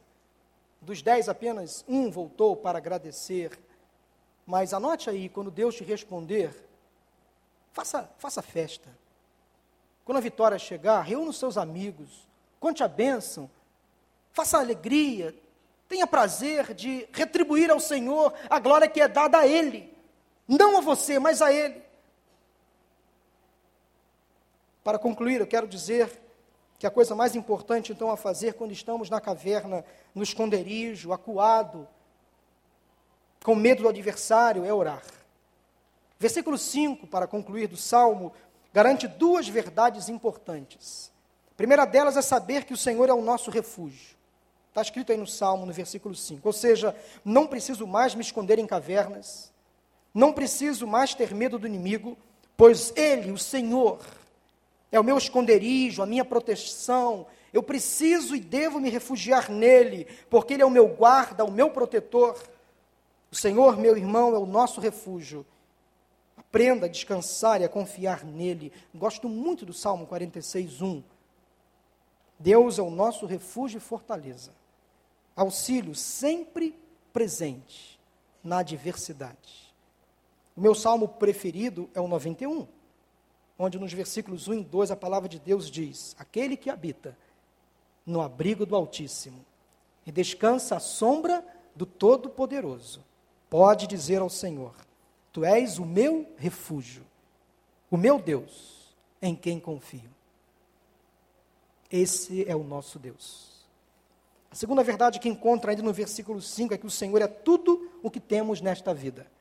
Dos 0.81 1.03
dez, 1.03 1.29
apenas 1.29 1.85
um 1.89 2.11
voltou 2.11 2.57
para 2.57 2.79
agradecer. 2.79 3.59
Mas 4.47 4.73
anote 4.73 5.11
aí, 5.11 5.29
quando 5.29 5.51
Deus 5.51 5.75
te 5.75 5.85
responder, 5.85 6.55
faça, 7.73 8.11
faça 8.19 8.43
festa. 8.43 8.89
Quando 10.05 10.19
a 10.19 10.23
vitória 10.23 10.59
chegar, 10.59 11.03
reúna 11.03 11.31
os 11.31 11.39
seus 11.39 11.59
amigos, 11.59 12.27
conte 12.59 12.83
a 12.83 12.89
bênção, 12.89 13.51
faça 14.33 14.59
alegria, 14.59 15.35
tenha 15.89 16.07
prazer 16.07 16.73
de 16.75 17.09
retribuir 17.13 17.71
ao 17.71 17.81
Senhor 17.81 18.33
a 18.49 18.59
glória 18.59 18.89
que 18.89 19.01
é 19.01 19.09
dada 19.09 19.39
a 19.39 19.47
Ele, 19.47 19.95
não 20.49 20.79
a 20.79 20.81
você, 20.81 21.19
mas 21.19 21.43
a 21.43 21.53
Ele. 21.53 21.83
Para 24.83 24.99
concluir, 24.99 25.41
eu 25.41 25.47
quero 25.47 25.69
dizer 25.69 26.11
que 26.79 26.87
a 26.87 26.91
coisa 26.91 27.15
mais 27.15 27.37
importante 27.37 27.93
então 27.93 28.11
a 28.11 28.17
fazer 28.17 28.55
quando 28.55 28.73
estamos 28.73 29.11
na 29.11 29.21
caverna, 29.21 29.85
no 30.15 30.23
esconderijo, 30.23 31.13
acuado, 31.13 31.87
com 33.45 33.55
medo 33.55 33.83
do 33.83 33.89
adversário, 33.89 34.65
é 34.65 34.73
orar. 34.73 35.03
Versículo 36.19 36.57
5, 36.57 37.07
para 37.07 37.27
concluir, 37.27 37.67
do 37.67 37.77
Salmo, 37.77 38.33
garante 38.73 39.07
duas 39.07 39.49
verdades 39.49 40.09
importantes. 40.09 41.13
A 41.53 41.55
primeira 41.55 41.85
delas 41.85 42.17
é 42.17 42.23
saber 42.23 42.65
que 42.65 42.73
o 42.73 42.77
Senhor 42.77 43.09
é 43.09 43.13
o 43.13 43.23
nosso 43.23 43.51
refúgio. 43.51 44.17
Está 44.69 44.83
escrito 44.83 45.13
aí 45.13 45.19
no 45.19 45.27
Salmo, 45.27 45.67
no 45.67 45.73
versículo 45.73 46.15
5. 46.15 46.47
Ou 46.47 46.53
seja, 46.53 46.95
não 47.25 47.47
preciso 47.47 47.87
mais 47.87 48.15
me 48.15 48.23
esconder 48.23 48.59
em 48.59 48.67
cavernas, 48.67 49.53
não 50.15 50.33
preciso 50.33 50.87
mais 50.87 51.15
ter 51.15 51.35
medo 51.35 51.59
do 51.59 51.67
inimigo, 51.67 52.17
pois 52.57 52.93
Ele, 52.97 53.31
o 53.31 53.39
Senhor, 53.39 54.01
é 54.91 54.99
o 54.99 55.05
meu 55.05 55.19
esconderijo, 55.19 56.03
a 56.03 56.07
minha 56.07 56.25
proteção. 56.25 57.27
Eu 57.53 57.63
preciso 57.63 58.35
e 58.35 58.41
devo 58.41 58.81
me 58.81 58.91
refugiar 58.91 59.51
nele, 59.51 60.07
porque 60.29 60.55
Ele 60.55 60.63
é 60.63 60.67
o 60.67 60.71
meu 60.71 60.89
guarda, 60.89 61.45
o 61.45 61.53
meu 61.53 61.71
protetor. 61.71 62.37
O 63.31 63.37
Senhor, 63.37 63.77
meu 63.77 63.97
irmão, 63.97 64.35
é 64.35 64.39
o 64.39 64.47
nosso 64.47 64.81
refúgio. 64.81 65.45
Aprenda 66.37 66.87
a 66.87 66.89
descansar 66.89 67.61
e 67.61 67.65
a 67.65 67.69
confiar 67.69 68.25
nele. 68.25 68.73
Gosto 68.95 69.29
muito 69.29 69.67
do 69.67 69.73
Salmo 69.73 70.07
46, 70.07 70.81
1. 70.81 71.03
Deus 72.39 72.79
é 72.79 72.83
o 72.83 72.91
nosso 72.91 73.27
refúgio 73.27 73.79
e 73.79 73.81
fortaleza 73.81 74.53
auxílio 75.39 75.95
sempre 75.95 76.75
presente 77.13 77.99
na 78.43 78.59
adversidade. 78.59 79.68
O 80.59 80.61
meu 80.61 80.75
salmo 80.75 81.07
preferido 81.07 81.89
é 81.95 82.01
o 82.01 82.09
91, 82.09 82.67
onde 83.57 83.79
nos 83.79 83.93
versículos 83.93 84.49
1 84.49 84.55
e 84.55 84.65
2 84.65 84.91
a 84.91 84.97
palavra 84.97 85.29
de 85.29 85.39
Deus 85.39 85.71
diz: 85.71 86.17
Aquele 86.19 86.57
que 86.57 86.69
habita 86.69 87.17
no 88.05 88.21
abrigo 88.21 88.67
do 88.67 88.75
Altíssimo 88.75 89.47
e 90.05 90.11
descansa 90.11 90.75
à 90.75 90.81
sombra 90.81 91.47
do 91.77 91.87
Todo-Poderoso, 91.87 93.05
pode 93.49 93.87
dizer 93.87 94.21
ao 94.21 94.29
Senhor: 94.29 94.75
Tu 95.33 95.45
és 95.45 95.79
o 95.79 95.87
meu 95.87 96.29
refúgio, 96.37 97.07
o 97.89 97.97
meu 97.97 98.21
Deus, 98.21 98.97
em 99.23 99.37
quem 99.37 99.61
confio. 99.61 100.11
Esse 101.89 102.45
é 102.51 102.57
o 102.57 102.65
nosso 102.65 102.99
Deus. 102.99 103.65
A 104.51 104.57
segunda 104.57 104.83
verdade 104.83 105.21
que 105.21 105.29
encontra 105.29 105.71
ainda 105.71 105.85
no 105.85 105.93
versículo 105.93 106.43
5 106.43 106.75
é 106.75 106.77
que 106.77 106.87
o 106.87 106.91
Senhor 106.91 107.23
é 107.23 107.29
tudo 107.29 107.93
o 108.03 108.11
que 108.11 108.19
temos 108.19 108.61
nesta 108.61 108.93
vida. 108.93 109.38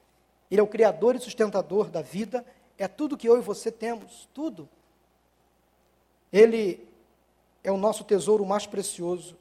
Ele 0.49 0.61
é 0.61 0.63
o 0.63 0.67
criador 0.67 1.15
e 1.15 1.19
sustentador 1.19 1.89
da 1.89 2.01
vida, 2.01 2.45
é 2.77 2.87
tudo 2.87 3.17
que 3.17 3.27
eu 3.27 3.37
e 3.37 3.41
você 3.41 3.71
temos, 3.71 4.29
tudo. 4.33 4.69
Ele 6.31 6.87
é 7.63 7.71
o 7.71 7.77
nosso 7.77 8.03
tesouro 8.03 8.45
mais 8.45 8.65
precioso. 8.65 9.37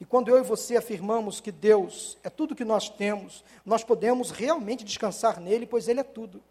E 0.00 0.04
quando 0.04 0.28
eu 0.28 0.38
e 0.38 0.42
você 0.42 0.76
afirmamos 0.76 1.40
que 1.40 1.50
Deus 1.50 2.18
é 2.22 2.28
tudo 2.28 2.54
que 2.54 2.64
nós 2.64 2.88
temos, 2.88 3.44
nós 3.64 3.82
podemos 3.82 4.30
realmente 4.30 4.84
descansar 4.84 5.40
nele, 5.40 5.66
pois 5.66 5.88
ele 5.88 6.00
é 6.00 6.04
tudo. 6.04 6.42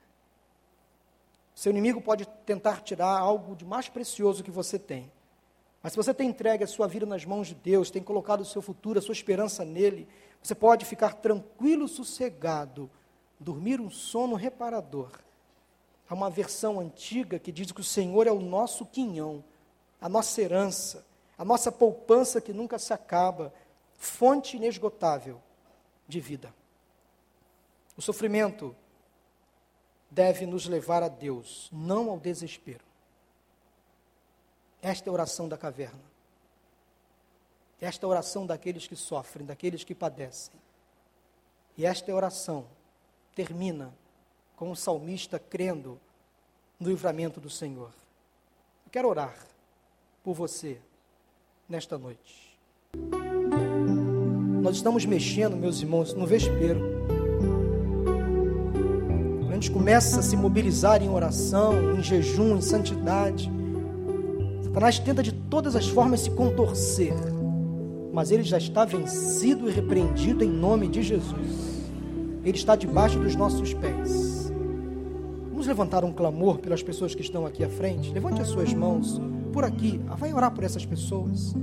Seu 1.54 1.72
inimigo 1.72 2.02
pode 2.02 2.26
tentar 2.46 2.82
tirar 2.82 3.18
algo 3.20 3.56
de 3.56 3.64
mais 3.64 3.88
precioso 3.88 4.44
que 4.44 4.50
você 4.50 4.80
tem. 4.80 5.12
Mas 5.84 5.92
se 5.92 5.98
você 5.98 6.14
tem 6.14 6.30
entregue 6.30 6.64
a 6.64 6.68
sua 6.68 6.88
vida 6.88 7.06
nas 7.06 7.26
mãos 7.26 7.48
de 7.48 7.56
Deus, 7.56 7.92
tem 7.92 8.02
colocado 8.02 8.42
o 8.42 8.46
seu 8.46 8.62
futuro, 8.62 8.98
a 8.98 9.02
sua 9.02 9.12
esperança 9.12 9.66
nele, 9.66 10.08
você 10.42 10.56
pode 10.56 10.86
ficar 10.86 11.16
tranquilo, 11.16 11.88
sossegado, 11.88 12.90
dormir 13.44 13.80
um 13.80 13.90
sono 13.90 14.36
reparador. 14.36 15.12
Há 16.10 16.14
uma 16.14 16.30
versão 16.30 16.80
antiga 16.80 17.38
que 17.38 17.52
diz 17.52 17.72
que 17.72 17.82
o 17.82 17.84
Senhor 17.84 18.26
é 18.26 18.32
o 18.32 18.40
nosso 18.40 18.86
quinhão, 18.86 19.44
a 20.02 20.10
nossa 20.10 20.42
herança, 20.42 21.06
a 21.38 21.46
nossa 21.46 21.72
poupança 21.72 22.42
que 22.42 22.54
nunca 22.54 22.80
se 22.80 22.94
acaba, 22.94 23.54
fonte 23.96 24.58
inesgotável 24.58 25.42
de 26.08 26.20
vida. 26.20 26.54
O 27.96 28.02
sofrimento 28.02 28.76
deve 30.10 30.46
nos 30.46 30.68
levar 30.68 31.04
a 31.04 31.08
Deus, 31.08 31.70
não 31.72 32.10
ao 32.10 32.20
desespero. 32.20 32.84
Esta 34.82 35.08
é 35.08 35.12
a 35.12 35.14
oração 35.14 35.48
da 35.48 35.58
caverna. 35.58 36.02
Esta 37.80 38.06
é 38.06 38.08
a 38.08 38.10
oração 38.10 38.46
daqueles 38.46 38.88
que 38.88 38.96
sofrem, 38.96 39.46
daqueles 39.46 39.84
que 39.84 39.96
padecem. 39.96 40.60
E 41.78 41.86
esta 41.86 42.12
é 42.12 42.14
a 42.14 42.16
oração 42.18 42.68
termina 43.36 43.94
com 44.56 44.72
o 44.72 44.76
salmista 44.76 45.40
crendo 45.40 46.00
no 46.80 46.90
livramento 46.90 47.40
do 47.40 47.50
Senhor. 47.50 47.90
Eu 48.86 48.92
quero 48.92 49.08
orar 49.08 49.36
por 50.24 50.34
você 50.34 50.78
nesta 51.68 51.98
noite. 51.98 52.58
Nós 54.62 54.78
estamos 54.78 55.06
mexendo, 55.06 55.58
meus 55.58 55.82
irmãos, 55.82 56.14
no 56.14 56.26
vespeiro. 56.26 56.82
A 59.50 59.54
gente 59.54 59.72
começa 59.72 60.20
a 60.20 60.24
se 60.24 60.36
mobilizar 60.36 61.02
em 61.02 61.10
oração, 61.10 61.96
em 61.98 62.04
jejum, 62.04 62.58
em 62.58 62.62
santidade, 62.62 63.52
Satanás 64.74 64.98
tenta 64.98 65.22
de 65.22 65.32
todas 65.32 65.76
as 65.76 65.88
formas 65.88 66.22
se 66.22 66.32
contorcer, 66.32 67.14
mas 68.12 68.32
ele 68.32 68.42
já 68.42 68.58
está 68.58 68.84
vencido 68.84 69.70
e 69.70 69.72
repreendido 69.72 70.44
em 70.44 70.50
nome 70.50 70.88
de 70.88 71.04
Jesus. 71.04 71.73
Ele 72.44 72.58
está 72.58 72.76
debaixo 72.76 73.20
dos 73.20 73.36
nossos 73.36 73.74
pés. 73.74 74.52
Vamos 75.50 75.68
levantar 75.68 76.04
um 76.04 76.12
clamor 76.12 76.58
pelas 76.58 76.84
pessoas 76.84 77.16
que 77.16 77.22
estão 77.22 77.46
aqui 77.46 77.64
à 77.64 77.70
frente. 77.70 78.12
Levante 78.12 78.42
as 78.42 78.50
suas 78.50 78.74
mãos 78.74 79.22
por 79.54 79.64
aqui. 79.64 80.02
Ah, 80.10 80.16
vai 80.16 80.34
orar 80.34 80.52
por 80.52 80.64
essas 80.64 80.86
pessoas. 80.86 81.56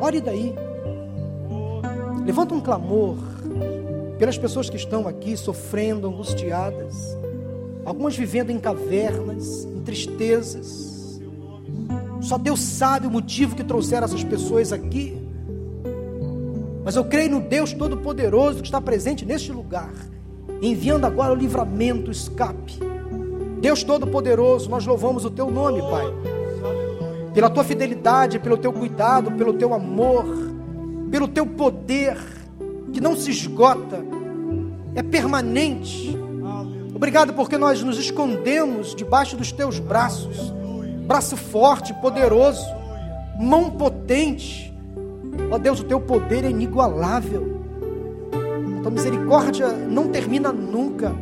Ore 0.00 0.20
daí. 0.20 0.54
Levanta 2.24 2.54
um 2.54 2.60
clamor 2.60 3.16
pelas 4.18 4.38
pessoas 4.38 4.70
que 4.70 4.76
estão 4.76 5.08
aqui 5.08 5.36
sofrendo, 5.36 6.06
angustiadas. 6.06 7.18
Algumas 7.84 8.16
vivendo 8.16 8.50
em 8.50 8.58
cavernas, 8.58 9.64
em 9.64 9.80
tristezas. 9.82 11.20
Só 12.20 12.38
Deus 12.38 12.60
sabe 12.60 13.06
o 13.06 13.10
motivo 13.10 13.56
que 13.56 13.64
trouxeram 13.64 14.04
essas 14.04 14.22
pessoas 14.22 14.72
aqui. 14.72 15.23
Mas 16.84 16.96
eu 16.96 17.04
creio 17.04 17.30
no 17.30 17.40
Deus 17.40 17.72
Todo-Poderoso 17.72 18.58
que 18.58 18.66
está 18.66 18.80
presente 18.80 19.24
neste 19.24 19.50
lugar, 19.50 19.90
enviando 20.60 21.06
agora 21.06 21.32
o 21.32 21.36
livramento, 21.36 22.08
o 22.08 22.12
escape. 22.12 22.78
Deus 23.58 23.82
Todo-Poderoso, 23.82 24.68
nós 24.68 24.84
louvamos 24.84 25.24
o 25.24 25.30
Teu 25.30 25.50
nome, 25.50 25.80
Pai, 25.80 26.04
pela 27.32 27.48
Tua 27.48 27.64
fidelidade, 27.64 28.38
pelo 28.38 28.58
Teu 28.58 28.70
cuidado, 28.70 29.32
pelo 29.32 29.54
Teu 29.54 29.72
amor, 29.72 30.26
pelo 31.10 31.26
Teu 31.26 31.46
poder, 31.46 32.18
que 32.92 33.00
não 33.00 33.16
se 33.16 33.30
esgota, 33.30 34.04
é 34.94 35.02
permanente. 35.02 36.14
Obrigado 36.94 37.32
porque 37.32 37.56
nós 37.56 37.82
nos 37.82 37.98
escondemos 37.98 38.94
debaixo 38.94 39.38
dos 39.38 39.50
Teus 39.50 39.78
braços, 39.78 40.52
braço 41.06 41.34
forte, 41.34 41.94
poderoso, 41.94 42.66
mão 43.40 43.70
potente 43.70 44.73
Ó 45.50 45.58
Deus, 45.58 45.80
o 45.80 45.84
teu 45.84 46.00
poder 46.00 46.44
é 46.44 46.50
inigualável. 46.50 47.60
A 48.78 48.82
tua 48.82 48.90
misericórdia 48.90 49.68
não 49.68 50.08
termina 50.08 50.52
nunca. 50.52 51.14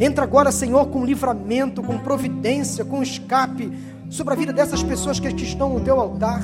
Entra 0.00 0.24
agora, 0.24 0.52
Senhor, 0.52 0.86
com 0.88 1.04
livramento, 1.04 1.82
com 1.82 1.98
providência, 1.98 2.84
com 2.84 3.02
escape 3.02 3.72
sobre 4.08 4.34
a 4.34 4.36
vida 4.36 4.52
dessas 4.52 4.82
pessoas 4.82 5.18
que 5.18 5.28
estão 5.28 5.74
no 5.74 5.80
teu 5.80 5.98
altar. 5.98 6.42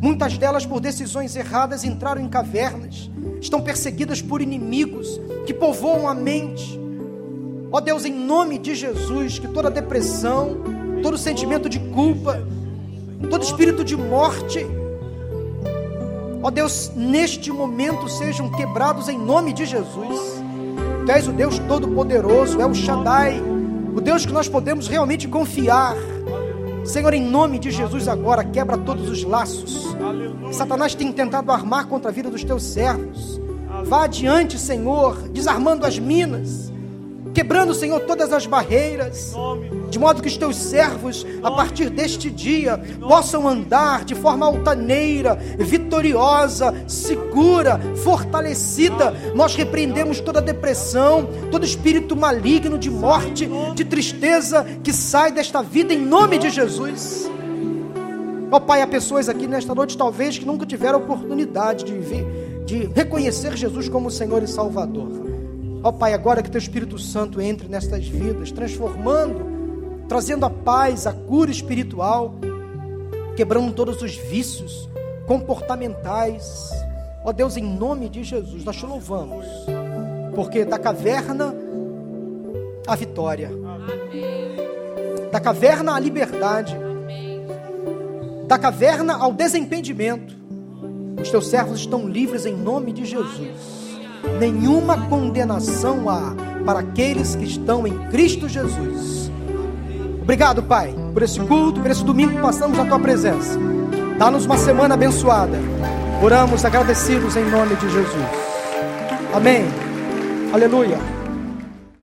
Muitas 0.00 0.36
delas, 0.36 0.66
por 0.66 0.80
decisões 0.80 1.36
erradas, 1.36 1.84
entraram 1.84 2.20
em 2.20 2.28
cavernas, 2.28 3.10
estão 3.40 3.60
perseguidas 3.60 4.20
por 4.20 4.42
inimigos 4.42 5.20
que 5.46 5.54
povoam 5.54 6.08
a 6.08 6.14
mente. 6.14 6.78
Ó 7.70 7.80
Deus, 7.80 8.04
em 8.04 8.12
nome 8.12 8.58
de 8.58 8.74
Jesus, 8.74 9.38
que 9.38 9.48
toda 9.48 9.70
depressão, 9.70 10.56
todo 11.02 11.16
sentimento 11.16 11.68
de 11.68 11.78
culpa, 11.78 12.42
todo 13.30 13.44
espírito 13.44 13.84
de 13.84 13.96
morte, 13.96 14.66
Ó 16.42 16.50
Deus, 16.50 16.90
neste 16.96 17.52
momento 17.52 18.08
sejam 18.08 18.50
quebrados 18.50 19.08
em 19.08 19.16
nome 19.16 19.52
de 19.52 19.64
Jesus. 19.64 20.42
Tu 21.06 21.12
és 21.12 21.28
o 21.28 21.32
Deus 21.32 21.58
Todo-Poderoso, 21.60 22.60
é 22.60 22.66
o 22.66 22.74
Shaddai, 22.74 23.40
o 23.94 24.00
Deus 24.00 24.26
que 24.26 24.32
nós 24.32 24.48
podemos 24.48 24.88
realmente 24.88 25.28
confiar. 25.28 25.94
Senhor, 26.84 27.14
em 27.14 27.22
nome 27.22 27.60
de 27.60 27.70
Jesus, 27.70 28.08
agora 28.08 28.42
quebra 28.42 28.76
todos 28.76 29.08
os 29.08 29.22
laços. 29.22 29.96
Satanás 30.50 30.96
tem 30.96 31.12
tentado 31.12 31.52
armar 31.52 31.86
contra 31.86 32.10
a 32.10 32.12
vida 32.12 32.28
dos 32.28 32.42
teus 32.42 32.64
servos. 32.64 33.40
Vá 33.84 34.04
adiante, 34.04 34.58
Senhor, 34.58 35.28
desarmando 35.28 35.86
as 35.86 35.98
minas, 35.98 36.72
quebrando, 37.32 37.72
Senhor, 37.72 38.00
todas 38.00 38.32
as 38.32 38.46
barreiras 38.46 39.32
de 39.92 39.98
modo 39.98 40.22
que 40.22 40.28
os 40.28 40.38
teus 40.38 40.56
servos, 40.56 41.26
a 41.42 41.50
partir 41.50 41.90
deste 41.90 42.30
dia, 42.30 42.78
possam 42.98 43.46
andar 43.46 44.06
de 44.06 44.14
forma 44.14 44.46
altaneira, 44.46 45.34
vitoriosa, 45.58 46.74
segura, 46.88 47.78
fortalecida. 48.02 49.12
Nós 49.34 49.54
repreendemos 49.54 50.18
toda 50.18 50.40
depressão, 50.40 51.28
todo 51.50 51.66
espírito 51.66 52.16
maligno 52.16 52.78
de 52.78 52.90
morte, 52.90 53.46
de 53.74 53.84
tristeza 53.84 54.64
que 54.82 54.94
sai 54.94 55.30
desta 55.30 55.62
vida 55.62 55.92
em 55.92 56.00
nome 56.00 56.38
de 56.38 56.48
Jesus. 56.48 57.30
Ó 58.50 58.56
oh, 58.56 58.60
Pai, 58.62 58.80
há 58.80 58.86
pessoas 58.86 59.28
aqui 59.28 59.46
nesta 59.46 59.74
noite, 59.74 59.96
talvez, 59.96 60.38
que 60.38 60.46
nunca 60.46 60.64
tiveram 60.64 61.00
oportunidade 61.00 61.84
de 61.84 61.92
ver, 61.98 62.62
de 62.64 62.86
reconhecer 62.94 63.54
Jesus 63.58 63.90
como 63.90 64.10
Senhor 64.10 64.42
e 64.42 64.46
Salvador. 64.46 65.10
Ó 65.82 65.90
oh, 65.90 65.92
Pai, 65.92 66.14
agora 66.14 66.42
que 66.42 66.50
Teu 66.50 66.58
Espírito 66.58 66.98
Santo 66.98 67.42
entre 67.42 67.68
nestas 67.68 68.08
vidas, 68.08 68.50
transformando 68.50 69.51
trazendo 70.12 70.44
a 70.44 70.50
paz, 70.50 71.06
a 71.06 71.12
cura 71.14 71.50
espiritual, 71.50 72.34
quebrando 73.34 73.72
todos 73.72 74.02
os 74.02 74.14
vícios 74.14 74.86
comportamentais. 75.26 76.70
Ó 77.24 77.30
oh 77.30 77.32
Deus, 77.32 77.56
em 77.56 77.62
nome 77.62 78.10
de 78.10 78.22
Jesus, 78.22 78.62
nós 78.62 78.76
te 78.76 78.84
louvamos, 78.84 79.46
porque 80.34 80.66
da 80.66 80.78
caverna 80.78 81.54
a 82.86 82.94
vitória, 82.94 83.52
da 85.32 85.40
caverna 85.40 85.94
à 85.94 85.98
liberdade, 85.98 86.76
da 88.46 88.58
caverna 88.58 89.16
ao 89.16 89.32
desentendimento, 89.32 90.36
os 91.22 91.30
teus 91.30 91.46
servos 91.46 91.80
estão 91.80 92.06
livres 92.06 92.44
em 92.44 92.54
nome 92.54 92.92
de 92.92 93.06
Jesus. 93.06 93.50
Nenhuma 94.38 95.08
condenação 95.08 96.10
há 96.10 96.34
para 96.66 96.80
aqueles 96.80 97.34
que 97.34 97.44
estão 97.44 97.86
em 97.86 97.98
Cristo 98.10 98.46
Jesus. 98.46 99.21
Obrigado, 100.22 100.62
Pai, 100.62 100.94
por 101.12 101.22
esse 101.22 101.40
culto, 101.40 101.80
por 101.80 101.90
esse 101.90 102.04
domingo 102.04 102.32
que 102.32 102.40
passamos 102.40 102.78
na 102.78 102.84
tua 102.84 102.98
presença. 102.98 103.58
Dá-nos 104.18 104.46
uma 104.46 104.56
semana 104.56 104.94
abençoada. 104.94 105.58
Oramos 106.22 106.64
agradecidos 106.64 107.36
em 107.36 107.44
nome 107.50 107.74
de 107.74 107.90
Jesus. 107.90 108.26
Amém. 109.34 109.64
Aleluia. 110.52 111.21